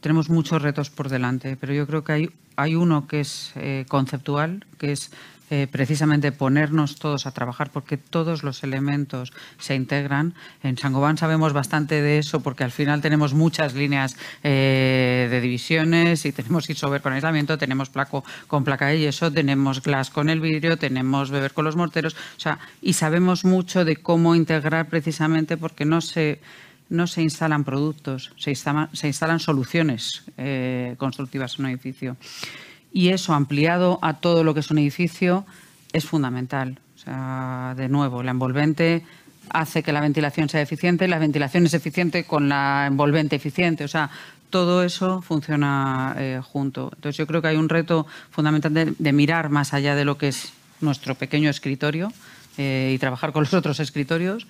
tenemos 0.00 0.30
muchos 0.30 0.62
retos 0.62 0.88
por 0.90 1.08
delante, 1.08 1.56
pero 1.56 1.74
yo 1.74 1.84
creo 1.88 2.04
que 2.04 2.12
hay, 2.12 2.30
hay 2.54 2.76
uno 2.76 3.08
que 3.08 3.20
es 3.20 3.52
eh, 3.56 3.86
conceptual, 3.88 4.64
que 4.78 4.92
es 4.92 5.10
eh, 5.54 5.66
precisamente 5.70 6.32
ponernos 6.32 6.96
todos 6.96 7.26
a 7.26 7.32
trabajar 7.32 7.68
porque 7.68 7.98
todos 7.98 8.42
los 8.42 8.62
elementos 8.62 9.34
se 9.58 9.74
integran. 9.74 10.32
En 10.62 10.78
Sangobán 10.78 11.18
sabemos 11.18 11.52
bastante 11.52 12.00
de 12.00 12.16
eso 12.16 12.40
porque 12.40 12.64
al 12.64 12.70
final 12.70 13.02
tenemos 13.02 13.34
muchas 13.34 13.74
líneas 13.74 14.16
eh, 14.42 15.28
de 15.30 15.40
divisiones 15.42 16.24
y 16.24 16.32
tenemos 16.32 16.70
isover 16.70 17.02
con 17.02 17.12
aislamiento, 17.12 17.58
tenemos 17.58 17.90
placo 17.90 18.24
con 18.46 18.64
placa 18.64 18.86
de 18.86 19.00
yeso, 19.00 19.30
tenemos 19.30 19.82
glass 19.82 20.08
con 20.08 20.30
el 20.30 20.40
vidrio, 20.40 20.78
tenemos 20.78 21.30
beber 21.30 21.52
con 21.52 21.66
los 21.66 21.76
morteros, 21.76 22.14
o 22.14 22.40
sea, 22.40 22.58
y 22.80 22.94
sabemos 22.94 23.44
mucho 23.44 23.84
de 23.84 23.96
cómo 23.96 24.34
integrar 24.34 24.88
precisamente 24.88 25.58
porque 25.58 25.84
no 25.84 26.00
se 26.00 26.40
no 26.88 27.06
se 27.06 27.20
instalan 27.20 27.64
productos, 27.64 28.32
se 28.38 28.50
instalan, 28.50 28.88
se 28.94 29.06
instalan 29.06 29.38
soluciones 29.38 30.24
eh, 30.38 30.94
constructivas 30.96 31.58
en 31.58 31.66
un 31.66 31.70
edificio. 31.72 32.16
Y 32.92 33.08
eso 33.08 33.34
ampliado 33.34 33.98
a 34.02 34.14
todo 34.14 34.44
lo 34.44 34.54
que 34.54 34.60
es 34.60 34.70
un 34.70 34.78
edificio 34.78 35.44
es 35.92 36.04
fundamental. 36.04 36.78
O 36.96 36.98
sea, 36.98 37.74
de 37.76 37.88
nuevo, 37.88 38.22
la 38.22 38.32
envolvente 38.32 39.02
hace 39.50 39.82
que 39.82 39.92
la 39.92 40.00
ventilación 40.00 40.48
sea 40.48 40.62
eficiente, 40.62 41.08
la 41.08 41.18
ventilación 41.18 41.66
es 41.66 41.74
eficiente 41.74 42.24
con 42.24 42.48
la 42.48 42.86
envolvente 42.86 43.36
eficiente. 43.36 43.84
O 43.84 43.88
sea, 43.88 44.10
todo 44.50 44.84
eso 44.84 45.22
funciona 45.22 46.14
eh, 46.18 46.40
junto. 46.42 46.90
Entonces 46.94 47.16
yo 47.16 47.26
creo 47.26 47.42
que 47.42 47.48
hay 47.48 47.56
un 47.56 47.68
reto 47.68 48.06
fundamental 48.30 48.94
de, 48.96 49.12
mirar 49.12 49.48
más 49.48 49.72
allá 49.72 49.94
de 49.94 50.04
lo 50.04 50.18
que 50.18 50.28
es 50.28 50.52
nuestro 50.80 51.14
pequeño 51.14 51.48
escritorio 51.48 52.12
eh, 52.58 52.92
y 52.94 52.98
trabajar 52.98 53.32
con 53.32 53.44
los 53.44 53.54
otros 53.54 53.80
escritorios. 53.80 54.46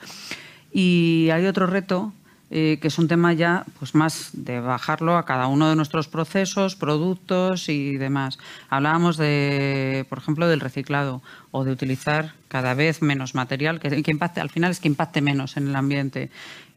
Y 0.73 1.29
hay 1.33 1.47
otro 1.47 1.67
reto 1.67 2.13
eh, 2.55 2.79
que 2.83 2.89
es 2.89 2.99
un 2.99 3.09
tema 3.09 3.33
ya 3.33 3.65
pues 3.79 3.95
más 3.95 4.29
de 4.35 4.61
bajarlo 4.61 5.17
a 5.17 5.25
cada 5.25 5.47
uno 5.47 5.71
de 5.71 5.75
nuestros 5.75 6.07
procesos, 6.07 6.77
productos 6.77 7.71
y 7.71 7.97
demás. 7.97 8.39
Hablábamos 8.69 9.17
de, 9.17 10.05
por 10.11 10.19
ejemplo, 10.19 10.47
del 10.47 10.61
reciclado 10.61 11.23
o 11.51 11.65
de 11.65 11.73
utilizar 11.73 12.35
cada 12.49 12.75
vez 12.75 13.01
menos 13.01 13.35
material, 13.35 13.81
que, 13.81 14.03
impacte, 14.07 14.43
al 14.43 14.51
final 14.51 14.71
es 14.71 14.81
que 14.81 14.89
impacte 14.89 15.23
menos 15.23 15.57
en 15.57 15.69
el 15.69 15.75
ambiente. 15.75 16.29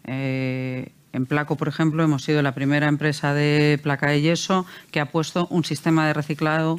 Eh, 0.05 0.93
en 1.11 1.25
Placo, 1.25 1.57
por 1.57 1.67
ejemplo, 1.67 2.03
hemos 2.03 2.23
sido 2.23 2.41
la 2.41 2.53
primera 2.53 2.87
empresa 2.87 3.33
de 3.33 3.77
placa 3.83 4.11
de 4.11 4.21
yeso 4.21 4.65
que 4.91 5.01
ha 5.01 5.11
puesto 5.11 5.45
un 5.49 5.65
sistema 5.65 6.07
de 6.07 6.13
reciclado 6.13 6.77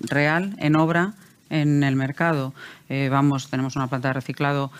real 0.00 0.56
en 0.58 0.76
obra 0.76 1.12
en 1.50 1.82
el 1.82 1.96
mercado. 1.96 2.54
Eh, 2.88 3.10
vamos, 3.10 3.50
tenemos 3.50 3.76
una 3.76 3.88
planta 3.88 4.08
de 4.08 4.14
reciclado 4.14 4.70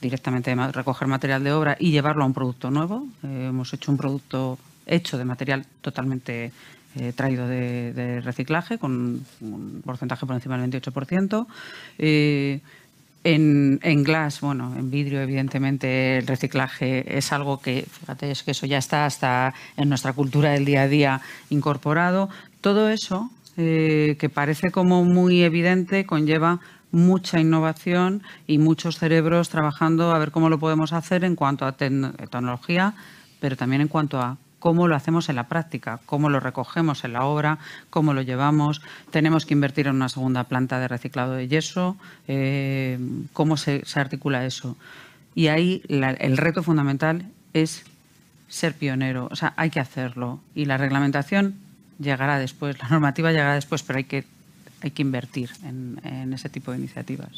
directamente 0.00 0.54
recoger 0.72 1.08
material 1.08 1.42
de 1.42 1.52
obra 1.52 1.76
y 1.78 1.90
llevarlo 1.90 2.24
a 2.24 2.26
un 2.26 2.34
producto 2.34 2.70
nuevo. 2.70 3.06
Eh, 3.22 3.46
hemos 3.48 3.72
hecho 3.72 3.90
un 3.90 3.98
producto 3.98 4.58
hecho 4.86 5.18
de 5.18 5.24
material 5.24 5.66
totalmente 5.80 6.52
eh, 6.96 7.12
traído 7.14 7.48
de, 7.48 8.20
reciclaje, 8.22 8.78
con 8.78 9.24
un 9.40 9.82
porcentaje 9.84 10.26
por 10.26 10.34
encima 10.36 10.58
del 10.58 10.70
28%. 10.70 11.46
Eh, 11.98 12.60
en, 13.24 13.80
en, 13.82 14.04
glass, 14.04 14.42
bueno, 14.42 14.74
en 14.76 14.90
vidrio, 14.90 15.22
evidentemente, 15.22 16.18
el 16.18 16.26
reciclaje 16.26 17.16
es 17.16 17.32
algo 17.32 17.60
que, 17.60 17.86
fíjate, 17.90 18.30
es 18.30 18.42
que 18.42 18.50
eso 18.50 18.66
ya 18.66 18.76
está 18.76 19.06
hasta 19.06 19.54
en 19.78 19.88
nuestra 19.88 20.12
cultura 20.12 20.50
del 20.50 20.66
día 20.66 20.82
a 20.82 20.88
día 20.88 21.20
incorporado. 21.48 22.28
Todo 22.60 22.90
eso, 22.90 23.30
que 23.56 24.30
parece 24.34 24.70
como 24.70 25.04
muy 25.04 25.42
evidente, 25.42 26.04
conlleva 26.04 26.60
mucha 26.94 27.40
innovación 27.40 28.22
y 28.46 28.58
muchos 28.58 28.98
cerebros 28.98 29.48
trabajando 29.48 30.12
a 30.12 30.18
ver 30.18 30.30
cómo 30.30 30.48
lo 30.48 30.58
podemos 30.58 30.92
hacer 30.92 31.24
en 31.24 31.36
cuanto 31.36 31.66
a 31.66 31.72
tecnología, 31.72 32.94
pero 33.40 33.56
también 33.56 33.82
en 33.82 33.88
cuanto 33.88 34.20
a 34.20 34.36
cómo 34.58 34.88
lo 34.88 34.96
hacemos 34.96 35.28
en 35.28 35.36
la 35.36 35.48
práctica, 35.48 36.00
cómo 36.06 36.30
lo 36.30 36.40
recogemos 36.40 37.04
en 37.04 37.12
la 37.12 37.24
obra, 37.24 37.58
cómo 37.90 38.14
lo 38.14 38.22
llevamos. 38.22 38.80
Tenemos 39.10 39.44
que 39.44 39.52
invertir 39.52 39.88
en 39.88 39.96
una 39.96 40.08
segunda 40.08 40.44
planta 40.44 40.78
de 40.78 40.88
reciclado 40.88 41.34
de 41.34 41.48
yeso, 41.48 41.98
eh, 42.28 42.98
cómo 43.34 43.58
se, 43.58 43.82
articula 43.94 44.46
eso. 44.46 44.76
Y 45.34 45.48
ahí 45.48 45.82
el 45.88 46.36
reto 46.38 46.62
fundamental 46.62 47.26
es 47.52 47.84
ser 48.48 48.72
pionero, 48.74 49.28
o 49.30 49.36
sea, 49.36 49.52
hay 49.56 49.68
que 49.68 49.80
hacerlo. 49.80 50.40
Y 50.54 50.64
la 50.64 50.78
reglamentación 50.78 51.56
llegará 51.98 52.38
después, 52.38 52.78
la 52.78 52.88
normativa 52.88 53.32
llegará 53.32 53.54
después, 53.54 53.82
pero 53.82 53.98
hay 53.98 54.04
que 54.04 54.24
hay 54.84 54.90
que 54.90 55.00
invertir 55.00 55.50
en, 55.64 56.32
ese 56.34 56.50
tipo 56.50 56.70
de 56.70 56.76
iniciativas. 56.76 57.30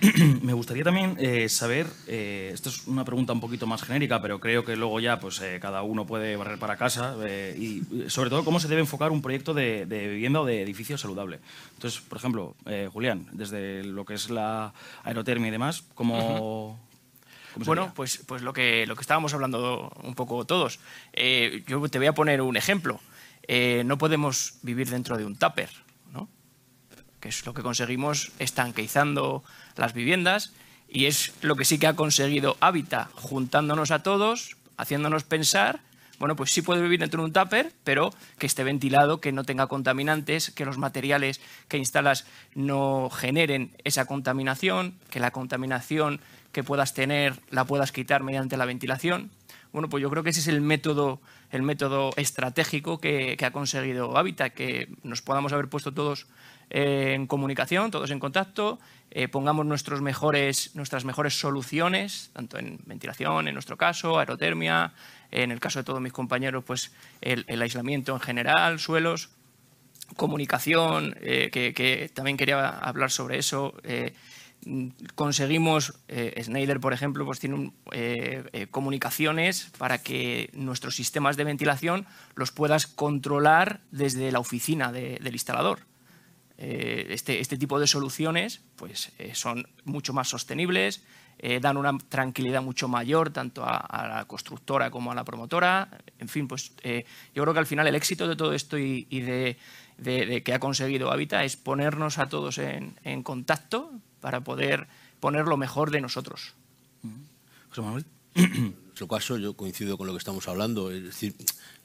Me 0.42 0.52
gustaría 0.52 0.82
también 0.82 1.16
eh, 1.20 1.48
saber, 1.48 1.86
eh, 2.08 2.50
esto 2.52 2.70
es 2.70 2.88
una 2.88 3.04
pregunta 3.04 3.32
un 3.32 3.40
poquito 3.40 3.68
más 3.68 3.82
genérica, 3.82 4.20
pero 4.20 4.40
creo 4.40 4.64
que 4.64 4.74
luego 4.74 4.98
ya 4.98 5.20
pues, 5.20 5.40
eh, 5.42 5.60
cada 5.60 5.82
uno 5.82 6.06
puede 6.06 6.34
barrer 6.34 6.58
para 6.58 6.76
casa, 6.76 7.14
y 7.56 7.82
sobre 8.08 8.30
todo 8.30 8.44
cómo 8.44 8.58
se 8.58 8.66
debe 8.66 8.80
enfocar 8.80 9.12
un 9.12 9.22
proyecto 9.22 9.54
de, 9.54 9.84
vivienda 9.84 10.40
o 10.40 10.44
de 10.44 10.62
edificio 10.62 10.98
saludable. 10.98 11.38
Entonces, 11.74 12.00
por 12.00 12.18
ejemplo, 12.18 12.56
Julián, 12.92 13.28
desde 13.30 13.84
lo 13.84 14.04
que 14.04 14.14
es 14.14 14.28
la 14.28 14.74
aerotermia 15.04 15.48
y 15.48 15.52
demás, 15.52 15.84
¿cómo, 15.94 16.80
bueno, 17.64 17.92
pues, 17.94 18.24
pues 18.26 18.42
lo, 18.42 18.52
que, 18.52 18.86
lo 18.88 18.96
que 18.96 19.02
estábamos 19.02 19.34
hablando 19.34 19.92
un 20.02 20.16
poco 20.16 20.44
todos. 20.46 20.80
yo 21.14 21.88
te 21.88 21.98
voy 21.98 22.08
a 22.08 22.14
poner 22.14 22.42
un 22.42 22.56
ejemplo. 22.56 22.98
no 23.84 23.98
podemos 23.98 24.54
vivir 24.62 24.90
dentro 24.90 25.16
de 25.16 25.24
un 25.24 25.36
tupper 25.36 25.70
que 27.20 27.28
es 27.28 27.46
lo 27.46 27.54
que 27.54 27.62
conseguimos 27.62 28.32
estanqueizando 28.38 29.44
las 29.76 29.92
viviendas 29.94 30.52
Y 30.88 31.06
es 31.06 31.32
lo 31.40 31.54
que 31.54 31.64
sí 31.64 31.78
que 31.78 31.86
ha 31.86 31.94
conseguido 31.94 32.56
Hábitat, 32.60 33.08
juntándonos 33.14 33.92
a 33.92 34.02
todos, 34.02 34.56
haciéndonos 34.76 35.22
pensar, 35.22 35.80
bueno, 36.20 36.36
pues 36.36 36.50
sí 36.50 36.60
puede 36.60 36.82
vivir 36.82 37.00
dentro 37.00 37.22
de 37.22 37.26
un 37.26 37.32
tupper, 37.32 37.72
pero 37.82 38.12
que 38.38 38.46
esté 38.46 38.62
ventilado, 38.62 39.22
que 39.22 39.32
no 39.32 39.44
tenga 39.44 39.68
contaminantes, 39.68 40.50
que 40.50 40.66
los 40.66 40.76
materiales 40.76 41.40
que 41.66 41.78
instalas 41.78 42.26
no 42.54 43.08
generen 43.08 43.70
esa 43.84 44.04
contaminación, 44.04 44.98
que 45.10 45.18
la 45.18 45.30
contaminación 45.30 46.20
que 46.52 46.62
puedas 46.62 46.92
tener 46.92 47.40
la 47.50 47.64
puedas 47.64 47.90
quitar 47.90 48.22
mediante 48.22 48.58
la 48.58 48.66
ventilación. 48.66 49.30
Bueno, 49.72 49.88
pues 49.88 50.02
yo 50.02 50.10
creo 50.10 50.24
que 50.24 50.30
ese 50.30 50.40
es 50.40 50.48
el 50.48 50.60
método, 50.60 51.20
el 51.50 51.62
método 51.62 52.10
estratégico 52.16 52.98
que, 52.98 53.36
ha 53.40 53.50
conseguido 53.52 54.18
Habitat, 54.18 54.52
que 54.52 54.88
nos 55.04 55.22
podamos 55.22 55.52
haber 55.52 55.68
puesto 55.68 55.94
todos 55.94 56.26
eh, 56.70 57.12
en 57.14 57.28
comunicación, 57.28 57.90
todos 57.92 58.10
en 58.10 58.18
contacto, 58.18 58.80
eh, 59.12 59.28
pongamos 59.28 59.66
nuestros 59.66 60.02
mejores, 60.02 60.74
nuestras 60.74 61.04
mejores 61.04 61.38
soluciones, 61.38 62.30
tanto 62.32 62.58
en 62.58 62.80
ventilación, 62.84 63.46
en 63.46 63.54
nuestro 63.54 63.76
caso, 63.76 64.18
aerotermia, 64.18 64.92
en 65.30 65.52
el 65.52 65.60
caso 65.60 65.78
de 65.78 65.84
todos 65.84 66.00
mis 66.00 66.12
compañeros, 66.12 66.64
pues 66.64 66.92
el, 67.20 67.62
aislamiento 67.62 68.12
en 68.12 68.20
general, 68.20 68.80
suelos, 68.80 69.30
comunicación, 70.16 71.14
eh, 71.20 71.50
que, 71.52 72.10
también 72.12 72.36
quería 72.36 72.68
hablar 72.68 73.12
sobre 73.12 73.38
eso 73.38 73.74
conseguimos, 75.14 75.94
eh, 76.08 76.40
Schneider 76.42 76.80
por 76.80 76.92
ejemplo, 76.92 77.24
pues 77.24 77.40
tiene 77.40 77.72
eh, 77.92 78.44
eh, 78.52 78.66
comunicaciones 78.66 79.72
para 79.78 80.02
que 80.02 80.50
nuestros 80.52 80.94
sistemas 80.94 81.36
de 81.36 81.44
ventilación 81.44 82.06
los 82.34 82.52
puedas 82.52 82.86
controlar 82.86 83.80
desde 83.90 84.30
la 84.32 84.40
oficina 84.40 84.92
del 84.92 85.32
instalador. 85.32 85.80
Este, 86.62 87.40
este, 87.40 87.56
tipo 87.56 87.80
de 87.80 87.86
soluciones 87.86 88.60
pues, 88.76 89.12
son 89.32 89.66
mucho 89.84 90.12
más 90.12 90.28
sostenibles, 90.28 91.02
dan 91.62 91.78
una 91.78 91.96
tranquilidad 91.96 92.60
mucho 92.60 92.86
mayor 92.86 93.30
tanto 93.30 93.64
a, 93.64 94.06
la 94.06 94.26
constructora 94.26 94.90
como 94.90 95.10
a 95.10 95.14
la 95.14 95.24
promotora. 95.24 95.88
En 96.18 96.28
fin, 96.28 96.46
pues 96.46 96.72
yo 97.34 97.42
creo 97.42 97.54
que 97.54 97.60
al 97.60 97.66
final 97.66 97.86
el 97.86 97.94
éxito 97.94 98.28
de 98.28 98.36
todo 98.36 98.52
esto 98.52 98.76
y, 98.76 99.06
de, 99.06 100.42
que 100.44 100.52
ha 100.52 100.58
conseguido 100.58 101.10
Habita 101.10 101.44
es 101.44 101.56
ponernos 101.56 102.18
a 102.18 102.28
todos 102.28 102.58
en 102.58 103.22
contacto 103.22 104.02
para 104.20 104.40
poder 104.42 104.86
poner 105.20 105.46
lo 105.46 105.56
mejor 105.56 105.90
de 105.90 106.00
nosotros. 106.00 106.54
José 107.70 107.82
Manuel. 107.82 108.04
En 108.34 108.76
nuestro 108.84 109.08
caso, 109.08 109.36
yo 109.38 109.54
coincido 109.54 109.96
con 109.96 110.06
lo 110.06 110.12
que 110.12 110.18
estamos 110.18 110.46
hablando. 110.46 110.90
Es 110.90 111.02
decir, 111.02 111.34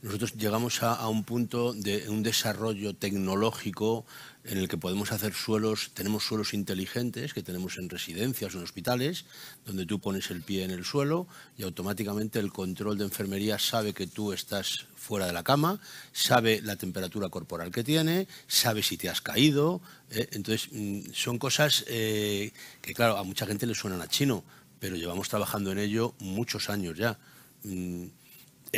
nosotros 0.02 0.34
llegamos 0.34 0.84
a, 0.84 1.08
un 1.08 1.24
punto 1.24 1.74
de 1.74 2.10
un 2.10 2.24
desarrollo 2.24 2.94
tecnológico 2.94 4.06
en 4.48 4.60
el 4.60 4.68
que 4.68 4.78
podemos 4.78 5.12
hacer 5.12 5.34
suelos, 5.34 5.92
tenemos 5.94 6.26
suelos 6.26 6.54
inteligentes 6.54 7.34
que 7.34 7.42
tenemos 7.42 7.78
en 7.78 7.90
residencias 7.90 8.54
o 8.54 8.60
en 8.60 8.64
hospitales, 8.64 9.26
donde 9.66 9.86
tú 9.86 10.00
pones 10.00 10.30
el 10.30 10.44
pie 10.44 10.64
en 10.64 10.72
el 10.72 10.86
suelo 10.86 11.28
y 11.58 11.64
automáticamente 11.64 12.40
el 12.40 12.52
control 12.52 12.98
de 12.98 13.06
enfermería 13.06 13.58
sabe 13.58 13.94
que 13.94 14.06
tú 14.06 14.34
estás 14.34 14.86
fuera 14.96 15.26
de 15.26 15.34
la 15.34 15.44
cama, 15.44 15.80
sabe 16.14 16.62
la 16.62 16.76
temperatura 16.76 17.30
corporal 17.30 17.72
que 17.72 17.84
tiene, 17.84 18.28
sabe 18.48 18.84
si 18.84 18.98
te 18.98 19.10
has 19.10 19.22
caído. 19.22 19.82
¿eh? 20.12 20.30
entonces, 20.34 20.70
mm, 20.72 21.12
son 21.14 21.40
cosas 21.40 21.84
eh, 21.88 22.52
que, 22.82 22.94
claro, 22.94 23.18
a 23.18 23.24
mucha 23.24 23.48
gente 23.48 23.66
le 23.66 23.74
suenan 23.74 24.02
a 24.02 24.08
chino, 24.08 24.44
pero 24.80 24.96
llevamos 24.96 25.28
trabajando 25.28 25.72
en 25.72 25.80
ello 25.80 26.14
muchos 26.20 26.70
años 26.70 26.98
ya. 26.98 27.18
Mm, 27.64 28.06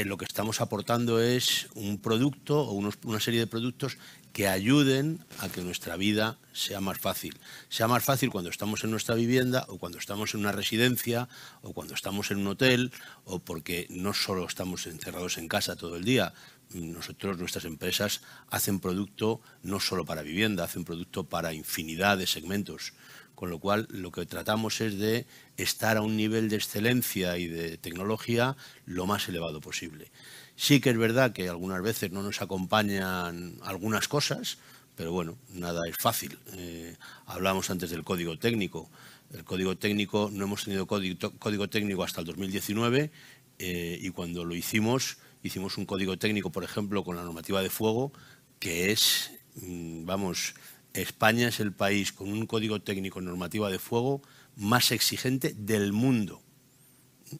lo 0.05 0.15
que 0.15 0.25
estamos 0.25 0.61
aportando 0.61 1.19
es 1.19 1.69
un 1.73 1.97
producto 1.97 2.61
o 2.61 2.73
una 2.73 3.19
serie 3.19 3.39
de 3.39 3.47
productos 3.47 3.97
que 4.37 4.47
ayuden 4.47 5.25
a 5.39 5.49
que 5.49 5.61
nuestra 5.61 5.97
vida 5.97 6.37
sea 6.53 6.79
más 6.79 6.99
fácil. 6.99 7.39
Sea 7.69 7.87
más 7.87 8.03
fácil 8.03 8.29
cuando 8.29 8.51
estamos 8.51 8.83
en 8.83 8.91
nuestra 8.91 9.15
vivienda 9.15 9.65
o 9.67 9.79
cuando 9.79 9.97
estamos 9.97 10.35
en 10.35 10.41
una 10.41 10.51
residencia 10.51 11.27
o 11.63 11.73
cuando 11.73 11.95
estamos 11.95 12.29
en 12.29 12.37
un 12.37 12.47
hotel 12.49 12.91
o 13.25 13.39
porque 13.39 13.87
no 13.89 14.13
solo 14.13 14.45
estamos 14.45 14.85
encerrados 14.85 15.39
en 15.39 15.47
casa 15.47 15.75
todo 15.75 15.95
el 15.95 16.03
día. 16.03 16.35
Nosotros, 16.73 17.37
nuestras 17.37 17.65
empresas, 17.65 18.21
hacen 18.49 18.79
producto 18.79 19.41
no 19.63 19.79
solo 19.79 20.05
para 20.05 20.21
vivienda, 20.21 20.63
hacen 20.63 20.83
producto 20.83 21.23
para 21.23 21.53
infinidad 21.53 22.17
de 22.17 22.27
segmentos 22.27 22.93
con 23.37 23.51
lo 23.51 23.59
cual 23.59 23.87
lo 23.91 24.11
que 24.11 24.25
tratamos 24.25 24.81
es 24.81 24.97
de 24.97 25.27
estar 25.57 25.95
a 25.95 26.01
un 26.01 26.17
nivel 26.17 26.49
de 26.49 26.55
excelencia 26.55 27.37
y 27.37 27.45
de 27.45 27.77
tecnología 27.77 28.57
lo 28.87 29.05
más 29.05 29.29
elevado 29.29 29.61
posible. 29.61 30.09
Sí 30.55 30.81
que 30.81 30.89
es 30.89 30.97
verdad 30.97 31.33
que 31.33 31.47
algunas 31.47 31.83
veces 31.83 32.11
no 32.11 32.23
nos 32.23 32.41
acompañan 32.41 33.59
algunas 33.61 34.07
cosas, 34.07 34.57
pero 34.95 35.11
bueno, 35.11 35.37
nada 35.49 35.87
es 35.87 35.95
fácil. 35.97 36.39
Eh, 36.53 36.97
hablamos 37.27 37.69
antes 37.69 37.91
del 37.91 38.03
código 38.03 38.39
técnico. 38.39 38.89
El 39.31 39.43
código 39.43 39.77
técnico, 39.77 40.31
no 40.33 40.45
hemos 40.45 40.63
tenido 40.63 40.87
código, 40.87 41.69
técnico 41.69 42.03
hasta 42.03 42.21
el 42.21 42.25
2019 42.25 43.11
eh, 43.59 43.99
y 44.01 44.09
cuando 44.09 44.45
lo 44.45 44.55
hicimos, 44.55 45.17
hicimos 45.47 45.77
un 45.77 45.85
código 45.85 46.17
técnico, 46.17 46.51
por 46.51 46.63
ejemplo, 46.63 47.03
con 47.03 47.15
la 47.15 47.23
normativa 47.23 47.61
de 47.61 47.69
fuego, 47.69 48.11
que 48.59 48.91
es, 48.91 49.31
mm, 49.61 50.05
vamos, 50.05 50.53
España 50.93 51.47
es 51.47 51.59
el 51.59 51.73
país 51.73 52.11
con 52.11 52.31
un 52.31 52.45
código 52.45 52.81
técnico 52.81 53.21
normativa 53.21 53.69
de 53.69 53.79
fuego 53.79 54.21
más 54.55 54.91
exigente 54.91 55.53
del 55.57 55.93
mundo. 55.93 56.41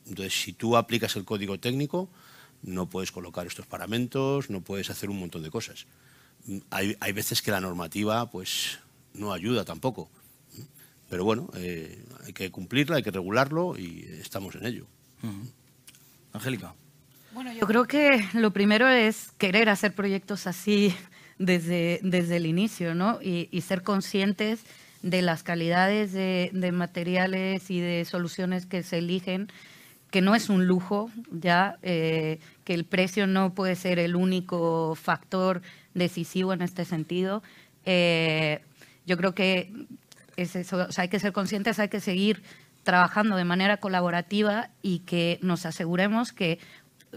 Entonces, 0.06 0.34
si 0.34 0.54
tú 0.54 0.78
aplicas 0.78 1.16
el 1.16 1.26
código 1.26 1.60
técnico, 1.60 2.10
no 2.62 2.90
puedes 2.90 3.12
colocar 3.12 3.48
estos 3.48 3.66
paramentos, 3.66 4.50
no 4.50 4.62
puedes 4.62 4.90
hacer 4.90 5.10
un 5.10 5.20
montón 5.20 5.44
de 5.44 5.52
cosas. 5.52 5.86
Hay, 6.70 7.12
veces 7.14 7.42
que 7.42 7.52
la 7.52 7.62
normativa 7.62 8.30
pues, 8.30 8.80
no 9.14 9.34
ayuda 9.34 9.66
tampoco. 9.66 10.10
Pero 11.10 11.24
bueno, 11.24 11.50
eh, 11.56 12.04
hay 12.26 12.34
que 12.34 12.52
cumplirla, 12.52 12.98
hay 12.98 13.04
que 13.04 13.12
regularlo 13.12 13.78
y 13.78 14.06
estamos 14.22 14.56
en 14.56 14.66
ello. 14.66 14.88
Angélica. 16.34 16.76
Bueno, 17.38 17.54
yo 17.54 17.68
creo 17.68 17.86
que 17.86 18.28
lo 18.34 18.50
primero 18.50 18.90
es 18.90 19.32
querer 19.38 19.70
hacer 19.70 19.94
proyectos 19.94 20.48
así 20.48 20.96
desde, 21.38 22.00
desde 22.02 22.38
el 22.38 22.48
inicio, 22.48 22.96
¿no? 22.96 23.20
Y, 23.22 23.62
ser 23.62 23.84
conscientes 23.84 24.64
de 25.04 25.22
las 25.22 25.44
calidades 25.44 26.14
de, 26.14 26.72
materiales 26.74 27.70
y 27.70 27.80
de 27.80 28.06
soluciones 28.06 28.66
que 28.66 28.82
se 28.82 28.98
eligen, 28.98 29.52
que 30.10 30.24
no 30.24 30.34
es 30.34 30.50
un 30.50 30.66
lujo, 30.66 31.12
ya 31.30 31.78
que 31.84 32.40
el 32.66 32.86
precio 32.86 33.28
no 33.28 33.54
puede 33.54 33.76
ser 33.76 34.00
el 34.00 34.16
único 34.16 34.96
factor 34.96 35.62
decisivo 35.94 36.54
en 36.54 36.64
este 36.64 36.86
sentido. 36.86 37.44
yo 37.86 39.16
creo 39.16 39.36
que 39.36 39.72
es 40.38 40.56
eso, 40.56 40.88
hay 40.98 41.08
que 41.08 41.20
ser 41.20 41.34
conscientes, 41.34 41.78
hay 41.78 41.90
que 41.90 42.00
seguir 42.00 42.42
trabajando 42.82 43.36
de 43.36 43.44
manera 43.44 43.78
colaborativa 43.78 44.70
y 44.82 45.00
que 45.00 45.40
nos 45.44 45.66
aseguremos 45.66 46.32
que 46.32 46.58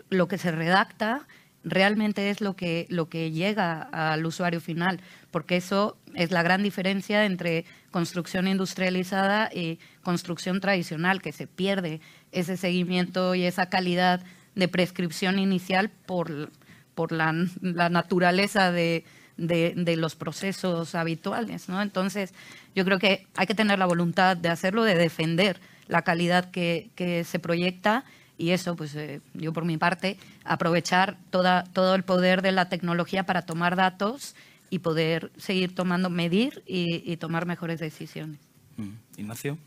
lo 0.09 0.29
que 0.29 0.39
se 0.39 0.51
redacta 0.51 1.27
realmente 1.65 2.31
es 2.31 2.41
lo 2.41 2.57
que, 2.57 2.87
lo 2.89 3.09
que 3.09 3.31
llega 3.31 3.83
al 3.83 4.25
usuario 4.25 4.61
final, 4.61 5.01
porque 5.31 5.57
eso 5.57 5.99
es 6.15 6.31
la 6.31 6.43
gran 6.43 6.63
diferencia 6.63 7.25
entre 7.25 7.65
construcción 7.91 8.49
industrializada 8.49 9.51
y 9.53 9.79
construcción 10.03 10.61
tradicional, 10.61 11.21
que 11.21 11.33
se 11.33 11.47
pierde 11.47 12.01
ese 12.33 12.57
seguimiento 12.57 13.35
y 13.35 13.45
esa 13.45 13.67
calidad 13.67 14.23
de 14.55 14.69
prescripción 14.69 15.39
inicial 15.39 15.91
por, 15.91 16.51
por 16.95 17.13
la, 17.13 17.33
naturaleza 17.63 18.73
de, 18.73 19.05
los 19.37 20.17
procesos 20.17 20.95
habituales. 20.95 21.69
¿no? 21.69 21.83
Entonces, 21.83 22.33
yo 22.75 22.85
creo 22.85 22.99
que 22.99 23.27
hay 23.37 23.47
que 23.47 23.55
tener 23.55 23.79
la 23.79 23.87
voluntad 23.87 24.37
de 24.37 24.49
hacerlo, 24.49 24.85
de 24.85 24.95
defender 24.95 25.61
la 25.89 26.03
calidad 26.03 26.51
que 26.51 27.25
se 27.27 27.39
proyecta 27.39 28.05
y 28.41 28.53
eso, 28.53 28.74
pues 28.74 28.97
eh, 28.97 29.20
yo 29.34 29.53
por 29.53 29.66
mi 29.66 29.76
parte, 29.76 30.16
aprovechar 30.45 31.18
toda, 31.28 31.64
todo 31.64 31.95
el 31.95 32.05
poder 32.05 32.41
de 32.41 32.53
la 32.53 32.70
tecnología 32.70 33.24
para 33.24 33.43
tomar 33.43 33.76
datos 33.76 34.34
y 34.70 34.78
poder 34.78 35.30
seguir 35.36 35.74
tomando, 35.74 36.09
medir 36.09 36.62
y, 36.66 37.16
tomar 37.18 37.45
mejores 37.45 37.80
decisiones. 37.80 38.38
Mm. 38.78 38.93
Ignacio. 39.18 39.59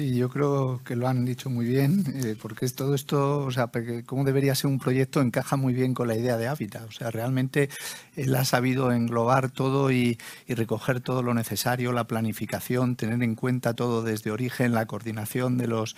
Sí, 0.00 0.16
yo 0.16 0.28
creo 0.28 0.80
que 0.84 0.94
lo 0.94 1.08
han 1.08 1.24
dicho 1.24 1.50
muy 1.50 1.66
bien, 1.66 2.04
eh, 2.24 2.36
porque 2.40 2.64
es 2.64 2.74
todo 2.74 2.94
esto, 2.94 3.38
o 3.38 3.50
sea, 3.50 3.68
cómo 4.06 4.22
debería 4.22 4.54
ser 4.54 4.70
un 4.70 4.78
proyecto 4.78 5.20
encaja 5.20 5.56
muy 5.56 5.74
bien 5.74 5.92
con 5.92 6.06
la 6.06 6.16
idea 6.16 6.36
de 6.36 6.46
Hábitat. 6.46 6.88
O 6.88 6.92
sea, 6.92 7.10
realmente 7.10 7.68
él 8.14 8.34
ha 8.36 8.44
sabido 8.44 8.92
englobar 8.92 9.50
todo 9.50 9.90
y, 9.90 10.16
recoger 10.46 11.00
todo 11.00 11.22
lo 11.24 11.34
necesario, 11.34 11.92
la 11.92 12.06
planificación, 12.06 12.94
tener 12.94 13.22
en 13.24 13.34
cuenta 13.34 13.74
todo 13.74 14.02
desde 14.02 14.30
origen, 14.30 14.72
la 14.72 14.86
coordinación 14.86 15.58
de 15.58 15.66
los 15.66 15.96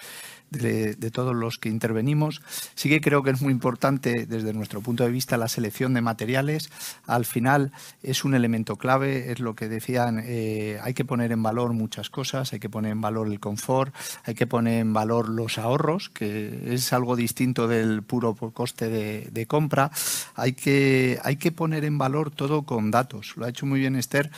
de, 0.51 0.95
todos 1.11 1.35
los 1.35 1.59
que 1.59 1.69
intervenimos. 1.69 2.43
Sí 2.75 2.89
que 2.89 3.01
creo 3.01 3.23
que 3.23 3.31
es 3.31 3.43
muy 3.43 3.53
importante 3.53 4.27
desde 4.27 4.53
nuestro 4.53 4.81
punto 4.81 5.05
de 5.05 5.11
vista 5.11 5.37
la 5.37 5.49
selección 5.49 5.95
de 5.95 6.01
materiales. 6.01 6.71
Al 7.07 7.25
final 7.25 7.73
es 8.03 8.25
un 8.25 8.35
elemento 8.35 8.77
clave, 8.77 9.33
es 9.33 9.41
lo 9.41 9.55
que 9.55 9.69
decían, 9.69 10.23
eh, 10.25 10.79
hay 10.83 10.95
que 10.95 11.05
poner 11.05 11.33
en 11.33 11.43
valor 11.43 11.73
muchas 11.73 12.11
cosas, 12.11 12.53
hay 12.53 12.61
que 12.61 12.69
poner 12.69 12.93
en 12.93 13.01
valor 13.01 13.29
el 13.29 13.41
confort, 13.41 13.95
hay 14.25 14.35
que 14.35 14.47
poner 14.47 14.81
en 14.81 14.93
valor 14.93 15.29
los 15.29 15.59
ahorros, 15.59 16.09
que 16.11 16.75
es 16.75 16.93
algo 16.93 17.17
distinto 17.17 17.69
del 17.69 18.03
puro 18.03 18.35
coste 18.35 18.89
de, 18.89 19.47
compra. 19.47 19.91
Hay 20.35 20.53
que, 20.53 21.19
hay 21.25 21.37
que 21.37 21.53
poner 21.53 21.85
en 21.85 21.99
valor 21.99 22.31
todo 22.31 22.63
con 22.63 22.91
datos. 22.91 23.37
Lo 23.37 23.47
ha 23.47 23.49
hecho 23.49 23.67
muy 23.67 23.81
bien 23.81 23.97
Esther. 23.97 24.31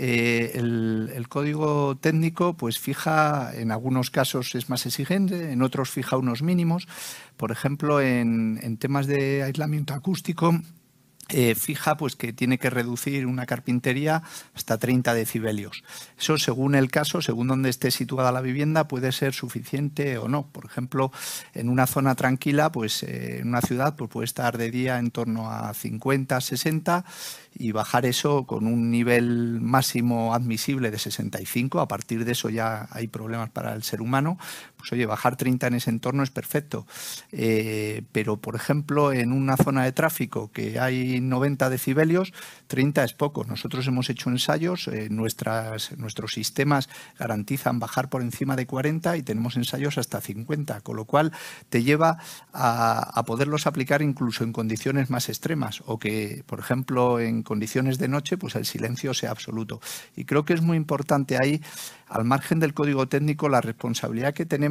Eh, 0.00 0.52
el, 0.54 1.26
código 1.28 1.96
técnico 1.96 2.54
pues 2.54 2.78
fija, 2.78 3.52
en 3.54 3.72
algunos 3.72 4.10
casos 4.10 4.54
es 4.54 4.70
más 4.70 4.86
exigente, 4.86 5.52
en 5.52 5.60
otros 5.60 5.90
fija 5.90 6.16
unos 6.16 6.42
mínimos. 6.42 6.86
Por 7.36 7.50
ejemplo, 7.50 8.00
en, 8.00 8.60
en 8.62 8.78
temas 8.78 9.06
de 9.06 9.42
aislamiento 9.42 9.94
acústico, 9.94 10.54
eh, 11.30 11.54
fija 11.54 11.96
pues 11.96 12.16
que 12.16 12.32
tiene 12.32 12.58
que 12.58 12.70
reducir 12.70 13.26
una 13.26 13.44
carpintería 13.44 14.22
hasta 14.54 14.78
30 14.78 15.12
decibelios. 15.12 15.84
Eso 16.18 16.38
según 16.38 16.74
el 16.74 16.90
caso, 16.90 17.20
según 17.20 17.48
donde 17.48 17.68
esté 17.68 17.90
situada 17.90 18.32
la 18.32 18.40
vivienda, 18.40 18.88
puede 18.88 19.12
ser 19.12 19.34
suficiente 19.34 20.16
o 20.16 20.28
no. 20.28 20.46
Por 20.46 20.64
ejemplo, 20.64 21.12
en 21.52 21.68
una 21.68 21.86
zona 21.86 22.14
tranquila, 22.14 22.72
pues 22.72 23.02
eh, 23.02 23.40
en 23.40 23.48
una 23.48 23.60
ciudad 23.60 23.94
pues, 23.96 24.10
puede 24.10 24.24
estar 24.24 24.56
de 24.56 24.70
día 24.70 24.98
en 24.98 25.10
torno 25.10 25.50
a 25.50 25.74
50, 25.74 26.40
60 26.40 27.04
y 27.58 27.72
bajar 27.72 28.06
eso 28.06 28.44
con 28.46 28.66
un 28.66 28.90
nivel 28.90 29.60
máximo 29.60 30.34
admisible 30.34 30.90
de 30.90 30.98
65. 30.98 31.80
A 31.80 31.88
partir 31.88 32.24
de 32.24 32.32
eso 32.32 32.48
ya 32.48 32.88
hay 32.90 33.08
problemas 33.08 33.50
para 33.50 33.74
el 33.74 33.82
ser 33.82 34.00
humano. 34.00 34.38
Pues 34.78 34.92
oye, 34.92 35.06
bajar 35.06 35.36
30 35.36 35.66
en 35.66 35.74
ese 35.74 35.90
entorno 35.90 36.22
es 36.22 36.30
perfecto. 36.30 36.86
Eh, 37.32 38.02
pero, 38.12 38.36
por 38.36 38.54
ejemplo, 38.54 39.12
en 39.12 39.32
una 39.32 39.56
zona 39.56 39.84
de 39.84 39.92
tráfico 39.92 40.50
que 40.52 40.78
hay 40.78 41.20
90 41.20 41.68
decibelios, 41.68 42.32
30 42.68 43.04
es 43.04 43.12
poco. 43.12 43.44
Nosotros 43.44 43.86
hemos 43.88 44.08
hecho 44.08 44.30
ensayos, 44.30 44.88
eh, 44.88 45.08
nuestras, 45.10 45.96
nuestros 45.98 46.32
sistemas 46.32 46.88
garantizan 47.18 47.80
bajar 47.80 48.08
por 48.08 48.22
encima 48.22 48.54
de 48.54 48.66
40 48.66 49.16
y 49.16 49.22
tenemos 49.22 49.56
ensayos 49.56 49.98
hasta 49.98 50.20
50, 50.20 50.80
con 50.82 50.96
lo 50.96 51.04
cual 51.04 51.32
te 51.68 51.82
lleva 51.82 52.18
a, 52.52 53.18
a 53.18 53.24
poderlos 53.24 53.66
aplicar 53.66 54.00
incluso 54.00 54.44
en 54.44 54.52
condiciones 54.52 55.10
más 55.10 55.28
extremas 55.28 55.82
o 55.86 55.98
que, 55.98 56.44
por 56.46 56.60
ejemplo, 56.60 57.18
en 57.18 57.42
condiciones 57.42 57.98
de 57.98 58.08
noche, 58.08 58.38
pues 58.38 58.54
el 58.54 58.64
silencio 58.64 59.12
sea 59.12 59.32
absoluto. 59.32 59.80
Y 60.14 60.24
creo 60.24 60.44
que 60.44 60.54
es 60.54 60.62
muy 60.62 60.76
importante 60.76 61.36
ahí, 61.36 61.60
al 62.08 62.24
margen 62.24 62.60
del 62.60 62.74
código 62.74 63.08
técnico, 63.08 63.48
la 63.48 63.60
responsabilidad 63.60 64.34
que 64.34 64.46
tenemos 64.46 64.67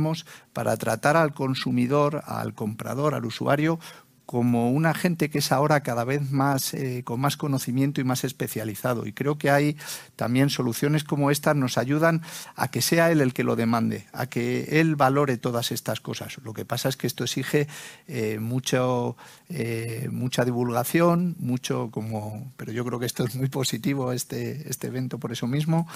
para 0.54 0.78
tratar 0.78 1.18
al 1.18 1.34
consumidor, 1.34 2.22
al 2.26 2.54
comprador, 2.54 3.16
al 3.16 3.26
usuario, 3.26 3.80
como 4.28 4.71
un 4.71 4.86
agente 4.86 5.30
que 5.30 5.38
es 5.38 5.53
ahora 5.53 5.80
cada 5.84 6.03
vez 6.03 6.32
más 6.32 6.73
eh, 6.73 7.01
con 7.05 7.21
más 7.21 7.38
conocimiento 7.38 8.01
y 8.01 8.03
más 8.03 8.25
especializado. 8.25 9.07
Y 9.07 9.13
creo 9.13 9.38
que 9.38 9.49
hay 9.49 9.78
también 10.17 10.49
soluciones 10.49 11.05
como 11.05 11.32
estas 11.32 11.55
nos 11.55 11.78
ayudan 11.78 12.21
a 12.57 12.67
que 12.67 12.82
sea 12.82 13.09
él 13.09 13.21
el 13.21 13.34
que 13.34 13.45
lo 13.45 13.55
demande, 13.55 14.05
a 14.11 14.28
que 14.28 14.82
él 14.82 14.97
valore 14.97 15.38
todas 15.38 15.71
estas 15.71 16.01
cosas. 16.01 16.39
Lo 16.43 16.53
que 16.53 16.65
pasa 16.65 16.89
es 16.89 16.97
que 16.97 17.07
esto 17.07 17.23
exige 17.23 17.69
eh, 18.09 18.38
mucho, 18.38 19.15
eh, 19.47 20.09
mucha 20.11 20.43
divulgación, 20.43 21.38
mucho 21.39 21.89
como, 21.89 22.51
pero 22.57 22.73
yo 22.73 22.84
creo 22.84 22.99
que 22.99 23.05
esto 23.05 23.23
es 23.23 23.34
muy 23.34 23.47
positivo 23.47 24.11
este, 24.11 24.69
este 24.69 24.88
evento 24.88 25.19
por 25.19 25.32
eso 25.32 25.47
mismo, 25.47 25.88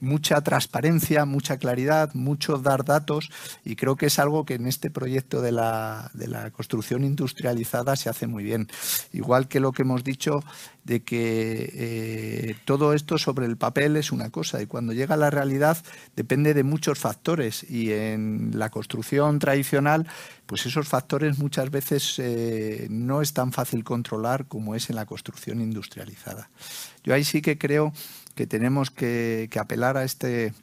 mucha 0.00 0.40
transparencia, 0.40 1.24
mucha 1.24 1.56
claridad, 1.58 2.12
mucho 2.14 2.58
dar 2.58 2.84
datos 2.84 3.30
y 3.64 3.76
creo 3.76 3.94
que 3.94 4.06
es 4.06 4.18
algo 4.18 4.44
que 4.44 4.54
en 4.54 4.66
este 4.66 4.90
proyecto 4.90 5.40
de 5.40 5.52
la, 5.52 6.10
de 6.14 6.26
la 6.26 6.50
construcción 6.50 7.04
industrial 7.04 7.27
industrializada 7.28 7.94
se 7.96 8.08
hace 8.08 8.26
muy 8.26 8.42
bien. 8.42 8.68
Igual 9.12 9.48
que 9.48 9.60
lo 9.60 9.72
que 9.72 9.82
hemos 9.82 10.02
dicho 10.02 10.42
de 10.84 11.02
que 11.02 11.70
eh, 11.74 12.56
todo 12.64 12.94
esto 12.94 13.18
sobre 13.18 13.44
el 13.44 13.58
papel 13.58 13.96
es 13.96 14.10
una 14.10 14.30
cosa 14.30 14.62
y 14.62 14.66
cuando 14.66 14.94
llega 14.94 15.14
a 15.14 15.18
la 15.18 15.30
realidad 15.30 15.76
depende 16.16 16.54
de 16.54 16.62
muchos 16.62 16.98
factores 16.98 17.68
y 17.68 17.92
en 17.92 18.52
la 18.54 18.70
construcción 18.70 19.38
tradicional 19.38 20.06
pues 20.46 20.64
esos 20.64 20.88
factores 20.88 21.38
muchas 21.38 21.70
veces 21.70 22.14
eh, 22.18 22.86
no 22.88 23.20
es 23.20 23.34
tan 23.34 23.52
fácil 23.52 23.84
controlar 23.84 24.46
como 24.46 24.74
es 24.74 24.88
en 24.88 24.96
la 24.96 25.04
construcción 25.04 25.60
industrializada. 25.60 26.48
Yo 27.04 27.12
ahí 27.12 27.24
sí 27.24 27.42
que 27.42 27.58
creo 27.58 27.92
que 28.34 28.46
tenemos 28.46 28.90
que, 28.90 29.48
que 29.50 29.58
apelar 29.58 29.98
a 29.98 30.04
este, 30.04 30.54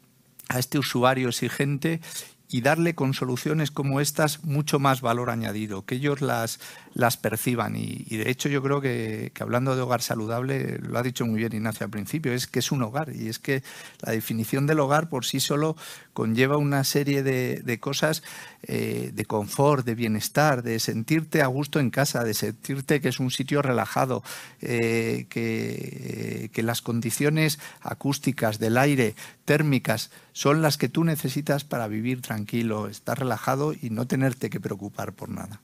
a 0.50 0.58
este 0.58 0.80
usuario 0.80 1.30
exigente 1.30 2.02
y 2.50 2.62
darle 2.62 2.94
con 2.94 3.14
soluciones 3.14 3.72
como 3.72 4.00
estas 4.00 4.44
mucho 4.44 4.80
más 4.80 5.02
valor 5.02 5.30
añadido, 5.30 5.86
que 5.86 5.96
ellos 5.96 6.22
las, 6.22 6.60
las 6.94 7.18
perciban. 7.18 7.76
Y, 7.76 8.04
de 8.04 8.30
hecho 8.30 8.50
yo 8.50 8.62
creo 8.62 8.82
que, 8.82 9.32
hablando 9.40 9.76
de 9.76 9.82
hogar 9.82 10.02
saludable, 10.02 10.78
lo 10.80 10.98
ha 10.98 11.04
dicho 11.04 11.26
muy 11.26 11.40
bien 11.40 11.54
Ignacio 11.54 11.86
al 11.86 11.90
principio, 11.90 12.34
es 12.34 12.48
que 12.48 12.60
es 12.60 12.72
un 12.72 12.84
hogar 12.84 13.16
y 13.16 13.30
es 13.30 13.40
que 13.40 13.64
la 14.02 14.12
definición 14.12 14.68
del 14.68 14.80
hogar 14.80 15.10
por 15.10 15.26
sí 15.26 15.40
solo 15.40 15.76
conlleva 16.14 16.58
una 16.58 16.84
serie 16.84 17.24
de, 17.24 17.80
cosas 17.80 18.24
eh, 18.64 19.12
de 19.14 19.26
confort, 19.26 19.86
de 19.86 19.96
bienestar, 19.96 20.62
de 20.64 20.80
sentirte 20.80 21.42
a 21.42 21.48
gusto 21.48 21.80
en 21.80 21.90
casa, 21.90 22.24
de 22.24 22.34
sentirte 22.34 23.02
que 23.02 23.10
es 23.10 23.20
un 23.20 23.32
sitio 23.32 23.62
relajado, 23.62 24.24
eh, 24.62 25.26
que, 25.30 26.50
que 26.54 26.64
las 26.64 26.82
condiciones 26.82 27.60
acústicas, 27.82 28.60
del 28.60 28.78
aire, 28.78 29.16
térmicas, 29.46 30.12
son 30.36 30.62
las 30.62 30.78
que 30.78 30.90
tú 30.90 31.06
necesitas 31.06 31.64
para 31.64 31.88
vivir 31.88 32.22
tranquilo, 32.22 32.90
estar 32.90 33.18
relajado 33.18 33.72
y 33.72 33.90
no 33.90 34.06
tenerte 34.06 34.50
que 34.50 34.60
preocupar 34.60 35.14
por 35.14 35.30
nada. 35.30 35.62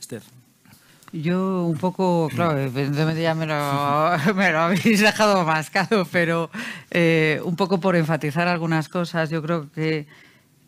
Esther. 0.00 0.22
Yo 1.12 1.62
un 1.64 1.78
poco, 1.78 2.28
claro, 2.34 2.58
evidentemente 2.58 3.22
ya 3.22 3.34
me 3.36 3.46
lo, 3.46 3.54
habéis 3.54 4.98
dejado 4.98 5.44
mascado, 5.44 6.04
pero 6.10 6.50
eh, 6.90 7.40
un 7.44 7.54
poco 7.54 7.78
por 7.78 7.94
enfatizar 7.94 8.48
algunas 8.48 8.88
cosas, 8.88 9.30
yo 9.30 9.40
creo 9.42 9.70
que 9.70 10.08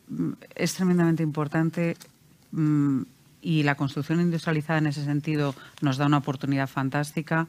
mm, 0.06 0.32
es 0.54 0.74
tremendamente 0.74 1.24
importante 1.24 1.96
mm, 2.52 3.02
y 3.40 3.64
la 3.64 3.74
construcción 3.74 4.20
industrializada 4.20 4.78
en 4.78 4.86
ese 4.86 5.04
sentido 5.04 5.56
nos 5.80 5.96
da 5.96 6.06
una 6.06 6.18
oportunidad 6.18 6.68
fantástica. 6.68 7.48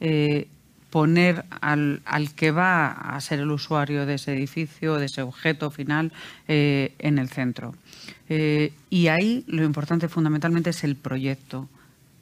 Eh, 0.00 0.48
poner 0.90 1.44
al, 1.60 2.02
que 2.36 2.50
va 2.50 2.90
a 2.90 3.20
ser 3.20 3.40
el 3.40 3.50
usuario 3.50 4.06
de 4.06 4.14
ese 4.14 4.32
edificio, 4.32 4.96
de 4.96 5.06
ese 5.06 5.22
objeto 5.22 5.70
final, 5.70 6.12
eh, 6.48 6.94
en 6.98 7.18
el 7.18 7.28
centro. 7.28 7.74
Eh, 8.28 8.72
y 8.90 9.08
ahí 9.08 9.44
lo 9.46 9.64
importante 9.64 10.08
fundamentalmente 10.08 10.70
es 10.70 10.84
el 10.84 10.96
proyecto. 10.96 11.68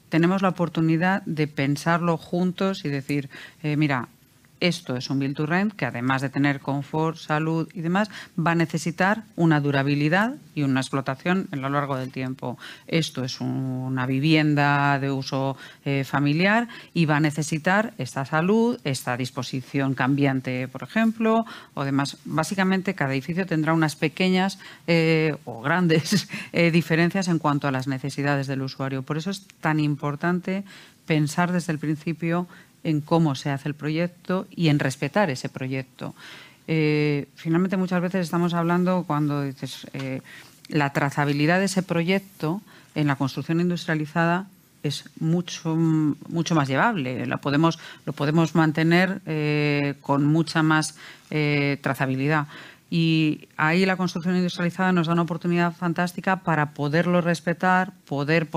Tenemos 0.09 0.41
la 0.41 0.49
oportunidad 0.49 1.23
de 1.25 1.47
pensarlo 1.47 2.17
juntos 2.17 2.85
y 2.85 2.89
decir, 2.89 3.29
eh, 3.61 3.75
mira, 3.75 4.07
esto 4.59 4.95
es 4.95 5.09
un 5.09 5.19
build 5.19 5.35
to 5.35 5.45
rent 5.45 5.73
que 5.73 5.85
además 5.85 6.21
de 6.21 6.29
tener 6.29 6.59
confort, 6.59 7.17
salud 7.17 7.69
y 7.73 7.81
demás, 7.81 8.09
va 8.37 8.51
a 8.51 8.55
necesitar 8.55 9.23
una 9.35 9.59
durabilidad 9.59 10.35
y 10.55 10.63
una 10.63 10.81
explotación 10.81 11.47
a 11.51 11.55
lo 11.55 11.69
largo 11.69 11.97
del 11.97 12.11
tiempo. 12.11 12.57
Esto 12.87 13.23
es 13.23 13.39
una 13.41 14.05
vivienda 14.05 14.99
de 14.99 15.11
uso 15.11 15.57
eh, 15.85 16.03
familiar 16.03 16.67
y 16.93 17.05
va 17.05 17.17
a 17.17 17.19
necesitar 17.19 17.93
esta 17.97 18.25
salud, 18.25 18.79
esta 18.83 19.15
disposición 19.17 19.93
cambiante, 19.93 20.67
por 20.67 20.83
ejemplo, 20.83 21.45
o 21.73 21.83
demás. 21.83 22.17
Básicamente, 22.25 22.93
cada 22.93 23.13
edificio 23.13 23.45
tendrá 23.45 23.73
unas 23.73 23.95
pequeñas 23.95 24.59
eh, 24.87 25.35
o 25.45 25.61
grandes 25.61 26.27
eh, 26.51 26.71
diferencias 26.71 27.27
en 27.27 27.39
cuanto 27.39 27.67
a 27.67 27.71
las 27.71 27.87
necesidades 27.87 28.47
del 28.47 28.61
usuario. 28.61 29.03
Por 29.03 29.17
eso 29.17 29.29
es 29.31 29.47
tan 29.61 29.79
importante 29.79 30.63
pensar 31.05 31.51
desde 31.51 31.73
el 31.73 31.79
principio 31.79 32.47
en 32.83 33.01
cómo 33.01 33.35
se 33.35 33.49
hace 33.49 33.67
el 33.67 33.75
proyecto 33.75 34.47
y 34.55 34.69
en 34.69 34.79
respetar 34.79 35.29
ese 35.29 35.49
proyecto. 35.49 36.15
Eh, 36.67 37.27
finalmente, 37.35 37.77
muchas 37.77 38.01
veces 38.01 38.25
estamos 38.25 38.53
hablando 38.53 39.03
cuando 39.07 39.41
dices 39.41 39.87
eh, 39.93 40.21
la 40.67 40.93
trazabilidad 40.93 41.59
de 41.59 41.65
ese 41.65 41.83
proyecto 41.83 42.61
en 42.95 43.07
la 43.07 43.15
construcción 43.15 43.59
industrializada 43.59 44.47
es 44.83 45.05
mucho, 45.19 45.75
mucho 45.75 46.55
más 46.55 46.67
llevable. 46.67 47.25
La 47.25 47.37
podemos, 47.37 47.79
lo 48.05 48.13
podemos 48.13 48.55
mantener 48.55 49.21
eh, 49.25 49.95
con 50.01 50.25
mucha 50.25 50.63
más 50.63 50.95
trazabilidad. 51.81 52.47
Y 52.89 53.47
ahí 53.55 53.85
la 53.85 53.97
construcción 53.97 54.35
industrializada 54.35 54.91
nos 54.91 55.07
da 55.07 55.13
una 55.13 55.21
oportunidad 55.21 55.75
fantástica 55.75 56.37
para 56.37 56.71
poderlo 56.71 57.21
respetar, 57.21 57.93
poder 58.07 58.47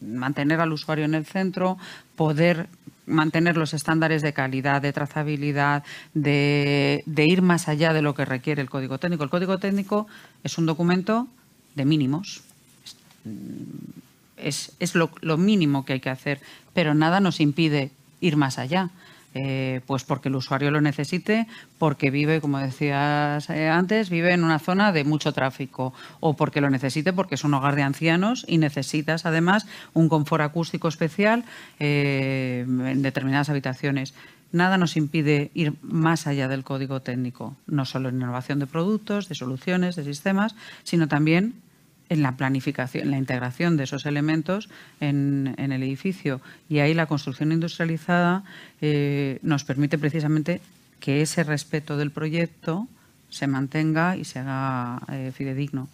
mantener 0.00 0.60
al 0.60 0.72
usuario 0.72 1.04
en 1.04 1.14
el 1.14 1.26
centro, 1.26 1.78
poder 2.16 2.68
mantener 3.06 3.56
los 3.56 3.74
estándares 3.74 4.22
de 4.22 4.32
calidad, 4.32 4.80
de 4.80 4.92
trazabilidad, 4.92 5.82
de, 6.14 7.02
ir 7.16 7.42
más 7.42 7.68
allá 7.68 7.92
de 7.92 8.02
lo 8.02 8.14
que 8.14 8.24
requiere 8.24 8.62
el 8.62 8.70
código 8.70 8.98
técnico. 8.98 9.24
El 9.24 9.30
código 9.30 9.58
técnico 9.58 10.06
es 10.44 10.58
un 10.58 10.66
documento 10.66 11.28
de 11.74 11.84
mínimos. 11.84 12.42
Es, 14.36 14.94
lo, 14.94 15.10
lo 15.20 15.36
mínimo 15.36 15.84
que 15.84 15.94
hay 15.94 16.00
que 16.00 16.10
hacer, 16.10 16.40
pero 16.74 16.94
nada 16.94 17.20
nos 17.20 17.40
impide 17.40 17.90
ir 18.20 18.36
más 18.36 18.58
allá. 18.58 18.90
Eh, 19.34 19.80
pues 19.86 20.04
porque 20.04 20.28
el 20.28 20.36
usuario 20.36 20.70
lo 20.70 20.82
necesite, 20.82 21.46
porque 21.78 22.10
vive, 22.10 22.42
como 22.42 22.58
decías 22.58 23.48
eh, 23.48 23.68
antes, 23.68 24.10
vive 24.10 24.32
en 24.32 24.44
una 24.44 24.58
zona 24.58 24.92
de 24.92 25.04
mucho 25.04 25.32
tráfico, 25.32 25.94
o 26.20 26.36
porque 26.36 26.60
lo 26.60 26.68
necesite 26.68 27.14
porque 27.14 27.36
es 27.36 27.44
un 27.44 27.54
hogar 27.54 27.74
de 27.74 27.82
ancianos 27.82 28.44
y 28.46 28.58
necesitas 28.58 29.24
además 29.24 29.66
un 29.94 30.10
confort 30.10 30.42
acústico 30.42 30.88
especial 30.88 31.44
eh, 31.78 32.64
en 32.66 33.00
determinadas 33.00 33.48
habitaciones. 33.48 34.14
nada 34.52 34.76
nos 34.76 34.98
impide 34.98 35.50
ir 35.54 35.72
más 35.80 36.26
allá 36.26 36.46
del 36.46 36.62
código 36.62 37.00
técnico, 37.00 37.56
no 37.66 37.86
solo 37.86 38.10
en 38.10 38.16
innovación 38.16 38.58
de 38.58 38.66
productos, 38.66 39.30
de 39.30 39.34
soluciones, 39.34 39.96
de 39.96 40.04
sistemas, 40.04 40.54
sino 40.82 41.08
también 41.08 41.54
en 42.12 42.22
la 42.22 42.36
planificación, 42.36 43.04
en 43.04 43.10
la 43.10 43.16
integración 43.16 43.78
de 43.78 43.84
esos 43.84 44.04
elementos 44.04 44.68
en, 45.00 45.54
el 45.56 45.82
edificio. 45.82 46.42
Y 46.68 46.80
ahí 46.80 46.92
la 46.92 47.06
construcción 47.06 47.52
industrializada 47.52 48.44
eh, 48.82 49.38
nos 49.40 49.64
permite 49.64 49.96
precisamente 49.96 50.60
que 51.00 51.22
ese 51.22 51.42
respeto 51.42 51.96
del 51.96 52.10
proyecto 52.10 52.86
se 53.30 53.46
mantenga 53.46 54.18
y 54.18 54.24
se 54.24 54.40
haga 54.40 55.00
eh, 55.10 55.32
fidedigno. 55.34 55.88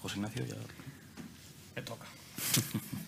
José 0.00 0.16
Ignacio, 0.16 0.44
ya 0.46 0.56
me 1.76 1.82
toca. 1.82 2.06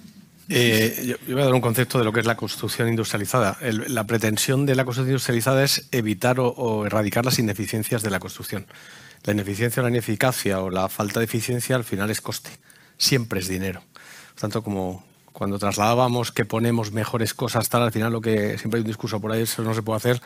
Eh, 0.48 1.02
yo, 1.04 1.16
voy 1.34 1.42
a 1.42 1.46
dar 1.46 1.54
un 1.54 1.60
concepto 1.60 1.98
de 1.98 2.04
lo 2.04 2.12
que 2.12 2.20
es 2.20 2.26
la 2.26 2.36
construcción 2.36 2.86
industrializada. 2.86 3.58
la 3.60 4.04
pretensión 4.04 4.64
de 4.64 4.76
la 4.76 4.84
construcción 4.84 5.14
industrializada 5.14 5.64
es 5.64 5.88
evitar 5.90 6.36
o, 6.38 6.86
erradicar 6.86 7.24
las 7.24 7.40
ineficiencias 7.40 8.00
de 8.00 8.10
la 8.10 8.20
construcción. 8.20 8.64
La 9.24 9.32
ineficiencia 9.32 9.80
o 9.80 9.84
la 9.84 9.90
ineficacia 9.90 10.60
o 10.60 10.70
la 10.70 10.88
falta 10.88 11.20
de 11.20 11.24
eficiencia 11.24 11.76
al 11.76 11.84
final 11.84 12.10
es 12.10 12.20
coste. 12.20 12.50
Siempre 12.98 13.40
es 13.40 13.48
dinero. 13.48 13.82
Por 14.34 14.40
tanto, 14.40 14.62
como 14.62 15.04
cuando 15.32 15.58
trasladábamos 15.58 16.32
que 16.32 16.44
ponemos 16.44 16.92
mejores 16.92 17.34
cosas, 17.34 17.68
tal, 17.68 17.82
al 17.82 17.92
final 17.92 18.12
lo 18.12 18.20
que 18.20 18.56
siempre 18.58 18.78
hay 18.78 18.82
un 18.82 18.86
discurso 18.86 19.20
por 19.20 19.32
ahí, 19.32 19.42
eso 19.42 19.62
no 19.62 19.74
se 19.74 19.82
puede 19.82 19.98
hacer 19.98 20.22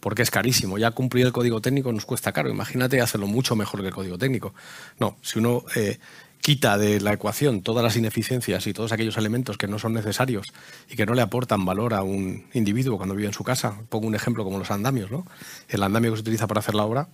porque 0.00 0.22
es 0.22 0.30
carísimo. 0.30 0.78
Ya 0.78 0.90
cumplir 0.90 1.26
el 1.26 1.32
código 1.32 1.60
técnico 1.60 1.92
nos 1.92 2.06
cuesta 2.06 2.32
caro. 2.32 2.50
Imagínate 2.50 3.00
hacerlo 3.00 3.26
mucho 3.26 3.56
mejor 3.56 3.80
que 3.80 3.88
el 3.88 3.94
código 3.94 4.18
técnico. 4.18 4.54
No, 4.98 5.16
si 5.22 5.38
uno 5.38 5.64
eh, 5.76 5.98
quita 6.40 6.76
de 6.76 7.00
la 7.00 7.14
ecuación 7.14 7.62
todas 7.62 7.82
las 7.82 7.96
ineficiencias 7.96 8.66
y 8.66 8.74
todos 8.74 8.92
aquellos 8.92 9.16
elementos 9.16 9.56
que 9.56 9.66
no 9.66 9.78
son 9.78 9.94
necesarios 9.94 10.52
y 10.90 10.94
que 10.96 11.06
no 11.06 11.14
le 11.14 11.22
aportan 11.22 11.64
valor 11.64 11.94
a 11.94 12.02
un 12.02 12.44
individuo 12.52 12.98
cuando 12.98 13.14
vive 13.14 13.28
en 13.28 13.32
su 13.32 13.44
casa. 13.44 13.78
Pongo 13.88 14.06
un 14.06 14.14
ejemplo 14.14 14.44
como 14.44 14.58
los 14.58 14.70
andamios. 14.70 15.10
¿no? 15.10 15.26
El 15.68 15.82
andamio 15.82 16.10
que 16.10 16.18
se 16.18 16.22
utiliza 16.22 16.46
para 16.46 16.60
hacer 16.60 16.74
la 16.74 16.84
obra 16.84 17.08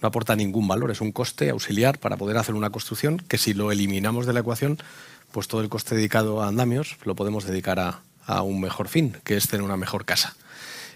no 0.00 0.08
aporta 0.08 0.36
ningún 0.36 0.68
valor, 0.68 0.90
es 0.90 1.00
un 1.00 1.12
coste 1.12 1.50
auxiliar 1.50 1.98
para 1.98 2.16
poder 2.16 2.36
hacer 2.36 2.54
una 2.54 2.70
construcción 2.70 3.18
que 3.18 3.38
si 3.38 3.54
lo 3.54 3.72
eliminamos 3.72 4.26
de 4.26 4.32
la 4.32 4.40
ecuación, 4.40 4.78
pues 5.32 5.48
todo 5.48 5.60
el 5.60 5.68
coste 5.68 5.94
dedicado 5.94 6.42
a 6.42 6.48
andamios 6.48 6.96
lo 7.04 7.14
podemos 7.14 7.44
dedicar 7.44 7.78
a, 7.78 8.02
un 8.42 8.60
mejor 8.60 8.88
fin, 8.88 9.16
que 9.24 9.36
es 9.36 9.48
tener 9.48 9.64
una 9.64 9.78
mejor 9.78 10.04
casa. 10.04 10.36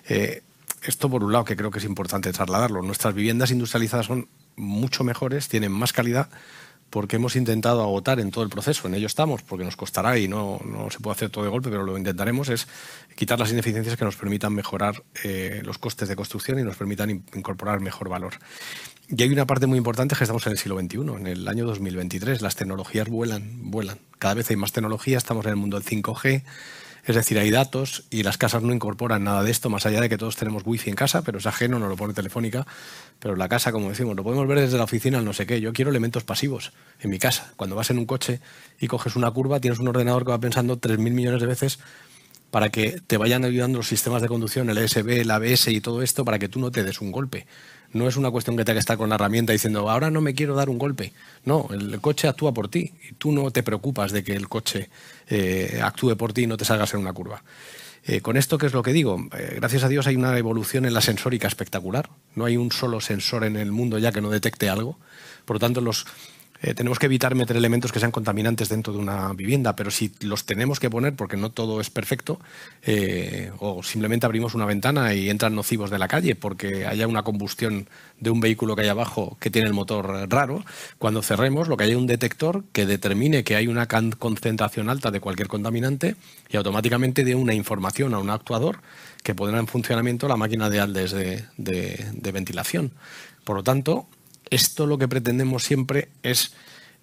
Eh, 0.06 0.42
esto 0.82 1.08
por 1.08 1.24
un 1.24 1.32
lado 1.32 1.46
que 1.46 1.56
creo 1.56 1.70
que 1.70 1.78
es 1.78 1.84
importante 1.84 2.30
trasladarlo. 2.30 2.82
Nuestras 2.82 3.14
viviendas 3.14 3.50
industrializadas 3.50 4.06
son 4.06 4.28
mucho 4.56 5.02
mejores, 5.02 5.48
tienen 5.48 5.72
más 5.72 5.94
calidad, 5.94 6.28
porque 6.92 7.16
hemos 7.16 7.36
intentado 7.36 7.80
agotar 7.80 8.20
en 8.20 8.30
todo 8.30 8.44
el 8.44 8.50
proceso, 8.50 8.86
en 8.86 8.94
ello 8.94 9.06
estamos, 9.06 9.42
porque 9.42 9.64
nos 9.64 9.76
costará 9.76 10.18
y 10.18 10.28
no, 10.28 10.60
se 10.90 11.00
puede 11.00 11.14
hacer 11.14 11.30
todo 11.30 11.42
de 11.42 11.48
golpe, 11.48 11.70
pero 11.70 11.84
lo 11.84 11.96
intentaremos, 11.96 12.50
es 12.50 12.68
quitar 13.16 13.38
las 13.38 13.50
ineficiencias 13.50 13.96
que 13.96 14.04
nos 14.04 14.16
permitan 14.16 14.52
mejorar 14.52 15.02
eh, 15.24 15.62
los 15.64 15.78
costes 15.78 16.10
de 16.10 16.16
construcción 16.16 16.58
y 16.58 16.64
nos 16.64 16.76
permitan 16.76 17.08
incorporar 17.08 17.80
mejor 17.80 18.10
valor. 18.10 18.34
Y 19.08 19.22
hay 19.22 19.30
una 19.30 19.46
parte 19.46 19.66
muy 19.66 19.78
importante 19.78 20.14
que 20.16 20.24
estamos 20.24 20.46
en 20.46 20.52
el 20.52 20.58
siglo 20.58 20.78
XXI, 20.80 20.98
en 21.18 21.26
el 21.26 21.48
año 21.48 21.66
2023. 21.66 22.40
Las 22.40 22.56
tecnologías 22.56 23.08
vuelan, 23.08 23.70
vuelan. 23.70 23.98
Cada 24.18 24.34
vez 24.34 24.48
hay 24.50 24.56
más 24.56 24.72
tecnología, 24.72 25.18
estamos 25.18 25.44
en 25.44 25.50
el 25.50 25.56
mundo 25.56 25.78
del 25.78 25.86
5G, 25.86 26.42
es 27.04 27.16
decir, 27.16 27.36
hay 27.38 27.50
datos 27.50 28.04
y 28.10 28.22
las 28.22 28.38
casas 28.38 28.62
no 28.62 28.72
incorporan 28.72 29.24
nada 29.24 29.42
de 29.42 29.50
esto, 29.50 29.68
más 29.68 29.86
allá 29.86 30.00
de 30.00 30.08
que 30.08 30.16
todos 30.16 30.36
tenemos 30.36 30.62
wifi 30.64 30.88
en 30.88 30.94
casa, 30.94 31.22
pero 31.22 31.38
es 31.38 31.46
ajeno, 31.46 31.80
no 31.80 31.88
lo 31.88 31.96
pone 31.96 32.14
telefónica. 32.14 32.64
Pero 33.18 33.34
la 33.34 33.48
casa, 33.48 33.72
como 33.72 33.88
decimos, 33.88 34.14
lo 34.14 34.22
podemos 34.22 34.46
ver 34.46 34.60
desde 34.60 34.78
la 34.78 34.84
oficina, 34.84 35.20
no 35.20 35.32
sé 35.32 35.44
qué. 35.44 35.60
Yo 35.60 35.72
quiero 35.72 35.90
elementos 35.90 36.22
pasivos 36.22 36.72
en 37.00 37.10
mi 37.10 37.18
casa. 37.18 37.52
Cuando 37.56 37.74
vas 37.74 37.90
en 37.90 37.98
un 37.98 38.06
coche 38.06 38.40
y 38.78 38.86
coges 38.86 39.16
una 39.16 39.30
curva, 39.32 39.58
tienes 39.58 39.80
un 39.80 39.88
ordenador 39.88 40.24
que 40.24 40.30
va 40.30 40.38
pensando 40.38 40.80
3.000 40.80 40.98
millones 41.10 41.40
de 41.40 41.46
veces 41.48 41.80
para 42.52 42.68
que 42.68 43.00
te 43.04 43.16
vayan 43.16 43.44
ayudando 43.44 43.78
los 43.78 43.88
sistemas 43.88 44.22
de 44.22 44.28
conducción, 44.28 44.70
el 44.70 44.78
ESB, 44.78 45.08
el 45.22 45.30
ABS 45.30 45.68
y 45.68 45.80
todo 45.80 46.02
esto, 46.02 46.24
para 46.24 46.38
que 46.38 46.48
tú 46.48 46.60
no 46.60 46.70
te 46.70 46.84
des 46.84 47.00
un 47.00 47.10
golpe. 47.10 47.46
No 47.92 48.08
es 48.08 48.16
una 48.16 48.30
cuestión 48.30 48.56
que 48.56 48.64
tenga 48.64 48.76
que 48.76 48.80
estar 48.80 48.96
con 48.96 49.08
la 49.08 49.16
herramienta 49.16 49.52
diciendo, 49.52 49.90
ahora 49.90 50.10
no 50.10 50.20
me 50.20 50.34
quiero 50.34 50.54
dar 50.54 50.70
un 50.70 50.78
golpe. 50.78 51.12
No, 51.44 51.68
el 51.70 52.00
coche 52.00 52.28
actúa 52.28 52.52
por 52.52 52.68
ti 52.68 52.92
y 53.08 53.14
tú 53.14 53.32
no 53.32 53.50
te 53.50 53.62
preocupas 53.62 54.12
de 54.12 54.24
que 54.24 54.32
el 54.32 54.48
coche 54.48 54.88
eh, 55.28 55.80
actúe 55.82 56.16
por 56.16 56.32
ti 56.32 56.42
y 56.42 56.46
no 56.46 56.56
te 56.56 56.64
salgas 56.64 56.94
en 56.94 57.00
una 57.00 57.12
curva. 57.12 57.42
Eh, 58.04 58.20
con 58.20 58.36
esto, 58.36 58.58
¿qué 58.58 58.66
es 58.66 58.72
lo 58.72 58.82
que 58.82 58.92
digo? 58.92 59.20
Eh, 59.38 59.54
gracias 59.56 59.84
a 59.84 59.88
Dios 59.88 60.06
hay 60.06 60.16
una 60.16 60.36
evolución 60.36 60.86
en 60.86 60.94
la 60.94 61.00
sensórica 61.00 61.46
espectacular. 61.46 62.10
No 62.34 62.46
hay 62.46 62.56
un 62.56 62.72
solo 62.72 63.00
sensor 63.00 63.44
en 63.44 63.56
el 63.56 63.70
mundo 63.70 63.98
ya 63.98 64.10
que 64.10 64.20
no 64.20 64.30
detecte 64.30 64.68
algo. 64.68 64.98
Por 65.44 65.56
lo 65.56 65.60
tanto, 65.60 65.80
los 65.80 66.06
eh, 66.62 66.74
tenemos 66.74 67.00
que 67.00 67.06
evitar 67.06 67.34
meter 67.34 67.56
elementos 67.56 67.90
que 67.90 67.98
sean 67.98 68.12
contaminantes 68.12 68.68
dentro 68.68 68.92
de 68.92 69.00
una 69.00 69.32
vivienda, 69.32 69.74
pero 69.74 69.90
si 69.90 70.12
los 70.20 70.46
tenemos 70.46 70.78
que 70.78 70.88
poner, 70.88 71.14
porque 71.14 71.36
no 71.36 71.50
todo 71.50 71.80
es 71.80 71.90
perfecto, 71.90 72.38
eh, 72.82 73.50
o 73.58 73.82
simplemente 73.82 74.26
abrimos 74.26 74.54
una 74.54 74.64
ventana 74.64 75.12
y 75.12 75.28
entran 75.28 75.56
nocivos 75.56 75.90
de 75.90 75.98
la 75.98 76.06
calle 76.06 76.36
porque 76.36 76.86
haya 76.86 77.08
una 77.08 77.24
combustión 77.24 77.88
de 78.20 78.30
un 78.30 78.40
vehículo 78.40 78.76
que 78.76 78.82
hay 78.82 78.88
abajo 78.88 79.36
que 79.40 79.50
tiene 79.50 79.66
el 79.66 79.74
motor 79.74 80.30
raro, 80.30 80.64
cuando 80.98 81.20
cerremos 81.22 81.66
lo 81.66 81.76
que 81.76 81.84
haya 81.84 81.98
un 81.98 82.06
detector 82.06 82.62
que 82.72 82.86
determine 82.86 83.42
que 83.42 83.56
hay 83.56 83.66
una 83.66 83.88
concentración 83.88 84.88
alta 84.88 85.10
de 85.10 85.18
cualquier 85.18 85.48
contaminante 85.48 86.14
y 86.48 86.56
automáticamente 86.56 87.24
dé 87.24 87.34
una 87.34 87.54
información 87.54 88.14
a 88.14 88.20
un 88.20 88.30
actuador 88.30 88.78
que 89.24 89.34
pondrá 89.34 89.58
en 89.58 89.66
funcionamiento 89.66 90.28
la 90.28 90.36
máquina 90.36 90.70
de 90.70 90.80
aldes 90.80 91.12
de 91.12 92.32
ventilación. 92.32 92.92
Por 93.44 93.56
lo 93.56 93.62
tanto, 93.64 94.06
esto 94.52 94.86
lo 94.86 94.98
que 94.98 95.08
pretendemos 95.08 95.64
siempre 95.64 96.08
es 96.22 96.52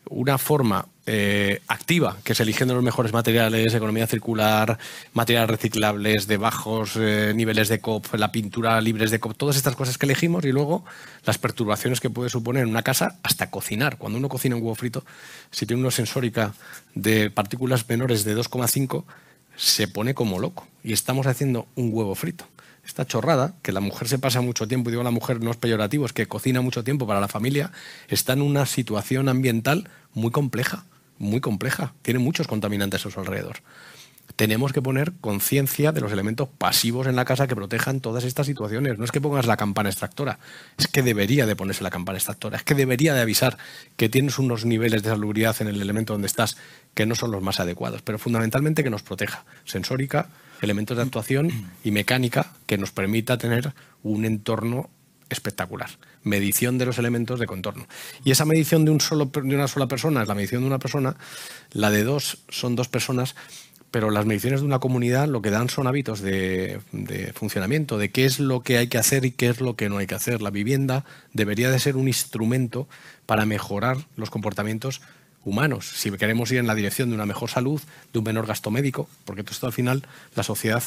una 0.09 0.37
forma 0.37 0.87
eh, 1.05 1.61
activa, 1.67 2.17
que 2.23 2.33
es 2.33 2.39
eligiendo 2.39 2.73
los 2.75 2.83
mejores 2.83 3.11
materiales, 3.11 3.73
economía 3.73 4.07
circular, 4.07 4.77
materiales 5.13 5.49
reciclables 5.49 6.27
de 6.27 6.37
bajos 6.37 6.93
eh, 6.95 7.33
niveles 7.35 7.67
de 7.67 7.79
COP, 7.79 8.13
la 8.15 8.31
pintura 8.31 8.79
libres 8.81 9.11
de 9.11 9.19
COP, 9.19 9.35
todas 9.35 9.55
estas 9.55 9.75
cosas 9.75 9.97
que 9.97 10.05
elegimos 10.05 10.45
y 10.45 10.51
luego 10.51 10.85
las 11.25 11.37
perturbaciones 11.37 11.99
que 11.99 12.09
puede 12.09 12.29
suponer 12.29 12.63
en 12.63 12.69
una 12.69 12.83
casa 12.83 13.17
hasta 13.23 13.49
cocinar. 13.49 13.97
Cuando 13.97 14.19
uno 14.19 14.29
cocina 14.29 14.55
un 14.55 14.61
huevo 14.61 14.75
frito, 14.75 15.03
si 15.51 15.65
tiene 15.65 15.81
una 15.81 15.91
sensórica 15.91 16.53
de 16.93 17.31
partículas 17.31 17.87
menores 17.89 18.23
de 18.23 18.37
2,5, 18.37 19.03
se 19.57 19.87
pone 19.87 20.13
como 20.13 20.39
loco 20.39 20.67
y 20.83 20.93
estamos 20.93 21.27
haciendo 21.27 21.67
un 21.75 21.89
huevo 21.91 22.15
frito 22.15 22.45
esta 22.89 23.05
chorrada, 23.05 23.53
que 23.61 23.71
la 23.71 23.79
mujer 23.79 24.07
se 24.07 24.19
pasa 24.19 24.41
mucho 24.41 24.67
tiempo, 24.67 24.89
y 24.89 24.91
digo 24.91 25.03
la 25.03 25.11
mujer 25.11 25.41
no 25.41 25.51
es 25.51 25.57
peyorativo, 25.57 26.05
es 26.05 26.13
que 26.13 26.27
cocina 26.27 26.61
mucho 26.61 26.83
tiempo 26.83 27.07
para 27.07 27.21
la 27.21 27.27
familia, 27.27 27.71
está 28.07 28.33
en 28.33 28.41
una 28.41 28.65
situación 28.65 29.29
ambiental 29.29 29.89
muy 30.13 30.31
compleja, 30.31 30.83
muy 31.17 31.39
compleja. 31.39 31.93
Tiene 32.01 32.19
muchos 32.19 32.47
contaminantes 32.47 33.05
a 33.05 33.11
su 33.11 33.19
alrededor. 33.19 33.57
Tenemos 34.35 34.73
que 34.73 34.81
poner 34.81 35.13
conciencia 35.21 35.91
de 35.91 36.01
los 36.01 36.11
elementos 36.11 36.47
pasivos 36.57 37.07
en 37.07 37.15
la 37.15 37.25
casa 37.25 37.47
que 37.47 37.55
protejan 37.55 37.99
todas 37.99 38.23
estas 38.23 38.47
situaciones. 38.47 38.97
No 38.97 39.03
es 39.03 39.11
que 39.11 39.21
pongas 39.21 39.45
la 39.45 39.57
campana 39.57 39.89
extractora, 39.89 40.39
es 40.77 40.87
que 40.87 41.03
debería 41.03 41.45
de 41.45 41.55
ponerse 41.55 41.83
la 41.83 41.89
campana 41.89 42.17
extractora, 42.17 42.57
es 42.57 42.63
que 42.63 42.75
debería 42.75 43.13
de 43.13 43.21
avisar 43.21 43.57
que 43.97 44.07
tienes 44.07 44.39
unos 44.39 44.65
niveles 44.65 45.03
de 45.03 45.09
salubridad 45.09 45.55
en 45.59 45.67
el 45.67 45.81
elemento 45.81 46.13
donde 46.13 46.27
estás 46.27 46.57
que 46.93 47.05
no 47.05 47.15
son 47.15 47.31
los 47.31 47.43
más 47.43 47.59
adecuados, 47.59 48.01
pero 48.01 48.17
fundamentalmente 48.17 48.83
que 48.83 48.89
nos 48.89 49.03
proteja, 49.03 49.45
sensórica, 49.65 50.29
elementos 50.61 50.97
de 50.97 51.03
actuación 51.03 51.51
y 51.83 51.91
mecánica 51.91 52.53
que 52.65 52.77
nos 52.77 52.91
permita 52.91 53.37
tener 53.37 53.73
un 54.03 54.25
entorno 54.25 54.89
espectacular. 55.29 55.89
Medición 56.23 56.77
de 56.77 56.85
los 56.85 56.97
elementos 56.97 57.39
de 57.39 57.45
contorno. 57.45 57.87
Y 58.23 58.31
esa 58.31 58.45
medición 58.45 58.85
de, 58.85 58.91
un 58.91 58.99
solo, 59.01 59.25
de 59.25 59.55
una 59.55 59.67
sola 59.67 59.87
persona 59.87 60.21
es 60.21 60.27
la 60.27 60.35
medición 60.35 60.61
de 60.61 60.67
una 60.67 60.79
persona, 60.79 61.15
la 61.71 61.91
de 61.91 62.03
dos 62.03 62.39
son 62.49 62.75
dos 62.75 62.87
personas, 62.87 63.35
pero 63.91 64.11
las 64.11 64.25
mediciones 64.25 64.61
de 64.61 64.67
una 64.67 64.79
comunidad 64.79 65.27
lo 65.27 65.41
que 65.41 65.49
dan 65.49 65.69
son 65.69 65.87
hábitos 65.87 66.21
de, 66.21 66.79
de, 66.91 67.33
funcionamiento, 67.33 67.97
de 67.97 68.11
qué 68.11 68.25
es 68.25 68.39
lo 68.39 68.61
que 68.61 68.77
hay 68.77 68.87
que 68.87 68.97
hacer 68.97 69.25
y 69.25 69.31
qué 69.31 69.49
es 69.49 69.61
lo 69.61 69.75
que 69.75 69.89
no 69.89 69.97
hay 69.97 70.07
que 70.07 70.15
hacer. 70.15 70.41
La 70.41 70.51
vivienda 70.51 71.05
debería 71.33 71.71
de 71.71 71.79
ser 71.79 71.95
un 71.95 72.07
instrumento 72.07 72.87
para 73.25 73.45
mejorar 73.45 73.97
los 74.15 74.29
comportamientos 74.29 75.01
humanos, 75.45 75.89
si 75.95 76.11
queremos 76.11 76.51
ir 76.51 76.57
en 76.57 76.67
la 76.67 76.75
dirección 76.75 77.09
de 77.09 77.15
una 77.15 77.25
mejor 77.25 77.49
salud, 77.49 77.81
de 78.13 78.19
un 78.19 78.25
menor 78.25 78.45
gasto 78.45 78.71
médico, 78.71 79.09
porque 79.25 79.43
todo 79.43 79.53
esto 79.53 79.67
al 79.67 79.73
final 79.73 80.03
la 80.35 80.43
sociedad 80.43 80.83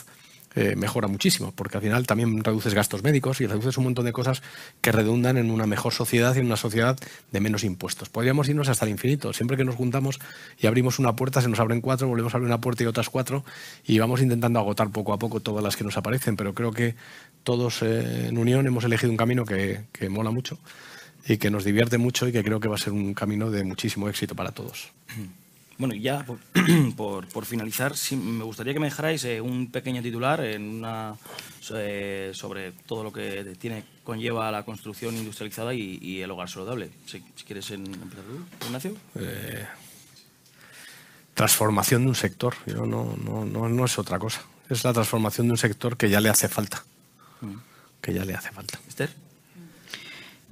eh, 0.54 0.76
mejora 0.76 1.08
muchísimo, 1.08 1.50
porque 1.56 1.78
al 1.78 1.82
final 1.82 2.06
también 2.06 2.44
reduces 2.44 2.74
gastos 2.74 3.02
médicos 3.02 3.40
y 3.40 3.46
reduces 3.46 3.78
un 3.78 3.84
montón 3.84 4.04
de 4.04 4.12
cosas 4.12 4.42
que 4.82 4.92
redundan 4.92 5.38
en 5.38 5.50
una 5.50 5.66
mejor 5.66 5.94
sociedad 5.94 6.34
y 6.36 6.40
en 6.40 6.46
una 6.46 6.58
sociedad 6.58 6.98
de 7.30 7.40
menos 7.40 7.64
impuestos. 7.64 8.10
Podríamos 8.10 8.50
irnos 8.50 8.68
hasta 8.68 8.84
el 8.84 8.90
infinito. 8.90 9.32
Siempre 9.32 9.56
que 9.56 9.64
nos 9.64 9.76
juntamos 9.76 10.20
y 10.58 10.66
abrimos 10.66 10.98
una 10.98 11.16
puerta, 11.16 11.40
se 11.40 11.48
nos 11.48 11.58
abren 11.58 11.80
cuatro, 11.80 12.06
volvemos 12.06 12.34
a 12.34 12.36
abrir 12.36 12.48
una 12.48 12.60
puerta 12.60 12.82
y 12.82 12.86
otras 12.86 13.08
cuatro, 13.08 13.46
y 13.86 13.98
vamos 13.98 14.20
intentando 14.20 14.58
agotar 14.58 14.90
poco 14.90 15.14
a 15.14 15.18
poco 15.18 15.40
todas 15.40 15.64
las 15.64 15.76
que 15.76 15.84
nos 15.84 15.96
aparecen, 15.96 16.36
pero 16.36 16.52
creo 16.52 16.72
que 16.72 16.96
todos 17.44 17.80
eh, 17.80 18.28
en 18.28 18.36
unión 18.36 18.66
hemos 18.66 18.84
elegido 18.84 19.10
un 19.10 19.16
camino 19.16 19.46
que, 19.46 19.84
que 19.90 20.10
mola 20.10 20.30
mucho 20.30 20.58
y 21.26 21.36
que 21.38 21.50
nos 21.50 21.64
divierte 21.64 21.98
mucho 21.98 22.26
y 22.28 22.32
que 22.32 22.42
creo 22.42 22.60
que 22.60 22.68
va 22.68 22.74
a 22.76 22.78
ser 22.78 22.92
un 22.92 23.14
camino 23.14 23.50
de 23.50 23.64
muchísimo 23.64 24.08
éxito 24.08 24.34
para 24.34 24.52
todos. 24.52 24.92
Bueno, 25.78 25.94
y 25.94 26.00
ya 26.00 26.24
por, 26.24 26.38
por, 27.32 27.44
finalizar, 27.44 27.94
me 28.12 28.44
gustaría 28.44 28.72
que 28.72 28.80
me 28.80 28.86
dejarais 28.86 29.24
eh, 29.24 29.40
un 29.40 29.70
pequeño 29.70 30.02
titular 30.02 30.44
en 30.44 30.68
una, 30.68 31.14
eh, 31.74 32.30
sobre 32.34 32.72
todo 32.72 33.04
lo 33.04 33.12
que 33.12 33.56
tiene 33.58 33.84
conlleva 34.04 34.50
la 34.50 34.64
construcción 34.64 35.16
industrializada 35.16 35.74
y, 35.74 36.20
el 36.20 36.30
hogar 36.30 36.48
saludable. 36.48 36.90
Si, 37.06 37.20
quieres 37.46 37.70
empezar 37.70 38.24
tú, 38.24 38.66
Ignacio. 38.66 38.96
Eh, 39.16 39.66
transformación 41.34 42.02
de 42.02 42.08
un 42.08 42.14
sector, 42.14 42.54
no, 42.66 42.86
no, 42.86 43.44
no, 43.44 43.68
no 43.68 43.84
es 43.84 43.98
otra 43.98 44.18
cosa. 44.18 44.42
Es 44.68 44.84
la 44.84 44.92
transformación 44.92 45.48
de 45.48 45.52
un 45.52 45.58
sector 45.58 45.96
que 45.96 46.10
ya 46.10 46.20
le 46.20 46.28
hace 46.28 46.48
falta 46.48 46.84
que 48.02 48.12
ya 48.12 48.24
le 48.24 48.34
hace 48.34 48.50
falta. 48.50 48.78
Esther. 48.88 49.10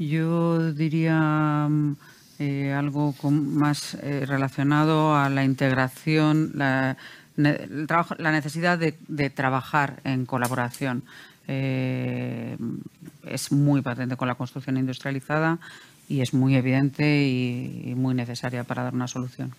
Yo 0.01 0.73
diría 0.73 1.69
mm, 1.69 1.97
eh, 2.39 2.73
algo 2.73 3.15
más 3.31 3.99
eh, 4.01 4.25
relacionado 4.27 5.15
a 5.15 5.29
la 5.29 5.45
integración, 5.45 6.53
la, 6.55 6.97
la 7.37 8.33
necesidad 8.33 8.79
de, 8.79 9.31
trabajar 9.31 10.01
en 10.05 10.25
colaboración. 10.25 11.03
Eh, 11.49 12.57
es 13.27 13.53
muy 13.53 13.83
patente 13.83 14.17
con 14.17 14.27
la 14.27 14.37
construcción 14.37 14.79
industrializada 14.79 15.59
y 16.09 16.23
es 16.23 16.33
muy 16.33 16.57
evidente 16.57 17.27
y, 17.27 17.93
muy 17.95 18.15
necesaria 18.15 18.65
para 18.65 18.85
dar 18.85 18.95
una 18.95 19.07
solución. 19.07 19.53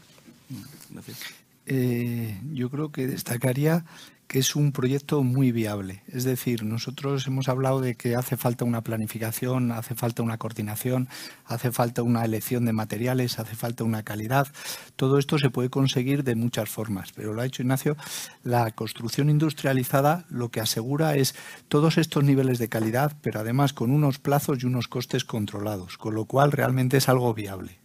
Yo 1.66 2.70
creo 2.70 2.92
que 2.92 3.08
destacaría 3.08 3.86
que 4.32 4.40
es 4.40 4.56
un 4.56 4.72
proyecto 4.72 5.24
muy 5.24 5.52
viable. 5.52 6.04
Es 6.08 6.24
decir, 6.24 6.64
nosotros 6.64 7.28
hemos 7.28 7.50
hablado 7.50 7.82
de 7.82 7.96
que 7.96 8.16
hace 8.16 8.38
falta 8.38 8.64
una 8.64 8.80
planificación, 8.80 9.74
hace 9.74 9.94
falta 9.94 10.24
una 10.24 10.38
coordinación, 10.38 11.10
hace 11.44 11.74
falta 11.74 12.02
una 12.02 12.24
elección 12.24 12.64
de 12.64 12.72
materiales, 12.72 13.40
hace 13.40 13.58
falta 13.58 13.84
una 13.84 14.04
calidad. 14.04 14.48
Todo 14.96 15.18
esto 15.18 15.38
se 15.38 15.50
puede 15.50 15.70
conseguir 15.70 16.24
de 16.24 16.36
muchas 16.36 16.70
formas, 16.70 17.12
pero 17.12 17.34
lo 17.34 17.42
ha 17.42 17.46
hecho 17.46 17.62
Ignacio. 17.62 17.98
La 18.46 18.72
construcción 18.72 19.30
industrializada 19.30 20.24
lo 20.30 20.48
que 20.48 20.62
asegura 20.62 21.18
es 21.18 21.36
todos 21.68 21.98
estos 21.98 22.24
niveles 22.24 22.58
de 22.58 22.70
calidad, 22.70 23.18
pero 23.22 23.42
además 23.42 23.74
con 23.74 23.92
unos 23.92 24.18
plazos 24.18 24.64
y 24.64 24.66
unos 24.66 24.88
costes 24.88 25.26
controlados, 25.26 25.98
con 25.98 26.16
lo 26.16 26.24
cual 26.24 26.54
realmente 26.54 26.96
es 26.96 27.10
algo 27.10 27.34
viable. 27.34 27.80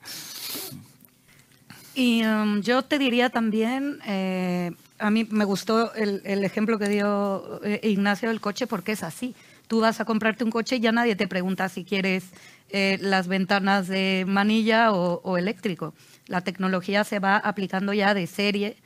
Y 1.97 2.23
um, 2.27 2.61
yo 2.61 2.83
te 2.83 2.99
diría 2.99 3.31
también, 3.31 4.01
eh, 4.07 4.71
a 4.99 5.11
mí 5.11 5.27
me 5.31 5.47
gustó 5.47 5.95
el, 5.95 6.45
ejemplo 6.45 6.79
que 6.79 6.91
dio 6.91 7.59
eh, 7.65 7.81
Ignacio 7.85 8.29
del 8.29 8.39
coche 8.39 8.67
porque 8.67 8.93
es 8.93 9.03
así. 9.03 9.35
Tú 9.67 9.81
vas 9.81 9.99
a 9.99 10.05
comprarte 10.05 10.45
un 10.45 10.51
coche 10.51 10.77
y 10.77 10.81
ya 10.81 10.93
nadie 10.93 11.17
te 11.17 11.27
pregunta 11.27 11.71
si 11.71 11.85
quieres 11.85 12.33
eh, 12.69 12.99
las 13.01 13.29
ventanas 13.29 13.89
de 13.89 14.27
manilla 14.29 14.93
o, 14.93 15.39
eléctrico. 15.39 15.95
La 16.27 16.43
tecnología 16.43 17.03
se 17.03 17.19
va 17.19 17.39
aplicando 17.39 17.95
ya 17.95 18.13
de 18.13 18.27
serie 18.27 18.77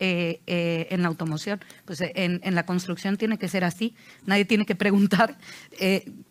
eh, 0.00 0.40
en 0.90 1.02
la 1.02 1.08
automoción. 1.08 1.60
Pues 1.84 2.00
en, 2.00 2.40
la 2.56 2.66
construcción 2.66 3.16
tiene 3.18 3.38
que 3.38 3.46
ser 3.46 3.62
así. 3.62 3.94
Nadie 4.26 4.44
tiene 4.44 4.66
que 4.66 4.74
preguntar 4.74 5.38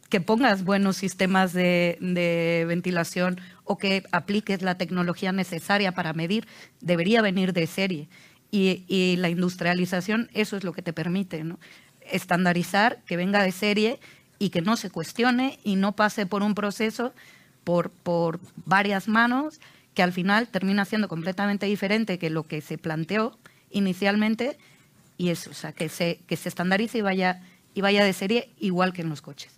que 0.10 0.22
pongas 0.22 0.64
buenos 0.64 0.98
sistemas 0.98 1.54
de, 1.54 1.98
de, 2.00 2.66
ventilación 2.68 3.40
o 3.64 3.78
que 3.78 4.04
apliques 4.12 4.62
la 4.62 4.78
tecnología 4.78 5.32
necesaria 5.32 5.92
para 5.92 6.14
medir. 6.14 6.48
Debería 6.80 7.22
venir 7.22 7.54
de 7.54 7.68
serie. 7.68 8.08
Y, 8.50 9.16
la 9.18 9.30
industrialización, 9.30 10.30
eso 10.34 10.56
es 10.56 10.64
lo 10.64 10.72
que 10.72 10.82
te 10.82 10.94
permite, 10.94 11.44
¿no? 11.44 11.60
Estandarizar, 12.02 13.04
que 13.06 13.18
venga 13.18 13.44
de 13.44 13.52
serie 13.52 14.00
y 14.40 14.50
que 14.50 14.62
no 14.62 14.78
se 14.78 14.90
cuestione 14.90 15.60
y 15.64 15.76
no 15.76 15.96
pase 15.96 16.26
por 16.26 16.44
un 16.44 16.56
proceso 16.56 17.14
por, 17.64 17.90
por 17.90 18.40
varias 18.66 19.08
manos 19.10 19.60
que 19.94 20.04
al 20.04 20.14
final 20.14 20.48
termina 20.48 20.86
siendo 20.86 21.10
completamente 21.10 21.66
diferente 21.66 22.20
que 22.20 22.30
lo 22.30 22.44
que 22.44 22.62
se 22.62 22.78
planteó 22.78 23.38
inicialmente 23.72 24.58
y 25.18 25.30
eso, 25.30 25.50
o 25.50 25.54
sea, 25.54 25.74
que 25.74 25.90
se, 25.90 26.20
que 26.28 26.38
se 26.38 26.48
estandarice 26.48 27.00
y 27.00 27.02
vaya, 27.02 27.42
y 27.74 27.82
vaya 27.82 28.06
de 28.06 28.14
serie 28.14 28.50
igual 28.60 28.94
que 28.94 29.02
en 29.02 29.10
los 29.10 29.22
coches. 29.22 29.57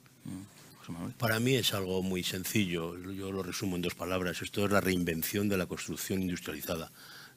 Para 1.18 1.40
mí 1.40 1.56
es 1.56 1.74
algo 1.74 2.02
muy 2.02 2.24
sencillo, 2.24 2.98
yo 3.14 3.32
lo 3.32 3.44
resumo 3.44 3.76
en 3.76 3.82
dos 3.82 3.96
palabras, 3.96 4.42
esto 4.42 4.66
es 4.66 4.72
la 4.72 4.82
reinvención 4.82 5.50
de 5.50 5.58
la 5.58 5.66
construcción 5.66 6.22
industrializada, 6.22 6.92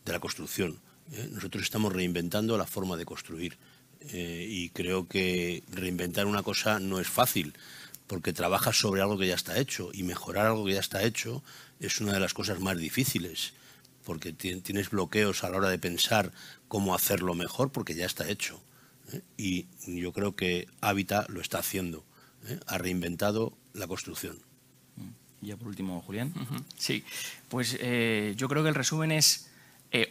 de 0.05 0.13
la 0.13 0.21
construcción. 0.21 0.81
¿eh? 1.13 1.29
nosotros 1.31 1.63
estamos 1.63 1.93
reinventando 1.93 2.57
la 2.57 2.67
forma 2.67 2.97
de 2.97 3.05
construir 3.05 3.59
eh, 4.01 4.47
y 4.49 4.71
creo 4.71 5.09
que 5.09 5.63
reinventar 5.71 6.27
una 6.27 6.43
cosa 6.43 6.81
no 6.81 7.01
es 7.01 7.09
fácil 7.09 7.55
porque 8.07 8.33
trabajas 8.33 8.77
sobre 8.79 9.01
algo 9.01 9.19
que 9.19 9.27
ya 9.27 9.35
está 9.35 9.59
hecho 9.59 9.91
y 9.93 10.03
mejorar 10.03 10.47
algo 10.47 10.65
que 10.65 10.75
ya 10.75 10.81
está 10.81 11.03
hecho 11.03 11.43
es 11.81 12.01
una 12.01 12.13
de 12.13 12.21
las 12.21 12.35
cosas 12.35 12.61
más 12.61 12.77
difíciles 12.77 13.55
porque 14.05 14.33
tienes 14.33 14.91
bloqueos 14.91 15.45
a 15.45 15.51
la 15.51 15.59
hora 15.59 15.71
de 15.71 15.79
pensar 15.79 16.33
cómo 16.69 16.95
hacerlo 16.95 17.35
mejor 17.35 17.71
porque 17.71 17.95
ya 17.95 18.07
está 18.07 18.29
hecho. 18.29 18.61
¿eh? 19.13 19.21
Y 19.37 19.67
yo 19.87 20.13
creo 20.13 20.35
que 20.35 20.67
Habitat 20.81 21.29
lo 21.29 21.41
está 21.41 21.59
haciendo. 21.59 22.05
Ha 22.66 22.78
reinventado 22.78 23.57
la 23.72 23.86
construcción. 23.86 24.38
Y 25.40 25.49
ya 25.49 25.57
por 25.57 25.68
último, 25.68 26.01
Julián. 26.03 26.32
Sí, 26.76 27.05
pues 27.49 27.72
yo 27.72 28.49
creo 28.49 28.62
que 28.62 28.68
el 28.68 28.74
resumen 28.74 29.12
es 29.12 29.49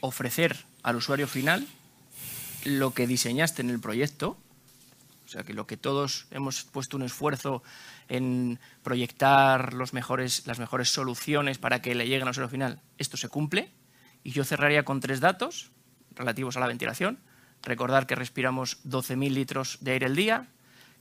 ofrecer 0.02 0.66
al 0.84 0.96
usuario 0.96 1.28
final 1.28 1.68
lo 2.66 2.94
que 2.94 3.08
diseñaste 3.08 3.62
en 3.62 3.70
el 3.70 3.80
proyecto, 3.80 4.38
o 5.26 5.28
sea 5.28 5.44
que 5.44 5.54
lo 5.54 5.66
que 5.66 5.78
todos 5.78 6.28
hemos 6.32 6.64
puesto 6.64 6.98
un 6.98 7.04
esfuerzo 7.04 7.64
en 8.10 8.60
proyectar 8.84 9.74
los 9.74 9.94
mejores, 9.94 10.46
las 10.46 10.60
mejores 10.60 10.90
soluciones 10.90 11.58
para 11.58 11.82
que 11.82 11.96
le 11.96 12.06
lleguen 12.08 12.24
al 12.24 12.32
usuario 12.32 12.50
final, 12.50 12.82
esto 12.98 13.18
se 13.18 13.30
cumple. 13.30 13.72
Y 14.24 14.32
yo 14.32 14.44
cerraría 14.44 14.84
con 14.84 15.00
tres 15.00 15.20
datos 15.22 15.72
relativos 16.16 16.58
a 16.58 16.60
la 16.60 16.68
ventilación. 16.68 17.18
Recordar 17.64 18.06
que 18.06 18.16
respiramos 18.16 18.84
12.000 18.84 19.32
litros 19.32 19.78
de 19.82 19.92
aire 19.92 20.06
al 20.06 20.16
día, 20.16 20.48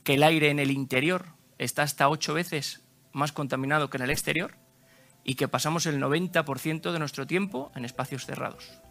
que 0.03 0.15
el 0.15 0.23
aire 0.23 0.49
en 0.49 0.59
el 0.59 0.71
interior 0.71 1.25
está 1.57 1.83
hasta 1.83 2.09
ocho 2.09 2.33
veces 2.33 2.81
más 3.13 3.31
contaminado 3.31 3.89
que 3.89 3.97
en 3.97 4.03
el 4.03 4.09
exterior 4.09 4.55
y 5.23 5.35
que 5.35 5.47
pasamos 5.47 5.85
el 5.85 6.01
90% 6.01 6.91
de 6.91 6.99
nuestro 6.99 7.27
tiempo 7.27 7.71
en 7.75 7.85
espacios 7.85 8.25
cerrados. 8.25 8.81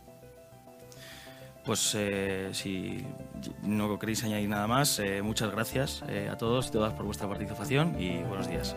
Pues 1.65 1.95
eh, 1.95 2.51
si 2.53 3.05
no 3.63 3.99
queréis 3.99 4.25
añadir 4.25 4.49
nada 4.49 4.67
más, 4.67 4.99
eh, 4.99 5.21
muchas 5.23 5.51
gracias 5.51 6.03
eh, 6.09 6.29
a 6.31 6.37
todos 6.37 6.69
y 6.69 6.71
todas 6.71 6.95
por 6.95 7.05
vuestra 7.05 7.29
participación 7.29 8.01
y 8.01 8.23
buenos 8.23 8.49
días. 8.49 8.77